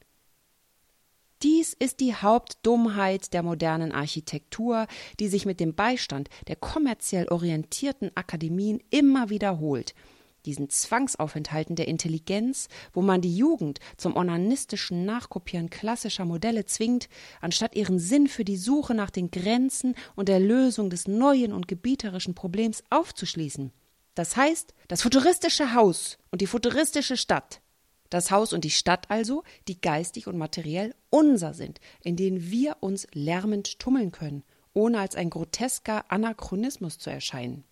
Dies 1.41 1.74
ist 1.74 2.00
die 2.00 2.14
Hauptdummheit 2.14 3.34
der 3.34 3.43
modernen 3.43 3.91
Architektur, 3.91 4.88
die 5.20 5.28
sich 5.28 5.46
mit 5.46 5.60
dem 5.60 5.76
Beistand 5.76 6.30
der 6.48 6.56
kommerziell 6.56 7.28
orientierten 7.30 8.12
Akademien 8.14 8.80
immer 8.91 9.32
wiederholt– 9.32 9.96
diesen 10.46 10.70
Zwangsaufenthalten 10.70 11.76
der 11.76 11.88
Intelligenz, 11.88 12.68
wo 12.93 13.02
man 13.02 13.22
die 13.22 13.36
Jugend 13.36 13.80
zum 13.98 14.16
onanistischen 14.16 15.06
Nachkopieren 15.06 15.70
klassischer 15.70 16.26
Modelle 16.26 16.66
zwingt, 16.66 17.10
anstatt 17.41 17.76
ihren 17.76 18.00
Sinn 18.00 18.28
für 18.28 18.46
die 18.46 18.58
Suche 18.58 18.93
nach 18.93 19.10
den 19.10 19.32
Grenzen 19.32 19.96
und 20.16 20.30
der 20.30 20.39
Lösung 20.39 20.89
des 20.89 21.08
neuen 21.08 21.54
und 21.54 21.68
gebieterischen 21.68 22.36
Problems 22.36 22.84
aufzuschließen. 22.89 23.72
Das 24.16 24.38
heißt, 24.38 24.74
das 24.88 25.02
futuristische 25.02 25.74
Haus 25.74 26.18
und 26.32 26.41
die 26.41 26.48
futuristische 26.48 27.18
Stadt. 27.18 27.62
Das 28.10 28.32
Haus 28.32 28.54
und 28.54 28.64
die 28.64 28.72
Stadt 28.72 29.10
also, 29.10 29.43
die 29.68 29.82
geistig 29.82 30.28
und 30.28 30.38
materiell 30.38 30.96
unser 31.10 31.54
sind, 31.54 31.80
in 32.02 32.16
denen 32.16 32.50
wir 32.50 32.78
uns 32.80 33.08
lärmend 33.14 33.80
tummeln 33.80 34.12
können, 34.12 34.43
ohne 34.74 35.00
als 35.00 35.16
ein 35.16 35.30
grotesker 35.30 36.10
Anachronismus 36.10 36.98
zu 36.98 37.10
erscheinen. 37.10 37.66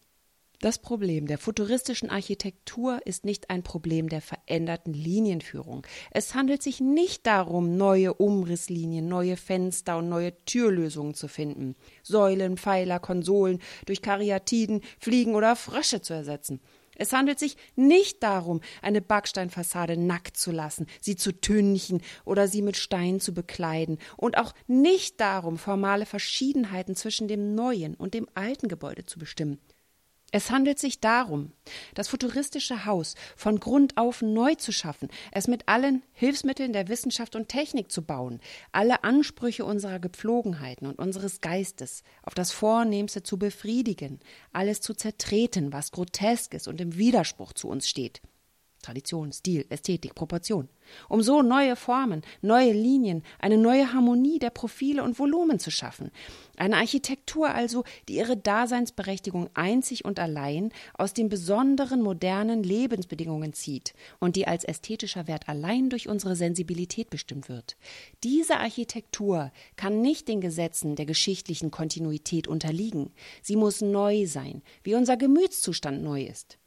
Das 0.64 0.80
Problem 0.80 1.28
der 1.28 1.39
futuristischen 1.39 2.09
Architektur 2.09 3.05
ist 3.05 3.26
nicht 3.26 3.49
ein 3.49 3.64
Problem 3.64 4.07
der 4.07 4.22
veränderten 4.22 4.93
Linienführung. 4.93 5.86
Es 6.09 6.36
handelt 6.36 6.64
sich 6.64 6.80
nicht 6.80 7.28
darum, 7.28 7.76
neue 7.76 8.14
Umrisslinien, 8.14 9.09
neue 9.09 9.36
Fenster 9.36 9.97
und 9.97 10.07
neue 10.07 10.32
Türlösungen 10.45 11.16
zu 11.16 11.28
finden, 11.28 11.76
Säulen, 12.01 12.55
Pfeiler, 12.55 13.01
Konsolen 13.01 13.59
durch 13.86 14.01
Karyatiden, 14.01 14.80
Fliegen 14.99 15.36
oder 15.36 15.57
Frösche 15.57 16.01
zu 16.01 16.14
ersetzen. 16.14 16.61
Es 16.95 17.11
handelt 17.11 17.39
sich 17.39 17.57
nicht 17.76 18.24
darum, 18.24 18.61
eine 18.82 19.01
Backsteinfassade 19.01 19.97
nackt 19.97 20.38
zu 20.38 20.51
lassen, 20.51 20.88
sie 21.01 21.18
zu 21.18 21.34
tünchen 21.34 22.01
oder 22.24 22.47
sie 22.47 22.61
mit 22.61 22.78
Stein 22.78 23.20
zu 23.20 23.34
bekleiden 23.34 23.97
und 24.16 24.38
auch 24.38 24.53
nicht 24.68 25.20
darum, 25.20 25.57
formale 25.57 26.05
Verschiedenheiten 26.05 26.95
zwischen 26.95 27.28
dem 27.28 27.53
neuen 27.53 27.95
und 27.95 28.14
dem 28.14 28.30
alten 28.34 28.70
Gebäude 28.70 29.05
zu 29.05 29.20
bestimmen. 29.20 29.59
Es 30.36 30.49
handelt 30.49 30.79
sich 30.79 30.99
darum, 30.99 31.51
das 31.93 32.07
futuristische 32.07 32.88
Haus 32.88 33.13
von 33.36 33.59
Grund 33.59 33.97
auf 33.97 34.23
neu 34.23 34.55
zu 34.55 34.71
schaffen, 34.71 35.09
es 35.31 35.47
mit 35.47 35.67
allen 35.67 36.01
Hilfsmitteln 36.11 36.73
der 36.73 36.88
Wissenschaft 36.88 37.36
und 37.36 37.49
Technik 37.49 37.91
zu 37.91 38.01
bauen, 38.01 38.39
alle 38.71 39.03
Ansprüche 39.03 39.63
unserer 39.63 39.99
Gepflogenheiten 39.99 40.88
und 40.88 40.97
unseres 40.97 41.39
Geistes 41.39 42.01
auf 42.23 42.34
das 42.34 42.51
Vornehmste 42.51 43.21
zu 43.21 43.38
befriedigen, 43.38 44.19
alles 44.51 44.81
zu 44.81 44.95
zertreten, 44.95 45.71
was 45.71 45.91
grotesk 45.91 46.55
ist 46.55 46.67
und 46.67 46.81
im 46.81 46.97
Widerspruch 46.97 47.53
zu 47.53 47.67
uns 47.67 47.88
steht. 47.88 48.23
Tradition, 48.84 49.31
Stil, 49.31 49.65
Ästhetik, 49.69 50.13
Proportion, 50.13 50.69
um 51.09 51.23
so 51.23 51.41
neue 51.41 51.75
Formen, 51.75 52.21
neue 52.41 52.71
Linien, 52.71 53.23
eine 53.39 53.57
neue 53.57 53.93
Harmonie 53.93 54.38
der 54.38 54.51
Profile 54.51 55.03
und 55.03 55.17
Volumen 55.17 55.57
zu 55.57 55.71
schaffen. 55.71 56.11
Eine 56.57 56.77
Architektur 56.77 57.49
also, 57.49 57.84
die 58.07 58.17
ihre 58.17 58.38
Daseinsberechtigung 58.38 59.49
einzig 59.55 60.05
und 60.05 60.19
allein 60.19 60.71
aus 60.93 61.13
den 61.13 61.29
besonderen 61.29 62.01
modernen 62.01 62.61
Lebensbedingungen 62.63 63.53
zieht 63.53 63.93
und 64.19 64.36
die 64.36 64.47
als 64.47 64.63
ästhetischer 64.63 65.27
Wert 65.27 65.49
allein 65.49 65.89
durch 65.89 66.07
unsere 66.07 66.36
Sensibilität 66.36 67.09
bestimmt 67.09 67.49
wird. 67.49 67.75
Diese 68.23 68.57
Architektur 68.57 69.51
kann 69.75 70.01
nicht 70.01 70.27
den 70.27 70.41
Gesetzen 70.41 70.95
der 70.95 71.05
geschichtlichen 71.05 71.71
Kontinuität 71.71 72.47
unterliegen. 72.47 73.11
Sie 73.41 73.55
muss 73.55 73.81
neu 73.81 74.27
sein, 74.27 74.61
wie 74.84 74.95
unser 74.95 75.17
Gemütszustand 75.17 76.03
neu 76.03 76.23
ist. 76.23 76.59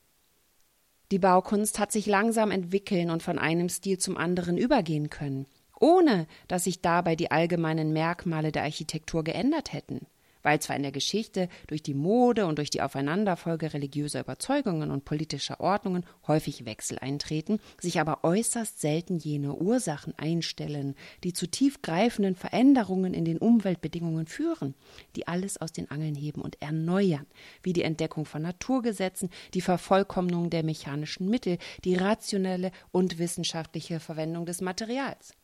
Die 1.13 1.19
Baukunst 1.19 1.79
hat 1.79 1.93
sich 1.93 2.07
langsam 2.07 2.51
entwickeln 2.51 3.11
und 3.11 3.23
von 3.23 3.39
einem 3.39 3.69
Stil 3.69 3.99
zum 3.99 4.17
anderen 4.17 4.59
übergehen 4.59 5.11
können, 5.11 5.47
ohne 5.79 6.27
dass 6.49 6.65
sich 6.65 6.81
dabei 6.81 7.17
die 7.17 7.31
allgemeinen 7.31 7.93
Merkmale 7.93 8.51
der 8.51 8.65
Architektur 8.65 9.23
geändert 9.23 9.73
hätten 9.73 10.07
weil 10.47 10.61
zwar 10.61 10.77
in 10.77 10.83
der 10.83 10.93
Geschichte 10.93 11.49
durch 11.67 11.83
die 11.83 11.93
Mode 11.93 12.47
und 12.47 12.59
durch 12.59 12.71
die 12.71 12.81
Aufeinanderfolge 12.81 13.75
religiöser 13.75 14.21
Überzeugungen 14.21 14.93
und 14.93 15.05
politischer 15.05 15.59
Ordnungen 15.59 16.07
häufig 16.29 16.65
Wechsel 16.65 17.01
eintreten, 17.01 17.59
sich 17.81 17.99
aber 17.99 18.23
äußerst 18.23 18.81
selten 18.81 19.19
jene 19.19 19.57
Ursachen 19.57 20.17
einstellen, 20.17 20.95
die 21.25 21.33
zu 21.33 21.49
tiefgreifenden 21.49 22.37
Veränderungen 22.37 23.13
in 23.13 23.25
den 23.25 23.39
Umweltbedingungen 23.39 24.29
führen, 24.29 24.77
die 25.17 25.27
alles 25.27 25.61
aus 25.61 25.73
den 25.73 25.91
Angeln 25.91 26.15
heben 26.15 26.43
und 26.43 26.63
erneuern, 26.63 27.27
wie 27.65 27.73
die 27.73 27.83
Entdeckung 27.83 28.25
von 28.25 28.43
Naturgesetzen, 28.43 29.31
die 29.53 29.61
Vervollkommnung 29.61 30.49
der 30.49 30.63
mechanischen 30.63 31.29
Mittel, 31.29 31.59
die 31.83 31.97
rationelle 31.97 32.71
und 32.93 33.19
wissenschaftliche 33.19 33.99
Verwendung 33.99 34.47
des 34.47 34.61
Materials. 34.61 35.36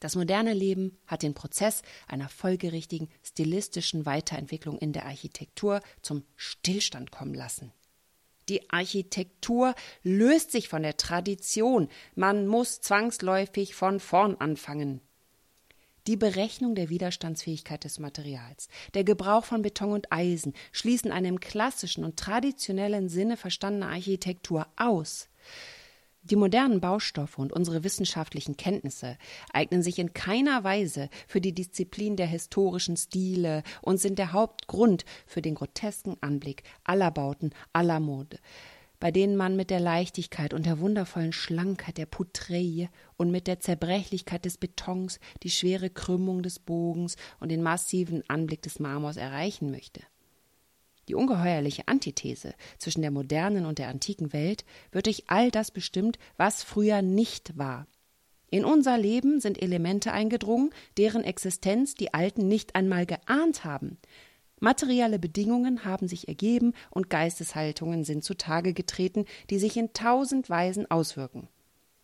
Das 0.00 0.16
moderne 0.16 0.54
Leben 0.54 0.98
hat 1.06 1.22
den 1.22 1.34
Prozess 1.34 1.82
einer 2.08 2.28
folgerichtigen 2.28 3.08
stilistischen 3.22 4.06
Weiterentwicklung 4.06 4.78
in 4.78 4.92
der 4.92 5.04
Architektur 5.04 5.80
zum 6.02 6.24
Stillstand 6.36 7.12
kommen 7.12 7.34
lassen. 7.34 7.72
Die 8.48 8.68
Architektur 8.70 9.74
löst 10.02 10.50
sich 10.50 10.68
von 10.68 10.82
der 10.82 10.96
Tradition, 10.96 11.88
man 12.16 12.48
muss 12.48 12.80
zwangsläufig 12.80 13.74
von 13.74 14.00
vorn 14.00 14.36
anfangen. 14.36 15.00
Die 16.06 16.16
Berechnung 16.16 16.74
der 16.74 16.88
Widerstandsfähigkeit 16.88 17.84
des 17.84 17.98
Materials, 17.98 18.68
der 18.94 19.04
Gebrauch 19.04 19.44
von 19.44 19.62
Beton 19.62 19.92
und 19.92 20.10
Eisen 20.10 20.54
schließen 20.72 21.12
eine 21.12 21.28
im 21.28 21.40
klassischen 21.40 22.04
und 22.04 22.18
traditionellen 22.18 23.08
Sinne 23.10 23.36
verstandene 23.36 23.86
Architektur 23.86 24.66
aus. 24.76 25.28
Die 26.22 26.36
modernen 26.36 26.80
Baustoffe 26.80 27.38
und 27.38 27.50
unsere 27.50 27.82
wissenschaftlichen 27.82 28.58
Kenntnisse 28.58 29.16
eignen 29.54 29.82
sich 29.82 29.98
in 29.98 30.12
keiner 30.12 30.64
Weise 30.64 31.08
für 31.26 31.40
die 31.40 31.54
Disziplin 31.54 32.16
der 32.16 32.26
historischen 32.26 32.98
Stile 32.98 33.62
und 33.80 33.98
sind 33.98 34.18
der 34.18 34.32
Hauptgrund 34.32 35.06
für 35.26 35.40
den 35.40 35.54
grotesken 35.54 36.18
Anblick 36.20 36.62
aller 36.84 37.10
Bauten 37.10 37.52
aller 37.72 38.00
Mode, 38.00 38.38
bei 39.00 39.10
denen 39.10 39.34
man 39.34 39.56
mit 39.56 39.70
der 39.70 39.80
Leichtigkeit 39.80 40.52
und 40.52 40.66
der 40.66 40.78
wundervollen 40.78 41.32
Schlankheit 41.32 41.96
der 41.96 42.06
Poutreille 42.06 42.90
und 43.16 43.30
mit 43.30 43.46
der 43.46 43.60
Zerbrechlichkeit 43.60 44.44
des 44.44 44.58
Betons 44.58 45.20
die 45.42 45.50
schwere 45.50 45.88
Krümmung 45.88 46.42
des 46.42 46.58
Bogens 46.58 47.16
und 47.40 47.48
den 47.48 47.62
massiven 47.62 48.22
Anblick 48.28 48.60
des 48.60 48.78
Marmors 48.78 49.16
erreichen 49.16 49.70
möchte. 49.70 50.02
Die 51.10 51.16
ungeheuerliche 51.16 51.88
Antithese 51.88 52.54
zwischen 52.78 53.02
der 53.02 53.10
modernen 53.10 53.66
und 53.66 53.80
der 53.80 53.88
antiken 53.88 54.32
Welt 54.32 54.64
wird 54.92 55.06
durch 55.06 55.24
all 55.26 55.50
das 55.50 55.72
bestimmt, 55.72 56.20
was 56.36 56.62
früher 56.62 57.02
nicht 57.02 57.58
war. 57.58 57.88
In 58.48 58.64
unser 58.64 58.96
Leben 58.96 59.40
sind 59.40 59.60
Elemente 59.60 60.12
eingedrungen, 60.12 60.70
deren 60.98 61.24
Existenz 61.24 61.96
die 61.96 62.14
Alten 62.14 62.46
nicht 62.46 62.76
einmal 62.76 63.06
geahnt 63.06 63.64
haben. 63.64 63.98
Materielle 64.60 65.18
Bedingungen 65.18 65.84
haben 65.84 66.06
sich 66.06 66.28
ergeben 66.28 66.74
und 66.90 67.10
Geisteshaltungen 67.10 68.04
sind 68.04 68.22
zutage 68.22 68.72
getreten, 68.72 69.24
die 69.50 69.58
sich 69.58 69.76
in 69.76 69.92
tausend 69.92 70.48
Weisen 70.48 70.88
auswirken. 70.92 71.48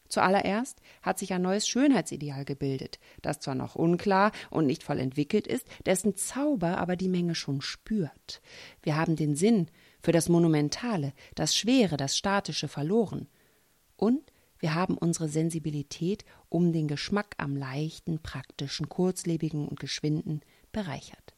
Zuallererst 0.08 0.80
hat 1.02 1.18
sich 1.18 1.32
ein 1.32 1.42
neues 1.42 1.68
Schönheitsideal 1.68 2.44
gebildet, 2.44 2.98
das 3.22 3.40
zwar 3.40 3.54
noch 3.54 3.74
unklar 3.74 4.32
und 4.50 4.66
nicht 4.66 4.82
voll 4.82 4.98
entwickelt 4.98 5.46
ist, 5.46 5.66
dessen 5.84 6.16
Zauber 6.16 6.78
aber 6.78 6.96
die 6.96 7.08
Menge 7.08 7.34
schon 7.34 7.60
spürt. 7.60 8.40
Wir 8.82 8.96
haben 8.96 9.16
den 9.16 9.34
Sinn 9.34 9.68
für 10.00 10.12
das 10.12 10.28
Monumentale, 10.28 11.12
das 11.34 11.56
Schwere, 11.56 11.96
das 11.96 12.16
Statische 12.16 12.68
verloren. 12.68 13.28
Und 13.96 14.32
wir 14.58 14.74
haben 14.74 14.96
unsere 14.96 15.28
Sensibilität 15.28 16.24
um 16.48 16.72
den 16.72 16.88
Geschmack 16.88 17.34
am 17.38 17.56
leichten, 17.56 18.20
praktischen, 18.20 18.88
kurzlebigen 18.88 19.68
und 19.68 19.80
geschwinden 19.80 20.40
bereichert. 20.72 21.34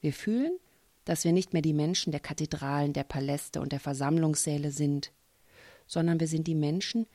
Wir 0.00 0.12
fühlen, 0.12 0.58
dass 1.04 1.24
wir 1.24 1.32
nicht 1.32 1.52
mehr 1.52 1.62
die 1.62 1.74
Menschen 1.74 2.10
der 2.10 2.20
Kathedralen, 2.20 2.92
der 2.92 3.04
Paläste 3.04 3.60
und 3.60 3.72
der 3.72 3.80
Versammlungssäle 3.80 4.70
sind, 4.70 5.12
sondern 5.86 6.20
wir 6.20 6.28
sind 6.28 6.46
die 6.46 6.54
Menschen, 6.54 7.06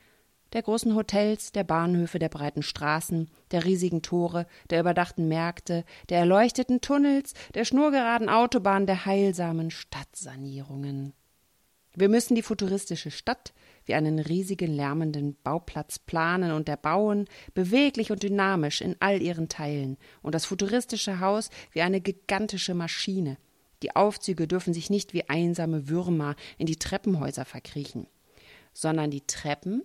der 0.52 0.62
großen 0.62 0.94
Hotels, 0.94 1.52
der 1.52 1.64
Bahnhöfe, 1.64 2.18
der 2.18 2.28
breiten 2.28 2.62
Straßen, 2.62 3.28
der 3.50 3.64
riesigen 3.64 4.02
Tore, 4.02 4.46
der 4.70 4.80
überdachten 4.80 5.28
Märkte, 5.28 5.84
der 6.08 6.18
erleuchteten 6.18 6.80
Tunnels, 6.80 7.34
der 7.54 7.64
schnurgeraden 7.64 8.28
Autobahn, 8.28 8.86
der 8.86 9.04
heilsamen 9.04 9.70
Stadtsanierungen. 9.70 11.12
Wir 11.94 12.08
müssen 12.08 12.34
die 12.34 12.42
futuristische 12.42 13.10
Stadt 13.10 13.52
wie 13.84 13.94
einen 13.94 14.18
riesigen 14.18 14.72
lärmenden 14.72 15.36
Bauplatz 15.42 15.98
planen 15.98 16.52
und 16.52 16.68
erbauen, 16.68 17.26
beweglich 17.54 18.12
und 18.12 18.22
dynamisch 18.22 18.82
in 18.82 18.96
all 19.00 19.20
ihren 19.20 19.48
Teilen, 19.48 19.96
und 20.22 20.34
das 20.34 20.44
futuristische 20.44 21.20
Haus 21.20 21.50
wie 21.72 21.82
eine 21.82 22.00
gigantische 22.00 22.74
Maschine. 22.74 23.38
Die 23.82 23.96
Aufzüge 23.96 24.46
dürfen 24.46 24.74
sich 24.74 24.90
nicht 24.90 25.12
wie 25.12 25.28
einsame 25.28 25.88
Würmer 25.88 26.36
in 26.56 26.66
die 26.66 26.76
Treppenhäuser 26.76 27.44
verkriechen, 27.44 28.06
sondern 28.72 29.10
die 29.10 29.26
Treppen 29.26 29.82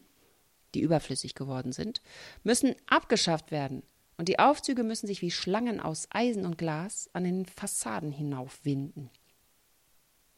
die 0.74 0.82
überflüssig 0.82 1.36
geworden 1.36 1.71
sind, 1.71 2.01
müssen 2.43 2.76
abgeschafft 2.88 3.51
werden, 3.51 3.84
und 4.17 4.30
die 4.30 4.39
Aufzüge 4.39 4.84
müssen 4.84 5.07
sich 5.07 5.21
wie 5.21 5.32
Schlangen 5.32 5.80
aus 5.80 6.07
Eisen 6.11 6.45
und 6.45 6.57
Glas 6.57 7.09
an 7.13 7.24
den 7.24 7.45
Fassaden 7.45 8.11
hinaufwinden. 8.11 9.09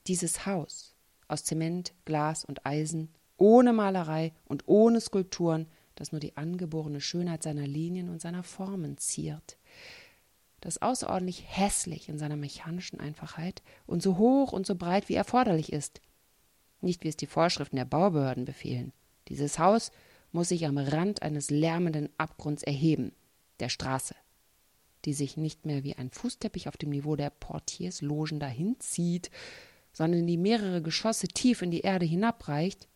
Dieses 0.08 0.46
Haus 0.46 0.96
aus 1.28 1.44
Zement, 1.44 1.94
Glas 2.06 2.46
und 2.46 2.66
Eisen, 2.66 3.14
ohne 3.38 3.74
Malerei 3.74 4.34
und 4.46 4.64
ohne 4.68 5.02
Skulpturen, 5.02 5.68
das 5.96 6.12
nur 6.12 6.20
die 6.20 6.38
angeborene 6.38 7.02
Schönheit 7.02 7.44
seiner 7.44 7.68
Linien 7.68 8.10
und 8.10 8.22
seiner 8.22 8.44
Formen 8.44 8.98
ziert, 8.98 9.58
das 10.62 10.82
außerordentlich 10.82 11.44
hässlich 11.48 12.10
in 12.10 12.18
seiner 12.18 12.38
mechanischen 12.38 13.00
Einfachheit 13.00 13.62
und 13.86 14.02
so 14.02 14.18
hoch 14.18 14.52
und 14.52 14.66
so 14.66 14.76
breit 14.76 15.10
wie 15.10 15.16
erforderlich 15.16 15.72
ist, 15.72 16.02
nicht 16.82 17.04
wie 17.04 17.10
es 17.10 17.18
die 17.18 17.28
Vorschriften 17.28 17.76
der 17.76 17.86
Baubehörden 17.86 18.46
befehlen. 18.46 18.94
Dieses 19.28 19.60
Haus 19.60 19.92
muss 20.36 20.50
sich 20.50 20.68
am 20.68 20.78
Rand 20.78 21.22
eines 21.22 21.50
lärmenden 21.50 22.10
Abgrunds 22.18 22.62
erheben, 22.62 23.14
der 23.62 23.70
Straße, 23.70 24.16
die 25.06 25.14
sich 25.14 25.38
nicht 25.38 25.66
mehr 25.66 25.86
wie 25.86 25.96
ein 25.96 26.12
Fußteppich 26.12 26.68
auf 26.68 26.76
dem 26.76 26.90
Niveau 26.90 27.16
der 27.16 27.30
Portierslogen 27.30 28.42
dahinzieht, 28.42 29.32
sondern 29.94 30.28
die 30.28 30.38
mehrere 30.38 30.82
Geschosse 30.82 31.30
tief 31.30 31.62
in 31.62 31.72
die 31.72 31.82
Erde 31.82 32.06
hinabreicht, 32.06 32.90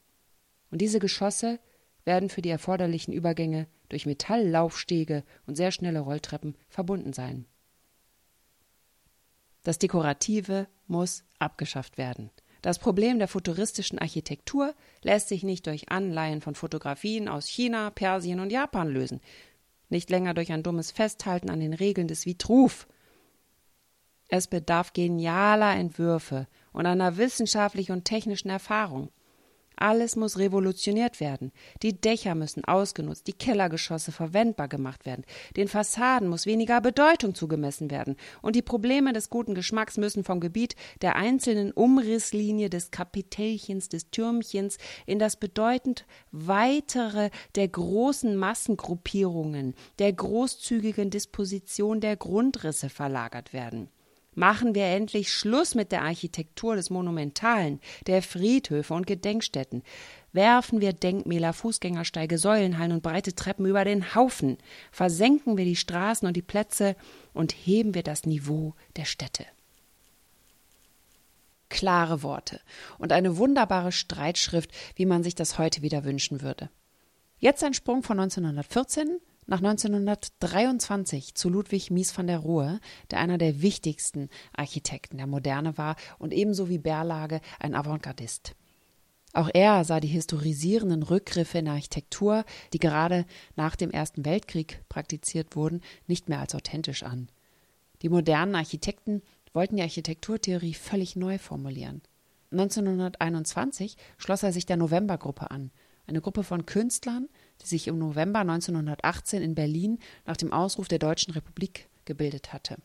und 0.70 0.82
diese 0.82 1.00
Geschosse 1.00 1.60
werden 2.04 2.30
für 2.30 2.42
die 2.42 2.50
erforderlichen 2.50 3.14
Übergänge 3.14 3.68
durch 3.88 4.06
Metalllaufstege 4.06 5.24
und 5.48 5.56
sehr 5.56 5.72
schnelle 5.72 6.02
Rolltreppen 6.02 6.56
verbunden 6.68 7.14
sein. 7.14 7.46
Das 9.64 9.80
Dekorative 9.80 10.68
muss 10.88 11.24
abgeschafft 11.40 11.98
werden. 11.98 12.32
Das 12.62 12.78
Problem 12.80 13.20
der 13.20 13.28
futuristischen 13.28 14.00
Architektur 14.00 14.74
lässt 15.02 15.30
sich 15.30 15.44
nicht 15.44 15.66
durch 15.68 15.90
Anleihen 15.90 16.42
von 16.42 16.56
Fotografien 16.56 17.28
aus 17.28 17.48
China, 17.48 17.90
Persien 17.90 18.40
und 18.40 18.52
Japan 18.52 18.90
lösen, 18.90 19.22
nicht 19.90 20.10
länger 20.10 20.34
durch 20.34 20.52
ein 20.52 20.64
dummes 20.64 20.92
Festhalten 20.92 21.50
an 21.50 21.60
den 21.60 21.74
Regeln 21.74 22.08
des 22.08 22.26
Vitruv. 22.26 22.88
Es 24.28 24.48
bedarf 24.48 24.94
genialer 24.94 25.76
Entwürfe 25.76 26.48
und 26.74 26.86
einer 26.86 27.18
wissenschaftlichen 27.18 27.94
und 27.94 28.06
technischen 28.06 28.50
Erfahrung. 28.50 29.10
Alles 29.80 30.18
muss 30.18 30.38
revolutioniert 30.38 31.22
werden. 31.22 31.54
Die 31.84 32.00
Dächer 32.00 32.36
müssen 32.36 32.66
ausgenutzt, 32.66 33.28
die 33.28 33.34
Kellergeschosse 33.34 34.12
verwendbar 34.12 34.68
gemacht 34.68 35.06
werden. 35.06 35.24
Den 35.56 35.70
Fassaden 35.70 36.28
muss 36.28 36.46
weniger 36.46 36.82
Bedeutung 36.82 37.34
zugemessen 37.34 37.90
werden. 37.90 38.18
Und 38.42 38.58
die 38.58 38.62
Probleme 38.62 39.14
des 39.14 39.30
guten 39.30 39.56
Geschmacks 39.56 39.98
müssen 39.98 40.26
vom 40.26 40.42
Gebiet 40.42 40.76
der 41.02 41.16
einzelnen 41.16 41.72
Umrisslinie 41.72 42.70
des 42.70 42.92
Kapitellchens, 42.92 43.88
des 43.88 44.10
Türmchens 44.10 44.80
in 45.06 45.18
das 45.18 45.38
bedeutend 45.38 46.06
weitere 46.32 47.30
der 47.56 47.70
großen 47.70 48.36
Massengruppierungen, 48.36 49.76
der 49.98 50.12
großzügigen 50.12 51.10
Disposition 51.10 52.02
der 52.02 52.18
Grundrisse 52.18 52.90
verlagert 52.90 53.54
werden. 53.54 53.90
Machen 54.36 54.76
wir 54.76 54.86
endlich 54.86 55.34
Schluss 55.34 55.76
mit 55.76 55.92
der 55.92 56.04
Architektur 56.04 56.76
des 56.76 56.90
Monumentalen, 56.90 57.80
der 58.08 58.22
Friedhöfe 58.22 58.94
und 58.94 59.08
Gedenkstätten. 59.08 59.84
Werfen 60.32 60.82
wir 60.82 60.94
Denkmäler, 60.94 61.54
Fußgängersteige, 61.54 62.38
Säulenhallen 62.38 62.92
und 62.92 63.04
breite 63.04 63.34
Treppen 63.34 63.66
über 63.66 63.84
den 63.84 64.14
Haufen. 64.14 64.58
Versenken 64.92 65.58
wir 65.58 65.66
die 65.66 65.76
Straßen 65.76 66.28
und 66.28 66.38
die 66.38 66.44
Plätze 66.44 66.96
und 67.34 67.52
heben 67.52 67.96
wir 67.96 68.04
das 68.04 68.26
Niveau 68.26 68.76
der 68.96 69.06
Städte. 69.06 69.46
Klare 71.70 72.24
Worte 72.24 72.62
und 72.98 73.12
eine 73.12 73.38
wunderbare 73.38 73.92
Streitschrift, 73.92 74.72
wie 74.96 75.06
man 75.06 75.24
sich 75.24 75.36
das 75.36 75.58
heute 75.58 75.82
wieder 75.82 76.04
wünschen 76.04 76.42
würde. 76.42 76.70
Jetzt 77.40 77.64
ein 77.64 77.74
Sprung 77.74 78.04
von 78.04 78.20
1914 78.20 79.20
nach 79.50 79.64
1923 79.64 81.34
zu 81.34 81.50
Ludwig 81.50 81.90
Mies 81.90 82.16
van 82.16 82.28
der 82.28 82.38
Rohe, 82.38 82.80
der 83.10 83.20
einer 83.20 83.40
der 83.40 83.64
wichtigsten 83.64 84.30
Architekten 84.56 85.18
der 85.18 85.26
Moderne 85.26 85.76
war 85.76 85.96
und 86.20 86.34
ebenso 86.34 86.70
wie 86.70 86.78
Berlage 86.78 87.42
ein 87.60 87.74
Avantgardist. 87.74 88.56
Auch 89.34 89.50
er 89.52 89.84
sah 89.84 90.00
die 90.00 90.08
historisierenden 90.08 91.02
Rückgriffe 91.02 91.58
in 91.58 91.68
Architektur, 91.68 92.46
die 92.74 92.80
gerade 92.80 93.26
nach 93.56 93.76
dem 93.76 93.90
Ersten 93.90 94.24
Weltkrieg 94.24 94.84
praktiziert 94.88 95.56
wurden, 95.56 95.82
nicht 96.06 96.30
mehr 96.30 96.40
als 96.40 96.54
authentisch 96.54 97.02
an. 97.02 97.28
Die 98.04 98.10
modernen 98.10 98.56
Architekten 98.56 99.24
wollten 99.54 99.78
die 99.78 99.82
Architekturtheorie 99.82 100.76
völlig 100.76 101.16
neu 101.16 101.40
formulieren. 101.40 102.02
1921 102.52 103.98
schloss 104.18 104.44
er 104.44 104.54
sich 104.54 104.68
der 104.68 104.78
Novembergruppe 104.78 105.50
an, 105.50 105.72
eine 106.06 106.22
Gruppe 106.22 106.44
von 106.44 106.66
Künstlern, 106.66 107.30
die 107.62 107.68
sich 107.68 107.88
im 107.88 107.98
November 107.98 108.40
1918 108.40 109.42
in 109.42 109.56
Berlin 109.56 110.00
nach 110.26 110.38
dem 110.38 110.54
Ausruf 110.54 110.88
der 110.88 111.00
Deutschen 111.00 111.34
Republik 111.34 111.90
gebildet 112.06 112.54
hatte. 112.54 112.78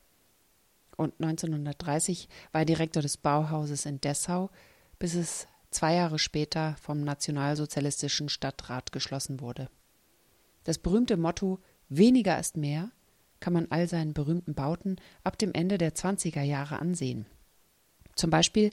Und 0.97 1.14
1930 1.20 2.29
war 2.53 2.62
er 2.62 2.66
Direktor 2.66 3.03
des 3.03 3.16
Bauhauses 3.16 3.87
in 3.87 4.01
Dessau, 4.01 4.51
bis 4.99 5.14
es 5.14 5.49
zwei 5.70 5.95
Jahre 5.95 6.18
später 6.18 6.77
vom 6.81 7.03
nationalsozialistischen 7.03 8.29
Stadtrat 8.29 8.93
geschlossen 8.93 9.41
wurde. 9.41 9.68
Das 10.64 10.79
berühmte 10.79 11.16
Motto 11.16 11.59
Weniger 11.89 12.39
ist 12.39 12.57
mehr 12.57 12.91
kann 13.41 13.53
man 13.53 13.66
all 13.68 13.87
seinen 13.89 14.14
berühmten 14.14 14.55
Bauten 14.55 14.97
ab 15.22 15.39
dem 15.39 15.53
Ende 15.53 15.77
der 15.77 15.95
20er 15.95 16.41
Jahre 16.41 16.79
ansehen. 16.79 17.27
Zum 18.14 18.31
Beispiel 18.31 18.70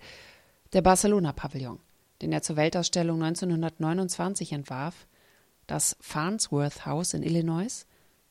der 0.72 0.82
Barcelona-Pavillon, 0.82 1.80
den 2.22 2.32
er 2.32 2.42
zur 2.42 2.56
Weltausstellung 2.56 3.22
1929 3.22 4.54
entwarf, 4.54 5.08
das 5.72 5.96
Farnsworth 6.02 6.86
House 6.86 7.14
in 7.14 7.24
Illinois, 7.24 7.86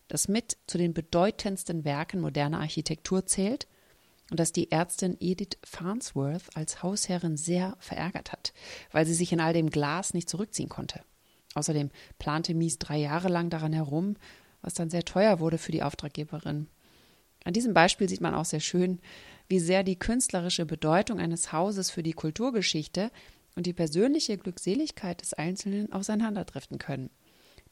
das 0.08 0.28
mit 0.28 0.58
zu 0.66 0.76
den 0.76 0.92
bedeutendsten 0.92 1.86
Werken 1.86 2.20
moderner 2.20 2.60
Architektur 2.60 3.24
zählt 3.24 3.66
und 4.30 4.38
das 4.38 4.52
die 4.52 4.70
Ärztin 4.70 5.16
Edith 5.20 5.56
Farnsworth 5.64 6.54
als 6.54 6.82
Hausherrin 6.82 7.38
sehr 7.38 7.78
verärgert 7.78 8.30
hat, 8.32 8.52
weil 8.92 9.06
sie 9.06 9.14
sich 9.14 9.32
in 9.32 9.40
all 9.40 9.54
dem 9.54 9.70
Glas 9.70 10.12
nicht 10.12 10.28
zurückziehen 10.28 10.68
konnte. 10.68 11.00
Außerdem 11.54 11.90
plante 12.18 12.52
Mies 12.52 12.78
drei 12.78 12.98
Jahre 12.98 13.28
lang 13.28 13.48
daran 13.48 13.72
herum, 13.72 14.16
was 14.60 14.74
dann 14.74 14.90
sehr 14.90 15.06
teuer 15.06 15.40
wurde 15.40 15.56
für 15.56 15.72
die 15.72 15.82
Auftraggeberin. 15.82 16.68
An 17.44 17.54
diesem 17.54 17.72
Beispiel 17.72 18.06
sieht 18.06 18.20
man 18.20 18.34
auch 18.34 18.44
sehr 18.44 18.60
schön, 18.60 19.00
wie 19.48 19.60
sehr 19.60 19.82
die 19.82 19.98
künstlerische 19.98 20.66
Bedeutung 20.66 21.18
eines 21.18 21.52
Hauses 21.52 21.90
für 21.90 22.02
die 22.02 22.12
Kulturgeschichte 22.12 23.10
und 23.56 23.64
die 23.64 23.72
persönliche 23.72 24.36
Glückseligkeit 24.36 25.22
des 25.22 25.32
Einzelnen 25.32 25.90
auseinanderdriften 25.90 26.76
können. 26.76 27.08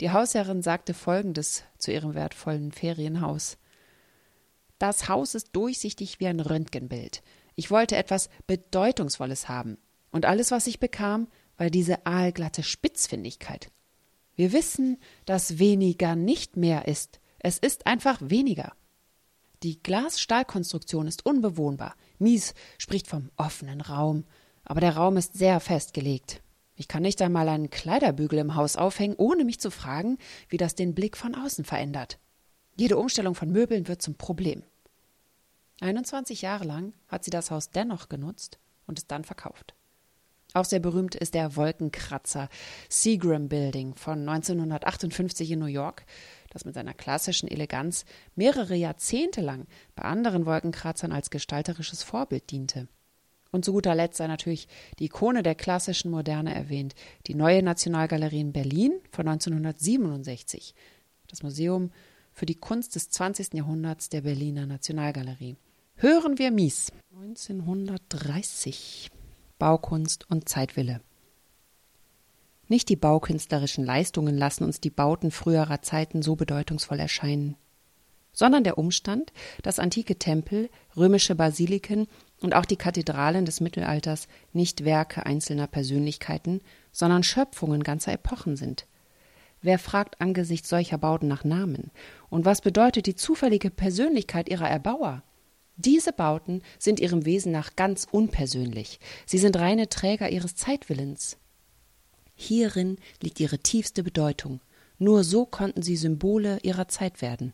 Die 0.00 0.10
Hausherrin 0.10 0.62
sagte 0.62 0.94
Folgendes 0.94 1.64
zu 1.78 1.92
ihrem 1.92 2.14
wertvollen 2.14 2.70
Ferienhaus. 2.70 3.58
Das 4.78 5.08
Haus 5.08 5.34
ist 5.34 5.48
durchsichtig 5.52 6.20
wie 6.20 6.28
ein 6.28 6.38
Röntgenbild. 6.38 7.22
Ich 7.56 7.70
wollte 7.72 7.96
etwas 7.96 8.28
Bedeutungsvolles 8.46 9.48
haben. 9.48 9.76
Und 10.12 10.24
alles, 10.24 10.52
was 10.52 10.68
ich 10.68 10.78
bekam, 10.78 11.26
war 11.56 11.70
diese 11.70 12.06
aalglatte 12.06 12.62
Spitzfindigkeit. 12.62 13.72
Wir 14.36 14.52
wissen, 14.52 14.98
dass 15.26 15.58
weniger 15.58 16.14
nicht 16.14 16.56
mehr 16.56 16.86
ist. 16.86 17.20
Es 17.40 17.58
ist 17.58 17.88
einfach 17.88 18.20
weniger. 18.22 18.72
Die 19.64 19.82
Glas-Stahlkonstruktion 19.82 21.08
ist 21.08 21.26
unbewohnbar. 21.26 21.96
Mies 22.20 22.54
spricht 22.78 23.08
vom 23.08 23.30
offenen 23.36 23.80
Raum, 23.80 24.24
aber 24.62 24.80
der 24.80 24.96
Raum 24.96 25.16
ist 25.16 25.34
sehr 25.34 25.58
festgelegt. 25.58 26.40
Ich 26.78 26.86
kann 26.86 27.02
nicht 27.02 27.20
einmal 27.22 27.48
einen 27.48 27.70
Kleiderbügel 27.70 28.38
im 28.38 28.54
Haus 28.54 28.76
aufhängen, 28.76 29.16
ohne 29.18 29.44
mich 29.44 29.58
zu 29.58 29.72
fragen, 29.72 30.16
wie 30.48 30.58
das 30.58 30.76
den 30.76 30.94
Blick 30.94 31.16
von 31.16 31.34
außen 31.34 31.64
verändert. 31.64 32.20
Jede 32.76 32.96
Umstellung 32.96 33.34
von 33.34 33.50
Möbeln 33.50 33.88
wird 33.88 34.00
zum 34.00 34.14
Problem. 34.14 34.62
21 35.80 36.40
Jahre 36.40 36.64
lang 36.64 36.92
hat 37.08 37.24
sie 37.24 37.32
das 37.32 37.50
Haus 37.50 37.70
dennoch 37.70 38.08
genutzt 38.08 38.60
und 38.86 38.96
es 38.96 39.08
dann 39.08 39.24
verkauft. 39.24 39.74
Auch 40.54 40.64
sehr 40.64 40.78
berühmt 40.78 41.16
ist 41.16 41.34
der 41.34 41.56
Wolkenkratzer 41.56 42.48
Seagram 42.88 43.48
Building 43.48 43.96
von 43.96 44.20
1958 44.20 45.50
in 45.50 45.58
New 45.58 45.66
York, 45.66 46.06
das 46.50 46.64
mit 46.64 46.74
seiner 46.74 46.94
klassischen 46.94 47.48
Eleganz 47.48 48.04
mehrere 48.36 48.76
Jahrzehnte 48.76 49.40
lang 49.40 49.66
bei 49.96 50.04
anderen 50.04 50.46
Wolkenkratzern 50.46 51.10
als 51.10 51.30
gestalterisches 51.30 52.04
Vorbild 52.04 52.52
diente. 52.52 52.86
Und 53.50 53.64
zu 53.64 53.72
guter 53.72 53.94
Letzt 53.94 54.18
sei 54.18 54.26
natürlich 54.26 54.68
die 54.98 55.06
Ikone 55.06 55.42
der 55.42 55.54
klassischen 55.54 56.10
Moderne 56.10 56.54
erwähnt, 56.54 56.94
die 57.26 57.34
neue 57.34 57.62
Nationalgalerie 57.62 58.40
in 58.40 58.52
Berlin 58.52 59.00
von 59.10 59.26
1967, 59.26 60.74
das 61.28 61.42
Museum 61.42 61.90
für 62.32 62.46
die 62.46 62.56
Kunst 62.56 62.94
des 62.94 63.10
20. 63.10 63.54
Jahrhunderts 63.54 64.10
der 64.10 64.20
Berliner 64.20 64.66
Nationalgalerie. 64.66 65.56
Hören 65.96 66.38
wir 66.38 66.50
Mies. 66.50 66.92
1930. 67.16 69.10
Baukunst 69.58 70.30
und 70.30 70.48
Zeitwille. 70.48 71.00
Nicht 72.68 72.88
die 72.90 72.96
baukünstlerischen 72.96 73.84
Leistungen 73.84 74.36
lassen 74.36 74.62
uns 74.62 74.80
die 74.80 74.90
Bauten 74.90 75.30
früherer 75.30 75.82
Zeiten 75.82 76.22
so 76.22 76.36
bedeutungsvoll 76.36 77.00
erscheinen, 77.00 77.56
sondern 78.32 78.62
der 78.62 78.78
Umstand, 78.78 79.32
dass 79.62 79.78
antike 79.78 80.18
Tempel, 80.18 80.70
römische 80.96 81.34
Basiliken 81.34 82.06
und 82.40 82.54
auch 82.54 82.64
die 82.64 82.76
Kathedralen 82.76 83.44
des 83.44 83.60
Mittelalters 83.60 84.28
nicht 84.52 84.84
Werke 84.84 85.26
einzelner 85.26 85.66
Persönlichkeiten, 85.66 86.60
sondern 86.92 87.22
Schöpfungen 87.22 87.82
ganzer 87.82 88.12
Epochen 88.12 88.56
sind. 88.56 88.86
Wer 89.60 89.78
fragt 89.78 90.20
angesichts 90.20 90.68
solcher 90.68 90.98
Bauten 90.98 91.26
nach 91.26 91.44
Namen? 91.44 91.90
Und 92.30 92.44
was 92.44 92.60
bedeutet 92.60 93.06
die 93.06 93.16
zufällige 93.16 93.70
Persönlichkeit 93.70 94.48
ihrer 94.48 94.68
Erbauer? 94.68 95.24
Diese 95.76 96.12
Bauten 96.12 96.62
sind 96.78 97.00
ihrem 97.00 97.24
Wesen 97.24 97.52
nach 97.52 97.76
ganz 97.76 98.06
unpersönlich. 98.10 99.00
Sie 99.26 99.38
sind 99.38 99.56
reine 99.56 99.88
Träger 99.88 100.30
ihres 100.30 100.54
Zeitwillens. 100.54 101.38
Hierin 102.34 102.98
liegt 103.20 103.40
ihre 103.40 103.58
tiefste 103.58 104.04
Bedeutung. 104.04 104.60
Nur 104.98 105.24
so 105.24 105.44
konnten 105.44 105.82
sie 105.82 105.96
Symbole 105.96 106.58
ihrer 106.62 106.88
Zeit 106.88 107.20
werden. 107.20 107.52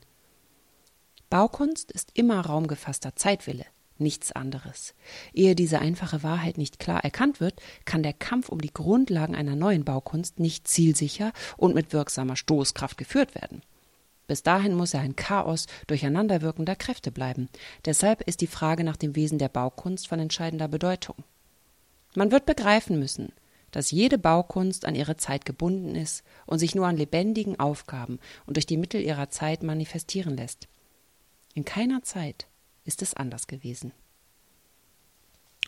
Baukunst 1.31 1.91
ist 1.93 2.11
immer 2.15 2.41
raumgefasster 2.41 3.17
Zeitwille 3.17 3.65
nichts 3.99 4.33
anderes. 4.33 4.95
Ehe 5.33 5.55
diese 5.55 5.79
einfache 5.79 6.23
Wahrheit 6.23 6.59
nicht 6.59 6.79
klar 6.79 7.05
erkannt 7.05 7.41
wird, 7.41 7.61
kann 7.85 8.03
der 8.03 8.13
Kampf 8.13 8.49
um 8.49 8.61
die 8.61 8.73
Grundlagen 8.73 9.35
einer 9.35 9.57
neuen 9.57 9.85
Baukunst 9.85 10.41
nicht 10.41 10.69
zielsicher 10.69 11.33
und 11.57 11.75
mit 11.75 11.93
wirksamer 11.93 12.37
Stoßkraft 12.37 12.99
geführt 12.99 13.35
werden. 13.35 13.63
Bis 14.27 14.43
dahin 14.43 14.75
muss 14.75 14.95
er 14.95 15.01
ein 15.01 15.17
Chaos 15.17 15.67
durcheinanderwirkender 15.87 16.77
Kräfte 16.77 17.11
bleiben. 17.11 17.49
Deshalb 17.85 18.23
ist 18.23 18.41
die 18.41 18.47
Frage 18.47 18.85
nach 18.85 18.97
dem 18.97 19.17
Wesen 19.17 19.39
der 19.39 19.49
Baukunst 19.49 20.09
von 20.09 20.19
entscheidender 20.19 20.69
Bedeutung. 20.69 21.17
Man 22.15 22.31
wird 22.31 22.47
begreifen 22.47 22.99
müssen, 22.99 23.33
dass 23.71 23.91
jede 23.91 24.19
Baukunst 24.19 24.85
an 24.85 24.95
ihre 24.95 25.17
Zeit 25.17 25.45
gebunden 25.45 25.95
ist 25.97 26.23
und 26.47 26.61
sich 26.61 26.75
nur 26.75 26.87
an 26.87 26.97
lebendigen 26.97 27.59
Aufgaben 27.59 28.21
und 28.47 28.57
durch 28.57 28.67
die 28.67 28.77
Mittel 28.77 29.01
ihrer 29.01 29.31
Zeit 29.31 29.63
manifestieren 29.63 30.37
lässt. 30.37 30.69
In 31.55 31.65
keiner 31.65 32.03
Zeit 32.03 32.47
ist 32.85 33.03
es 33.03 33.15
anders 33.15 33.47
gewesen. 33.47 33.93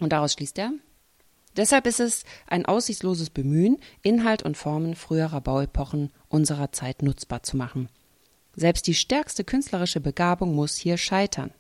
Und 0.01 0.13
daraus 0.13 0.35
schließt 0.35 0.59
er, 0.59 0.73
Deshalb 1.57 1.87
ist 1.87 2.01
es 2.01 2.25
ein 2.47 2.67
aussichtsloses 2.67 3.31
Bemühen, 3.31 3.79
Inhalt 4.03 4.43
und 4.43 4.59
Formen 4.59 4.95
früherer 4.95 5.41
Bauepochen 5.41 6.11
unserer 6.29 6.71
Zeit 6.73 7.03
nutzbar 7.03 7.43
zu 7.43 7.57
machen. 7.57 7.89
Selbst 8.55 8.87
die 8.87 8.95
stärkste 8.95 9.43
künstlerische 9.43 10.01
Begabung 10.01 10.55
muss 10.55 10.77
hier 10.77 10.99
scheitern. 10.99 11.51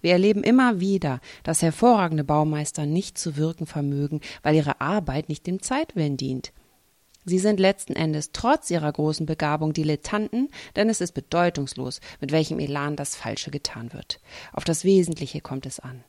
Wir 0.00 0.12
erleben 0.12 0.42
immer 0.42 0.80
wieder, 0.80 1.20
dass 1.42 1.62
hervorragende 1.62 2.24
Baumeister 2.24 2.86
nicht 2.86 3.18
zu 3.18 3.36
wirken 3.36 3.66
vermögen, 3.66 4.20
weil 4.42 4.54
ihre 4.54 4.80
Arbeit 4.80 5.28
nicht 5.28 5.46
dem 5.46 5.62
Zeitwillen 5.62 6.16
dient. 6.16 6.52
Sie 7.24 7.38
sind 7.38 7.58
letzten 7.58 7.96
Endes 7.96 8.32
trotz 8.32 8.70
ihrer 8.70 8.92
großen 8.92 9.24
Begabung 9.24 9.72
Dilettanten, 9.72 10.50
denn 10.76 10.90
es 10.90 11.00
ist 11.00 11.12
bedeutungslos, 11.12 12.00
mit 12.20 12.32
welchem 12.32 12.58
Elan 12.58 12.96
das 12.96 13.16
Falsche 13.16 13.50
getan 13.50 13.92
wird. 13.92 14.20
Auf 14.52 14.64
das 14.64 14.84
Wesentliche 14.84 15.40
kommt 15.40 15.64
es 15.64 15.80
an. 15.80 16.04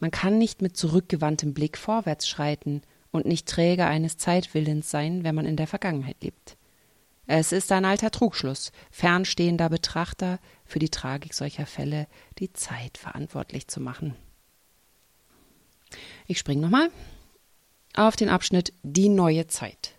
Man 0.00 0.10
kann 0.10 0.38
nicht 0.38 0.62
mit 0.62 0.76
zurückgewandtem 0.76 1.54
Blick 1.54 1.78
vorwärts 1.78 2.28
schreiten 2.28 2.82
und 3.10 3.26
nicht 3.26 3.48
Träger 3.48 3.86
eines 3.86 4.18
Zeitwillens 4.18 4.90
sein, 4.90 5.24
wenn 5.24 5.34
man 5.34 5.46
in 5.46 5.56
der 5.56 5.66
Vergangenheit 5.66 6.16
lebt. 6.22 6.56
Es 7.26 7.52
ist 7.52 7.70
ein 7.70 7.84
alter 7.84 8.10
Trugschluss, 8.10 8.72
fernstehender 8.90 9.68
Betrachter 9.68 10.40
für 10.64 10.78
die 10.78 10.88
Tragik 10.88 11.32
solcher 11.32 11.64
Fälle, 11.64 12.06
die 12.38 12.52
Zeit 12.52 12.98
verantwortlich 12.98 13.68
zu 13.68 13.80
machen. 13.80 14.16
Ich 16.26 16.38
springe 16.38 16.62
nochmal 16.62 16.90
auf 17.94 18.16
den 18.16 18.28
Abschnitt 18.28 18.72
Die 18.82 19.08
neue 19.08 19.46
Zeit. 19.46 19.94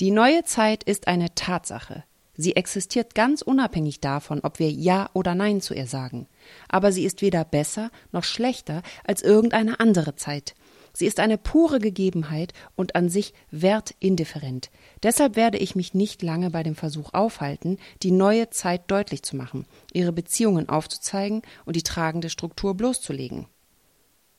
Die 0.00 0.12
neue 0.12 0.44
Zeit 0.44 0.84
ist 0.84 1.08
eine 1.08 1.34
Tatsache. 1.34 2.04
Sie 2.36 2.54
existiert 2.54 3.16
ganz 3.16 3.42
unabhängig 3.42 4.00
davon, 4.00 4.38
ob 4.44 4.60
wir 4.60 4.70
Ja 4.70 5.10
oder 5.12 5.34
Nein 5.34 5.60
zu 5.60 5.74
ihr 5.74 5.88
sagen. 5.88 6.28
Aber 6.68 6.92
sie 6.92 7.04
ist 7.04 7.20
weder 7.20 7.44
besser 7.44 7.90
noch 8.12 8.22
schlechter 8.22 8.82
als 9.02 9.22
irgendeine 9.22 9.80
andere 9.80 10.14
Zeit. 10.14 10.54
Sie 10.92 11.06
ist 11.06 11.18
eine 11.18 11.36
pure 11.36 11.80
Gegebenheit 11.80 12.52
und 12.76 12.94
an 12.94 13.08
sich 13.08 13.34
wertindifferent. 13.50 14.70
Deshalb 15.02 15.34
werde 15.34 15.58
ich 15.58 15.74
mich 15.74 15.94
nicht 15.94 16.22
lange 16.22 16.50
bei 16.50 16.62
dem 16.62 16.76
Versuch 16.76 17.12
aufhalten, 17.12 17.76
die 18.04 18.12
neue 18.12 18.50
Zeit 18.50 18.88
deutlich 18.92 19.24
zu 19.24 19.34
machen, 19.34 19.66
ihre 19.92 20.12
Beziehungen 20.12 20.68
aufzuzeigen 20.68 21.42
und 21.64 21.74
die 21.74 21.82
tragende 21.82 22.30
Struktur 22.30 22.76
bloßzulegen. 22.76 23.48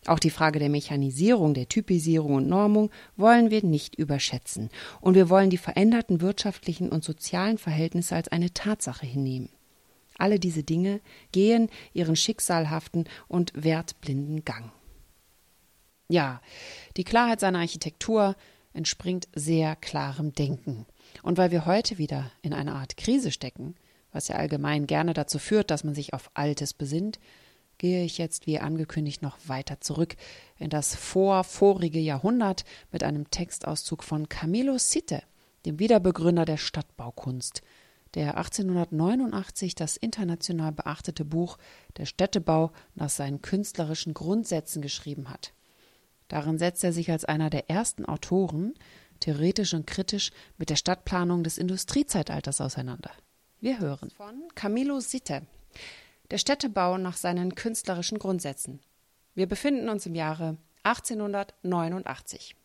Auch 0.05 0.19
die 0.19 0.29
Frage 0.29 0.59
der 0.59 0.69
Mechanisierung, 0.69 1.53
der 1.53 1.67
Typisierung 1.67 2.35
und 2.35 2.47
Normung 2.47 2.89
wollen 3.17 3.51
wir 3.51 3.63
nicht 3.63 3.95
überschätzen. 3.95 4.69
Und 5.01 5.15
wir 5.15 5.29
wollen 5.29 5.49
die 5.49 5.57
veränderten 5.57 6.21
wirtschaftlichen 6.21 6.89
und 6.89 7.03
sozialen 7.03 7.57
Verhältnisse 7.57 8.15
als 8.15 8.29
eine 8.29 8.53
Tatsache 8.53 9.05
hinnehmen. 9.05 9.49
Alle 10.17 10.39
diese 10.39 10.63
Dinge 10.63 11.01
gehen 11.31 11.69
ihren 11.93 12.15
schicksalhaften 12.15 13.05
und 13.27 13.51
wertblinden 13.55 14.45
Gang. 14.45 14.71
Ja, 16.09 16.41
die 16.97 17.03
Klarheit 17.03 17.39
seiner 17.39 17.59
Architektur 17.59 18.35
entspringt 18.73 19.27
sehr 19.33 19.75
klarem 19.75 20.33
Denken. 20.33 20.85
Und 21.23 21.37
weil 21.37 21.51
wir 21.51 21.65
heute 21.65 21.97
wieder 21.97 22.31
in 22.41 22.53
einer 22.53 22.75
Art 22.75 22.97
Krise 22.97 23.31
stecken, 23.31 23.75
was 24.11 24.27
ja 24.27 24.35
allgemein 24.35 24.87
gerne 24.87 25.13
dazu 25.13 25.39
führt, 25.39 25.71
dass 25.71 25.83
man 25.83 25.93
sich 25.93 26.13
auf 26.13 26.31
Altes 26.33 26.73
besinnt, 26.73 27.19
gehe 27.80 28.03
ich 28.03 28.19
jetzt 28.19 28.45
wie 28.45 28.59
angekündigt 28.59 29.23
noch 29.23 29.38
weiter 29.47 29.82
zurück 29.82 30.15
in 30.59 30.69
das 30.69 30.93
vorvorige 30.95 31.99
Jahrhundert 31.99 32.65
mit 32.91 33.03
einem 33.03 33.32
Textauszug 33.32 34.03
von 34.03 34.30
Camillo 34.30 34.77
Sitte, 34.77 35.23
dem 35.65 35.80
Wiederbegründer 35.80 36.45
der 36.45 36.57
Stadtbaukunst, 36.57 37.63
der 38.13 38.38
1889 38.38 39.75
das 39.75 39.97
international 39.97 40.71
beachtete 40.71 41.25
Buch 41.25 41.57
Der 41.97 42.05
Städtebau 42.05 42.71
nach 42.95 43.09
seinen 43.09 43.41
künstlerischen 43.41 44.13
Grundsätzen 44.13 44.82
geschrieben 44.82 45.30
hat. 45.30 45.53
Darin 46.27 46.59
setzt 46.59 46.84
er 46.84 46.93
sich 46.93 47.11
als 47.11 47.25
einer 47.25 47.49
der 47.49 47.69
ersten 47.69 48.05
Autoren 48.05 48.73
theoretisch 49.19 49.73
und 49.73 49.88
kritisch 49.88 50.32
mit 50.57 50.69
der 50.69 50.75
Stadtplanung 50.75 51.43
des 51.43 51.57
Industriezeitalters 51.57 52.61
auseinander. 52.61 53.11
Wir 53.59 53.80
hören 53.80 54.09
von 54.09 54.43
Camillo 54.55 54.99
Sitte 55.01 55.43
der 56.32 56.38
Städtebau 56.38 56.97
nach 56.97 57.17
seinen 57.17 57.55
künstlerischen 57.55 58.19
Grundsätzen. 58.19 58.80
Wir 59.36 59.47
befinden 59.47 59.89
uns 59.89 60.05
im 60.05 60.15
Jahre 60.15 60.57
1889. 60.84 62.55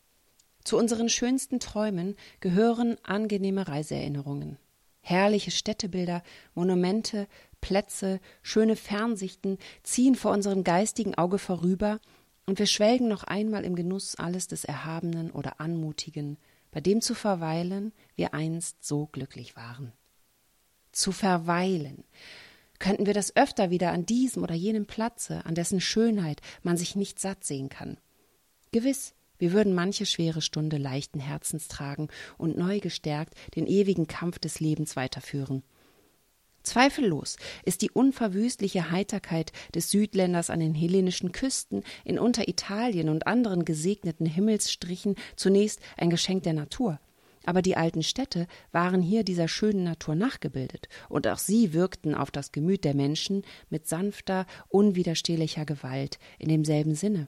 Zu 0.63 0.77
unseren 0.77 1.09
schönsten 1.09 1.59
Träumen 1.59 2.15
gehören 2.39 2.97
angenehme 3.03 3.67
Reiseerinnerungen. 3.67 4.57
Herrliche 5.01 5.51
Städtebilder, 5.51 6.23
Monumente, 6.55 7.27
Plätze, 7.61 8.19
schöne 8.41 8.75
Fernsichten 8.75 9.59
ziehen 9.83 10.15
vor 10.15 10.31
unserem 10.31 10.63
geistigen 10.63 11.15
Auge 11.15 11.37
vorüber, 11.37 11.99
und 12.47 12.59
wir 12.59 12.67
schwelgen 12.67 13.07
noch 13.07 13.23
einmal 13.23 13.65
im 13.65 13.75
Genuss 13.75 14.15
alles 14.15 14.47
des 14.47 14.65
Erhabenen 14.65 15.31
oder 15.31 15.59
Anmutigen, 15.59 16.37
bei 16.71 16.79
dem 16.79 17.01
zu 17.01 17.15
verweilen 17.15 17.91
wir 18.15 18.33
einst 18.33 18.83
so 18.83 19.07
glücklich 19.07 19.55
waren. 19.55 19.93
Zu 20.91 21.11
verweilen, 21.11 22.03
könnten 22.79 23.05
wir 23.05 23.13
das 23.13 23.35
öfter 23.35 23.69
wieder 23.69 23.91
an 23.91 24.05
diesem 24.05 24.43
oder 24.43 24.55
jenem 24.55 24.85
Platze, 24.85 25.45
an 25.45 25.55
dessen 25.55 25.81
Schönheit 25.81 26.41
man 26.63 26.77
sich 26.77 26.95
nicht 26.95 27.19
satt 27.19 27.43
sehen 27.43 27.69
kann. 27.69 27.97
Gewiss, 28.71 29.13
wir 29.37 29.53
würden 29.53 29.73
manche 29.73 30.05
schwere 30.05 30.41
Stunde 30.41 30.77
leichten 30.77 31.19
Herzens 31.19 31.67
tragen 31.67 32.09
und 32.37 32.57
neu 32.57 32.79
gestärkt 32.79 33.33
den 33.55 33.67
ewigen 33.67 34.07
Kampf 34.07 34.39
des 34.39 34.59
Lebens 34.59 34.95
weiterführen. 34.95 35.63
Zweifellos 36.63 37.37
ist 37.63 37.81
die 37.81 37.91
unverwüstliche 37.91 38.89
Heiterkeit 38.89 39.51
des 39.75 39.91
Südländers 39.91 40.49
an 40.49 40.59
den 40.59 40.73
hellenischen 40.73 41.31
Küsten, 41.31 41.83
in 42.03 42.17
Unteritalien 42.17 43.09
und 43.09 43.27
anderen 43.27 43.65
gesegneten 43.65 44.25
Himmelsstrichen 44.25 45.15
zunächst 45.35 45.79
ein 45.95 46.09
Geschenk 46.09 46.43
der 46.43 46.53
Natur. 46.53 46.99
Aber 47.45 47.61
die 47.61 47.77
alten 47.77 48.03
Städte 48.03 48.47
waren 48.71 49.01
hier 49.01 49.23
dieser 49.23 49.47
schönen 49.47 49.83
Natur 49.83 50.15
nachgebildet, 50.15 50.89
und 51.09 51.27
auch 51.27 51.37
sie 51.37 51.73
wirkten 51.73 52.15
auf 52.15 52.31
das 52.31 52.51
Gemüt 52.51 52.83
der 52.83 52.95
Menschen 52.95 53.43
mit 53.69 53.87
sanfter, 53.87 54.45
unwiderstehlicher 54.67 55.65
Gewalt 55.65 56.19
in 56.39 56.49
demselben 56.49 56.95
Sinne. 56.95 57.27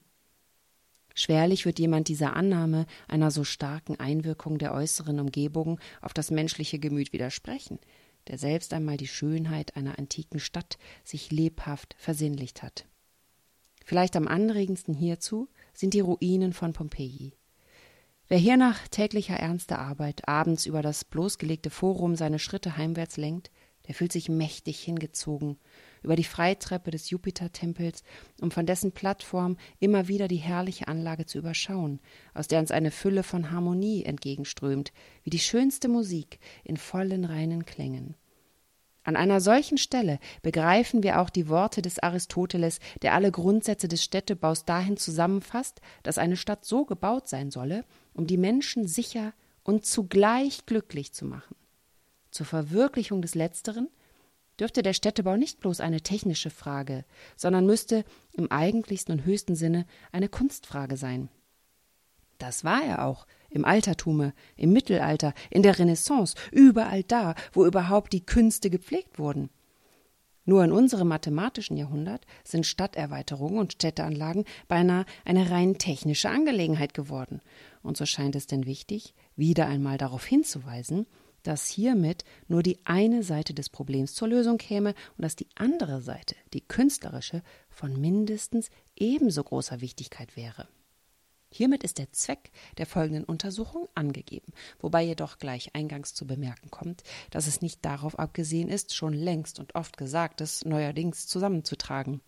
Schwerlich 1.14 1.66
wird 1.66 1.80
jemand 1.80 2.10
dieser 2.10 2.36
Annahme 2.36 2.86
einer 3.08 3.32
so 3.32 3.44
starken 3.44 4.00
Einwirkung 4.00 4.60
der 4.60 4.74
äußeren 4.74 5.20
Umgebung 5.20 5.80
auf 6.02 6.14
das 6.14 6.30
menschliche 6.30 6.78
Gemüt 6.78 7.14
widersprechen, 7.14 7.80
der 8.28 8.38
selbst 8.38 8.74
einmal 8.74 8.98
die 8.98 9.08
Schönheit 9.08 9.76
einer 9.76 9.98
antiken 9.98 10.40
Stadt 10.40 10.78
sich 11.04 11.32
lebhaft 11.32 11.96
versinnlicht 11.98 12.62
hat. 12.62 12.86
Vielleicht 13.84 14.16
am 14.16 14.28
anregendsten 14.28 14.94
hierzu 14.94 15.48
sind 15.74 15.94
die 15.94 16.02
Ruinen 16.02 16.54
von 16.54 16.74
Pompeji. 16.74 17.37
Wer 18.30 18.38
hier 18.38 18.58
nach 18.58 18.90
täglicher 18.90 19.36
ernster 19.36 19.80
Arbeit 19.80 20.28
abends 20.28 20.66
über 20.66 20.82
das 20.82 21.06
bloßgelegte 21.06 21.70
Forum 21.70 22.18
seine 22.18 22.40
Schritte 22.40 22.76
heimwärts 22.76 23.16
lenkt, 23.16 23.52
der 23.88 23.96
fühlt 23.96 24.12
sich 24.12 24.28
mächtig 24.28 24.82
hingezogen 24.82 25.58
über 26.04 26.18
die 26.18 26.26
Freitreppe 26.26 26.92
des 26.92 27.10
Jupitertempels, 27.10 28.04
um 28.42 28.52
von 28.52 28.66
dessen 28.66 28.92
Plattform 28.92 29.56
immer 29.80 30.10
wieder 30.10 30.28
die 30.28 30.36
herrliche 30.36 30.90
Anlage 30.90 31.26
zu 31.26 31.38
überschauen, 31.38 32.02
aus 32.34 32.50
der 32.50 32.60
uns 32.60 32.72
eine 32.72 32.92
Fülle 32.92 33.24
von 33.24 33.52
Harmonie 33.52 34.04
entgegenströmt, 34.04 34.92
wie 35.24 35.30
die 35.30 35.40
schönste 35.40 35.88
Musik 35.88 36.40
in 36.66 36.76
vollen 36.76 37.24
reinen 37.24 37.66
Klängen. 37.66 38.16
An 39.08 39.16
einer 39.16 39.40
solchen 39.40 39.78
Stelle 39.78 40.20
begreifen 40.42 41.02
wir 41.02 41.22
auch 41.22 41.30
die 41.30 41.48
Worte 41.48 41.82
des 41.82 41.98
Aristoteles, 42.00 42.80
der 43.02 43.14
alle 43.14 43.32
Grundsätze 43.32 43.88
des 43.88 44.04
Städtebaus 44.04 44.66
dahin 44.66 44.98
zusammenfasst, 44.98 45.80
dass 46.04 46.18
eine 46.18 46.36
Stadt 46.36 46.66
so 46.66 46.84
gebaut 46.84 47.30
sein 47.30 47.50
solle, 47.50 47.86
um 48.18 48.28
die 48.28 48.38
Menschen 48.38 48.88
sicher 48.88 49.34
und 49.64 49.86
zugleich 49.86 50.66
glücklich 50.66 51.14
zu 51.14 51.26
machen. 51.26 51.56
Zur 52.32 52.46
Verwirklichung 52.46 53.22
des 53.22 53.36
Letzteren 53.36 53.90
dürfte 54.60 54.82
der 54.82 54.94
Städtebau 54.94 55.38
nicht 55.38 55.60
bloß 55.60 55.80
eine 55.82 56.02
technische 56.02 56.50
Frage, 56.50 57.06
sondern 57.36 57.66
müsste 57.66 58.04
im 58.34 58.52
eigentlichsten 58.52 59.14
und 59.14 59.26
höchsten 59.26 59.56
Sinne 59.56 59.86
eine 60.12 60.30
Kunstfrage 60.30 60.98
sein. 60.98 61.30
Das 62.38 62.64
war 62.64 62.84
er 62.84 63.06
auch, 63.06 63.26
im 63.50 63.66
Altertume, 63.66 64.34
im 64.56 64.74
Mittelalter, 64.74 65.34
in 65.50 65.64
der 65.64 65.80
Renaissance, 65.80 66.36
überall 66.52 67.04
da, 67.04 67.36
wo 67.54 67.66
überhaupt 67.66 68.14
die 68.14 68.26
Künste 68.26 68.70
gepflegt 68.70 69.20
wurden. 69.20 69.50
Nur 70.46 70.64
in 70.64 70.72
unserem 70.72 71.10
mathematischen 71.10 71.76
Jahrhundert 71.76 72.26
sind 72.46 72.66
Stadterweiterungen 72.66 73.60
und 73.60 73.74
Städteanlagen 73.74 74.46
beinahe 74.70 75.06
eine 75.26 75.52
rein 75.52 75.78
technische 75.78 76.30
Angelegenheit 76.30 76.94
geworden. 76.94 77.42
Und 77.88 77.96
so 77.96 78.06
scheint 78.06 78.36
es 78.36 78.48
denn 78.48 78.66
wichtig, 78.66 79.14
wieder 79.38 79.66
einmal 79.66 79.98
darauf 79.98 80.26
hinzuweisen, 80.26 81.08
dass 81.44 81.70
hiermit 81.70 82.26
nur 82.50 82.62
die 82.62 82.86
eine 82.86 83.24
Seite 83.24 83.54
des 83.54 83.70
Problems 83.70 84.14
zur 84.14 84.28
Lösung 84.28 84.58
käme 84.58 84.90
und 85.16 85.22
dass 85.22 85.38
die 85.38 85.48
andere 85.56 86.02
Seite, 86.02 86.36
die 86.54 86.60
künstlerische, 86.60 87.44
von 87.70 87.98
mindestens 87.98 88.72
ebenso 88.98 89.42
großer 89.42 89.80
Wichtigkeit 89.80 90.36
wäre. 90.36 90.68
Hiermit 91.50 91.86
ist 91.86 91.98
der 91.98 92.12
Zweck 92.12 92.52
der 92.78 92.88
folgenden 92.88 93.24
Untersuchung 93.24 93.88
angegeben, 93.96 94.52
wobei 94.80 95.04
jedoch 95.04 95.38
gleich 95.38 95.74
eingangs 95.74 96.14
zu 96.14 96.28
bemerken 96.28 96.70
kommt, 96.70 97.04
dass 97.32 97.48
es 97.48 97.62
nicht 97.62 97.86
darauf 97.86 98.20
abgesehen 98.20 98.68
ist, 98.68 98.96
schon 98.96 99.14
längst 99.14 99.62
und 99.62 99.76
oft 99.76 99.96
Gesagtes 99.96 100.66
neuerdings 100.66 101.26
zusammenzutragen. 101.26 102.20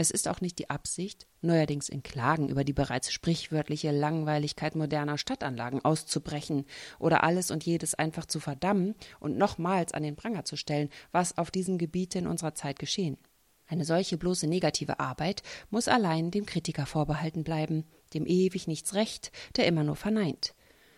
Es 0.00 0.12
ist 0.12 0.28
auch 0.28 0.40
nicht 0.40 0.60
die 0.60 0.70
Absicht, 0.70 1.26
neuerdings 1.40 1.88
in 1.88 2.04
Klagen 2.04 2.48
über 2.48 2.62
die 2.62 2.72
bereits 2.72 3.12
sprichwörtliche 3.12 3.90
Langweiligkeit 3.90 4.76
moderner 4.76 5.18
Stadtanlagen 5.18 5.84
auszubrechen 5.84 6.66
oder 7.00 7.24
alles 7.24 7.50
und 7.50 7.66
jedes 7.66 7.96
einfach 7.96 8.24
zu 8.24 8.38
verdammen 8.38 8.94
und 9.18 9.36
nochmals 9.36 9.92
an 9.94 10.04
den 10.04 10.14
Pranger 10.14 10.44
zu 10.44 10.54
stellen, 10.54 10.88
was 11.10 11.36
auf 11.36 11.50
diesem 11.50 11.78
Gebiete 11.78 12.20
in 12.20 12.28
unserer 12.28 12.54
Zeit 12.54 12.78
geschehen. 12.78 13.18
Eine 13.66 13.84
solche 13.84 14.18
bloße 14.18 14.46
negative 14.46 15.00
Arbeit 15.00 15.42
muss 15.68 15.88
allein 15.88 16.30
dem 16.30 16.46
Kritiker 16.46 16.86
vorbehalten 16.86 17.42
bleiben, 17.42 17.84
dem 18.14 18.24
ewig 18.24 18.68
nichts 18.68 18.94
recht, 18.94 19.32
der 19.56 19.66
immer 19.66 19.82
nur 19.82 19.96
verneint. 19.96 20.54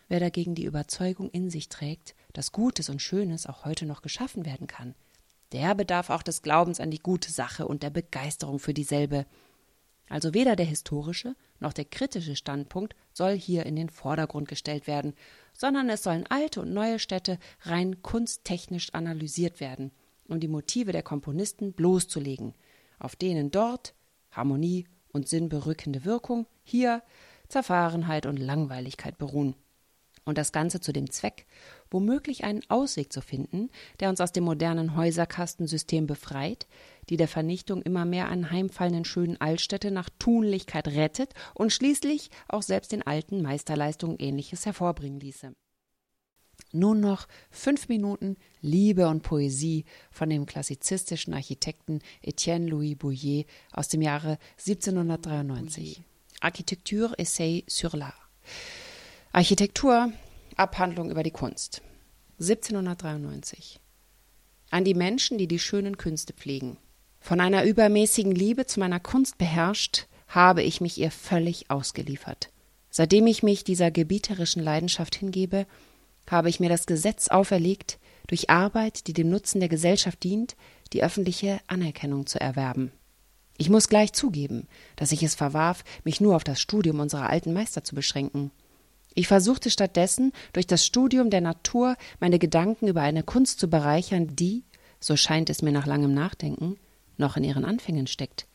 Wer 0.09 0.21
dagegen 0.21 0.55
die 0.55 0.67
Überzeugung 0.67 1.31
in 1.31 1.49
sich 1.49 1.71
trägt, 1.71 2.15
dass 2.35 2.53
Gutes 2.53 2.91
und 2.91 3.01
Schönes 3.01 3.47
auch 3.47 3.65
heute 3.65 3.87
noch 3.87 4.03
geschaffen 4.03 4.45
werden 4.45 4.67
kann, 4.67 4.95
der 5.53 5.75
bedarf 5.75 6.11
auch 6.11 6.23
des 6.23 6.43
Glaubens 6.43 6.81
an 6.81 6.91
die 6.91 6.99
gute 6.99 7.31
Sache 7.31 7.67
und 7.67 7.83
der 7.83 7.91
Begeisterung 7.91 8.59
für 8.59 8.75
dieselbe. 8.75 9.27
Also 10.09 10.35
weder 10.35 10.57
der 10.57 10.67
historische 10.67 11.37
noch 11.61 11.73
der 11.73 11.85
kritische 11.85 12.35
Standpunkt 12.37 12.97
soll 13.13 13.33
hier 13.33 13.67
in 13.67 13.77
den 13.77 13.91
Vordergrund 13.91 14.49
gestellt 14.49 14.87
werden, 14.87 15.15
sondern 15.53 15.89
es 15.89 16.03
sollen 16.03 16.27
alte 16.29 16.63
und 16.63 16.73
neue 16.73 16.99
Städte 16.99 17.39
rein 17.63 18.03
kunsttechnisch 18.03 18.93
analysiert 18.95 19.61
werden, 19.61 19.93
um 20.27 20.41
die 20.41 20.49
Motive 20.49 20.93
der 20.93 21.03
Komponisten 21.03 21.73
bloßzulegen, 21.73 22.55
auf 22.99 23.15
denen 23.15 23.51
dort 23.51 23.95
Harmonie 24.31 24.87
und 25.13 25.29
sinnberückende 25.29 26.05
Wirkung, 26.05 26.47
hier 26.63 27.03
Zerfahrenheit 27.49 28.27
und 28.27 28.37
Langweiligkeit 28.39 29.19
beruhen. 29.19 29.55
Und 30.31 30.39
das 30.39 30.53
Ganze 30.53 30.79
zu 30.79 30.93
dem 30.93 31.11
Zweck, 31.11 31.45
womöglich 31.91 32.45
einen 32.45 32.63
Ausweg 32.69 33.13
zu 33.13 33.21
finden, 33.21 33.69
der 33.99 34.11
uns 34.11 34.21
aus 34.21 34.31
dem 34.31 34.45
modernen 34.45 34.95
Häuserkastensystem 34.95 36.07
befreit, 36.07 36.69
die 37.09 37.17
der 37.17 37.27
Vernichtung 37.27 37.83
immer 37.83 38.05
mehr 38.05 38.29
anheimfallenden 38.29 39.05
schönen 39.05 39.41
Altstädte 39.41 39.91
nach 39.91 40.09
Tunlichkeit 40.21 40.87
rettet 40.87 41.35
und 41.53 41.73
schließlich 41.73 42.31
auch 42.47 42.63
selbst 42.63 42.93
den 42.93 43.05
alten 43.05 43.43
Meisterleistungen 43.43 44.21
ähnliches 44.21 44.67
hervorbringen 44.67 45.19
ließe. 45.19 45.53
Nun 46.71 47.01
noch 47.01 47.27
fünf 47.51 47.89
Minuten 47.89 48.37
Liebe 48.61 49.09
und 49.09 49.25
Poesie 49.25 49.85
von 50.13 50.31
dem 50.31 50.47
klassizistischen 50.47 51.35
Architekten 51.35 52.03
Etienne 52.23 52.69
Louis 52.69 52.97
Bouillet 52.97 53.47
aus 53.73 53.89
dem 53.89 54.01
Jahre 54.01 54.39
1793. 54.59 56.05
Architecture 56.41 57.19
Essay 57.19 57.65
sur 57.67 57.91
l'art. 57.91 58.15
Architektur, 59.33 60.13
Abhandlung 60.57 61.09
über 61.09 61.23
die 61.23 61.31
Kunst. 61.31 61.83
1793. 62.41 63.79
An 64.71 64.83
die 64.83 64.95
Menschen, 64.95 65.39
die 65.39 65.47
die 65.47 65.61
schönen 65.61 65.97
Künste 65.99 66.33
pflegen. 66.33 66.79
Von 67.21 67.41
einer 67.41 67.63
übermäßigen 67.63 68.35
Liebe 68.35 68.67
zu 68.67 68.81
meiner 68.81 68.99
Kunst 68.99 69.39
beherrscht, 69.39 70.09
habe 70.27 70.65
ich 70.65 70.81
mich 70.81 70.99
ihr 70.99 71.13
völlig 71.13 71.71
ausgeliefert. 71.71 72.51
Seitdem 72.91 73.29
ich 73.29 73.45
mich 73.45 73.63
dieser 73.63 73.93
gebieterischen 73.93 74.65
Leidenschaft 74.65 75.15
hingebe, 75.15 75.65
habe 76.29 76.49
ich 76.49 76.59
mir 76.59 76.69
das 76.69 76.87
Gesetz 76.87 77.29
auferlegt, 77.29 78.01
durch 78.27 78.51
Arbeit, 78.51 79.07
die 79.07 79.13
dem 79.13 79.31
Nutzen 79.31 79.61
der 79.61 79.69
Gesellschaft 79.69 80.25
dient, 80.25 80.57
die 80.93 81.05
öffentliche 81.05 81.61
Anerkennung 81.69 82.27
zu 82.27 82.41
erwerben. 82.41 82.91
Ich 83.59 83.71
muss 83.71 83.89
gleich 83.89 84.13
zugeben, 84.13 84.67
dass 84.97 85.13
ich 85.13 85.23
es 85.23 85.37
verwarf, 85.37 85.85
mich 86.03 86.21
nur 86.21 86.35
auf 86.35 86.43
das 86.43 86.61
Studium 86.61 86.99
unserer 86.99 87.31
alten 87.31 87.53
Meister 87.53 87.85
zu 87.85 87.95
beschränken. 87.95 88.51
Ich 89.15 89.27
versuchte 89.27 89.71
stattdessen, 89.71 90.33
durch 90.53 90.67
das 90.67 90.85
Studium 90.85 91.31
der 91.31 91.41
Natur 91.41 91.97
meine 92.21 92.39
Gedanken 92.39 92.89
über 92.89 93.03
eine 93.03 93.23
Kunst 93.23 93.59
zu 93.59 93.69
bereichern, 93.69 94.37
die, 94.37 94.65
so 95.01 95.17
scheint 95.17 95.51
es 95.51 95.63
mir 95.63 95.73
nach 95.73 95.87
langem 95.87 96.15
Nachdenken, 96.15 96.77
noch 97.17 97.37
in 97.37 97.45
ihren 97.45 97.65
Anfängen 97.65 98.07
steckt. 98.07 98.47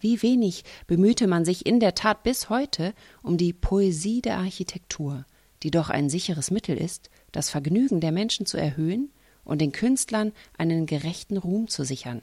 Wie 0.00 0.22
wenig 0.22 0.64
bemühte 0.86 1.26
man 1.26 1.44
sich 1.44 1.66
in 1.66 1.80
der 1.80 1.94
Tat 1.94 2.22
bis 2.22 2.48
heute 2.48 2.94
um 3.22 3.36
die 3.36 3.52
Poesie 3.52 4.22
der 4.22 4.38
Architektur, 4.38 5.26
die 5.62 5.70
doch 5.70 5.90
ein 5.90 6.08
sicheres 6.08 6.50
Mittel 6.50 6.76
ist, 6.76 7.10
das 7.32 7.50
Vergnügen 7.50 8.00
der 8.00 8.12
Menschen 8.12 8.46
zu 8.46 8.56
erhöhen 8.56 9.10
und 9.44 9.60
den 9.60 9.72
Künstlern 9.72 10.32
einen 10.56 10.86
gerechten 10.86 11.36
Ruhm 11.36 11.68
zu 11.68 11.84
sichern. 11.84 12.22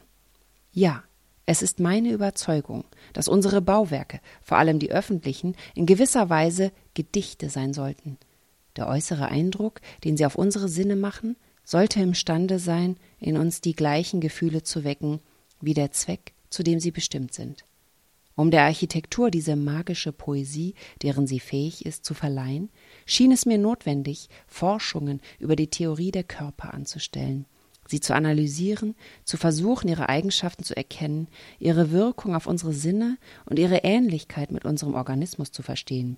Ja, 0.72 1.04
es 1.46 1.62
ist 1.62 1.80
meine 1.80 2.12
Überzeugung, 2.12 2.86
dass 3.14 3.28
unsere 3.28 3.62
Bauwerke, 3.62 4.20
vor 4.42 4.58
allem 4.58 4.80
die 4.80 4.92
öffentlichen, 4.92 5.56
in 5.76 5.86
gewisser 5.86 6.30
Weise 6.30 6.72
Gedichte 6.94 7.50
sein 7.50 7.74
sollten. 7.74 8.18
Der 8.76 8.88
äußere 8.88 9.30
Eindruck, 9.30 9.80
den 10.04 10.18
sie 10.18 10.26
auf 10.26 10.36
unsere 10.36 10.68
Sinne 10.70 10.96
machen, 10.96 11.36
sollte 11.64 12.02
imstande 12.02 12.60
sein, 12.60 12.98
in 13.20 13.38
uns 13.38 13.62
die 13.62 13.76
gleichen 13.76 14.22
Gefühle 14.22 14.64
zu 14.64 14.84
wecken, 14.84 15.20
wie 15.62 15.74
der 15.74 15.92
Zweck, 15.92 16.34
zu 16.50 16.64
dem 16.64 16.80
sie 16.80 16.92
bestimmt 16.92 17.34
sind. 17.34 17.66
Um 18.36 18.52
der 18.52 18.64
Architektur 18.64 19.32
diese 19.32 19.56
magische 19.56 20.12
Poesie, 20.12 20.74
deren 21.02 21.26
sie 21.26 21.40
fähig 21.40 21.86
ist, 21.86 22.04
zu 22.04 22.14
verleihen, 22.14 22.70
schien 23.06 23.32
es 23.32 23.46
mir 23.46 23.58
notwendig, 23.58 24.30
Forschungen 24.46 25.22
über 25.40 25.56
die 25.56 25.70
Theorie 25.70 26.12
der 26.12 26.26
Körper 26.26 26.74
anzustellen, 26.74 27.46
sie 27.88 28.00
zu 28.00 28.14
analysieren, 28.14 28.96
zu 29.24 29.38
versuchen, 29.38 29.88
ihre 29.88 30.10
Eigenschaften 30.10 30.64
zu 30.64 30.76
erkennen, 30.76 31.28
ihre 31.60 31.92
Wirkung 31.92 32.36
auf 32.36 32.48
unsere 32.48 32.74
Sinne 32.74 33.18
und 33.46 33.60
ihre 33.60 33.78
Ähnlichkeit 33.78 34.52
mit 34.52 34.66
unserem 34.66 34.96
Organismus 34.96 35.52
zu 35.52 35.62
verstehen. 35.62 36.18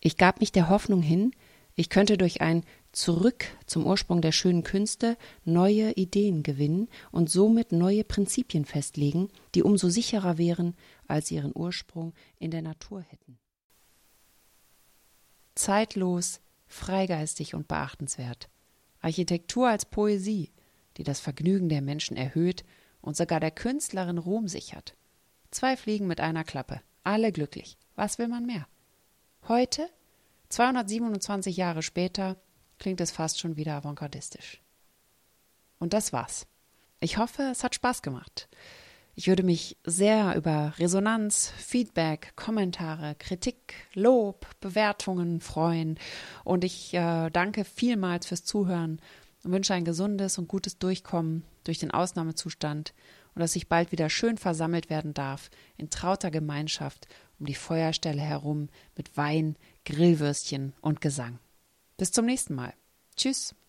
Ich 0.00 0.16
gab 0.16 0.40
mich 0.40 0.52
der 0.52 0.68
Hoffnung 0.68 1.02
hin, 1.02 1.32
ich 1.74 1.88
könnte 1.88 2.18
durch 2.18 2.40
ein 2.40 2.64
Zurück 2.92 3.46
zum 3.66 3.86
Ursprung 3.86 4.20
der 4.20 4.32
schönen 4.32 4.64
Künste 4.64 5.16
neue 5.44 5.92
Ideen 5.92 6.42
gewinnen 6.42 6.88
und 7.12 7.30
somit 7.30 7.70
neue 7.70 8.02
Prinzipien 8.02 8.64
festlegen, 8.64 9.28
die 9.54 9.62
umso 9.62 9.88
sicherer 9.88 10.38
wären, 10.38 10.74
als 11.06 11.28
sie 11.28 11.36
ihren 11.36 11.52
Ursprung 11.54 12.12
in 12.38 12.50
der 12.50 12.62
Natur 12.62 13.02
hätten. 13.02 13.38
Zeitlos, 15.54 16.40
freigeistig 16.66 17.54
und 17.54 17.68
beachtenswert. 17.68 18.50
Architektur 19.00 19.68
als 19.68 19.84
Poesie, 19.84 20.50
die 21.00 21.04
das 21.04 21.18
Vergnügen 21.18 21.70
der 21.70 21.80
Menschen 21.80 22.14
erhöht 22.14 22.62
und 23.00 23.16
sogar 23.16 23.40
der 23.40 23.50
Künstlerin 23.50 24.18
Ruhm 24.18 24.48
sichert. 24.48 24.94
Zwei 25.50 25.74
Fliegen 25.78 26.06
mit 26.06 26.20
einer 26.20 26.44
Klappe, 26.44 26.82
alle 27.04 27.32
glücklich. 27.32 27.78
Was 27.96 28.18
will 28.18 28.28
man 28.28 28.44
mehr? 28.44 28.68
Heute, 29.48 29.88
227 30.50 31.56
Jahre 31.56 31.82
später, 31.82 32.36
klingt 32.78 33.00
es 33.00 33.12
fast 33.12 33.40
schon 33.40 33.56
wieder 33.56 33.76
avantgardistisch. 33.76 34.60
Und 35.78 35.94
das 35.94 36.12
war's. 36.12 36.46
Ich 37.00 37.16
hoffe, 37.16 37.44
es 37.44 37.64
hat 37.64 37.74
Spaß 37.74 38.02
gemacht. 38.02 38.50
Ich 39.14 39.26
würde 39.26 39.42
mich 39.42 39.78
sehr 39.84 40.36
über 40.36 40.74
Resonanz, 40.78 41.50
Feedback, 41.56 42.34
Kommentare, 42.36 43.14
Kritik, 43.18 43.74
Lob, 43.94 44.46
Bewertungen 44.60 45.40
freuen. 45.40 45.98
Und 46.44 46.62
ich 46.62 46.92
äh, 46.92 47.30
danke 47.30 47.64
vielmals 47.64 48.26
fürs 48.26 48.44
Zuhören 48.44 49.00
und 49.44 49.52
wünsche 49.52 49.74
ein 49.74 49.84
gesundes 49.84 50.38
und 50.38 50.48
gutes 50.48 50.78
Durchkommen 50.78 51.44
durch 51.64 51.78
den 51.78 51.90
Ausnahmezustand 51.90 52.94
und 53.34 53.40
dass 53.40 53.56
ich 53.56 53.68
bald 53.68 53.92
wieder 53.92 54.10
schön 54.10 54.38
versammelt 54.38 54.90
werden 54.90 55.14
darf 55.14 55.50
in 55.76 55.90
trauter 55.90 56.30
Gemeinschaft 56.30 57.06
um 57.38 57.46
die 57.46 57.54
Feuerstelle 57.54 58.20
herum 58.20 58.68
mit 58.96 59.16
Wein, 59.16 59.56
Grillwürstchen 59.84 60.74
und 60.80 61.00
Gesang. 61.00 61.38
Bis 61.96 62.12
zum 62.12 62.26
nächsten 62.26 62.54
Mal. 62.54 62.74
Tschüss. 63.16 63.54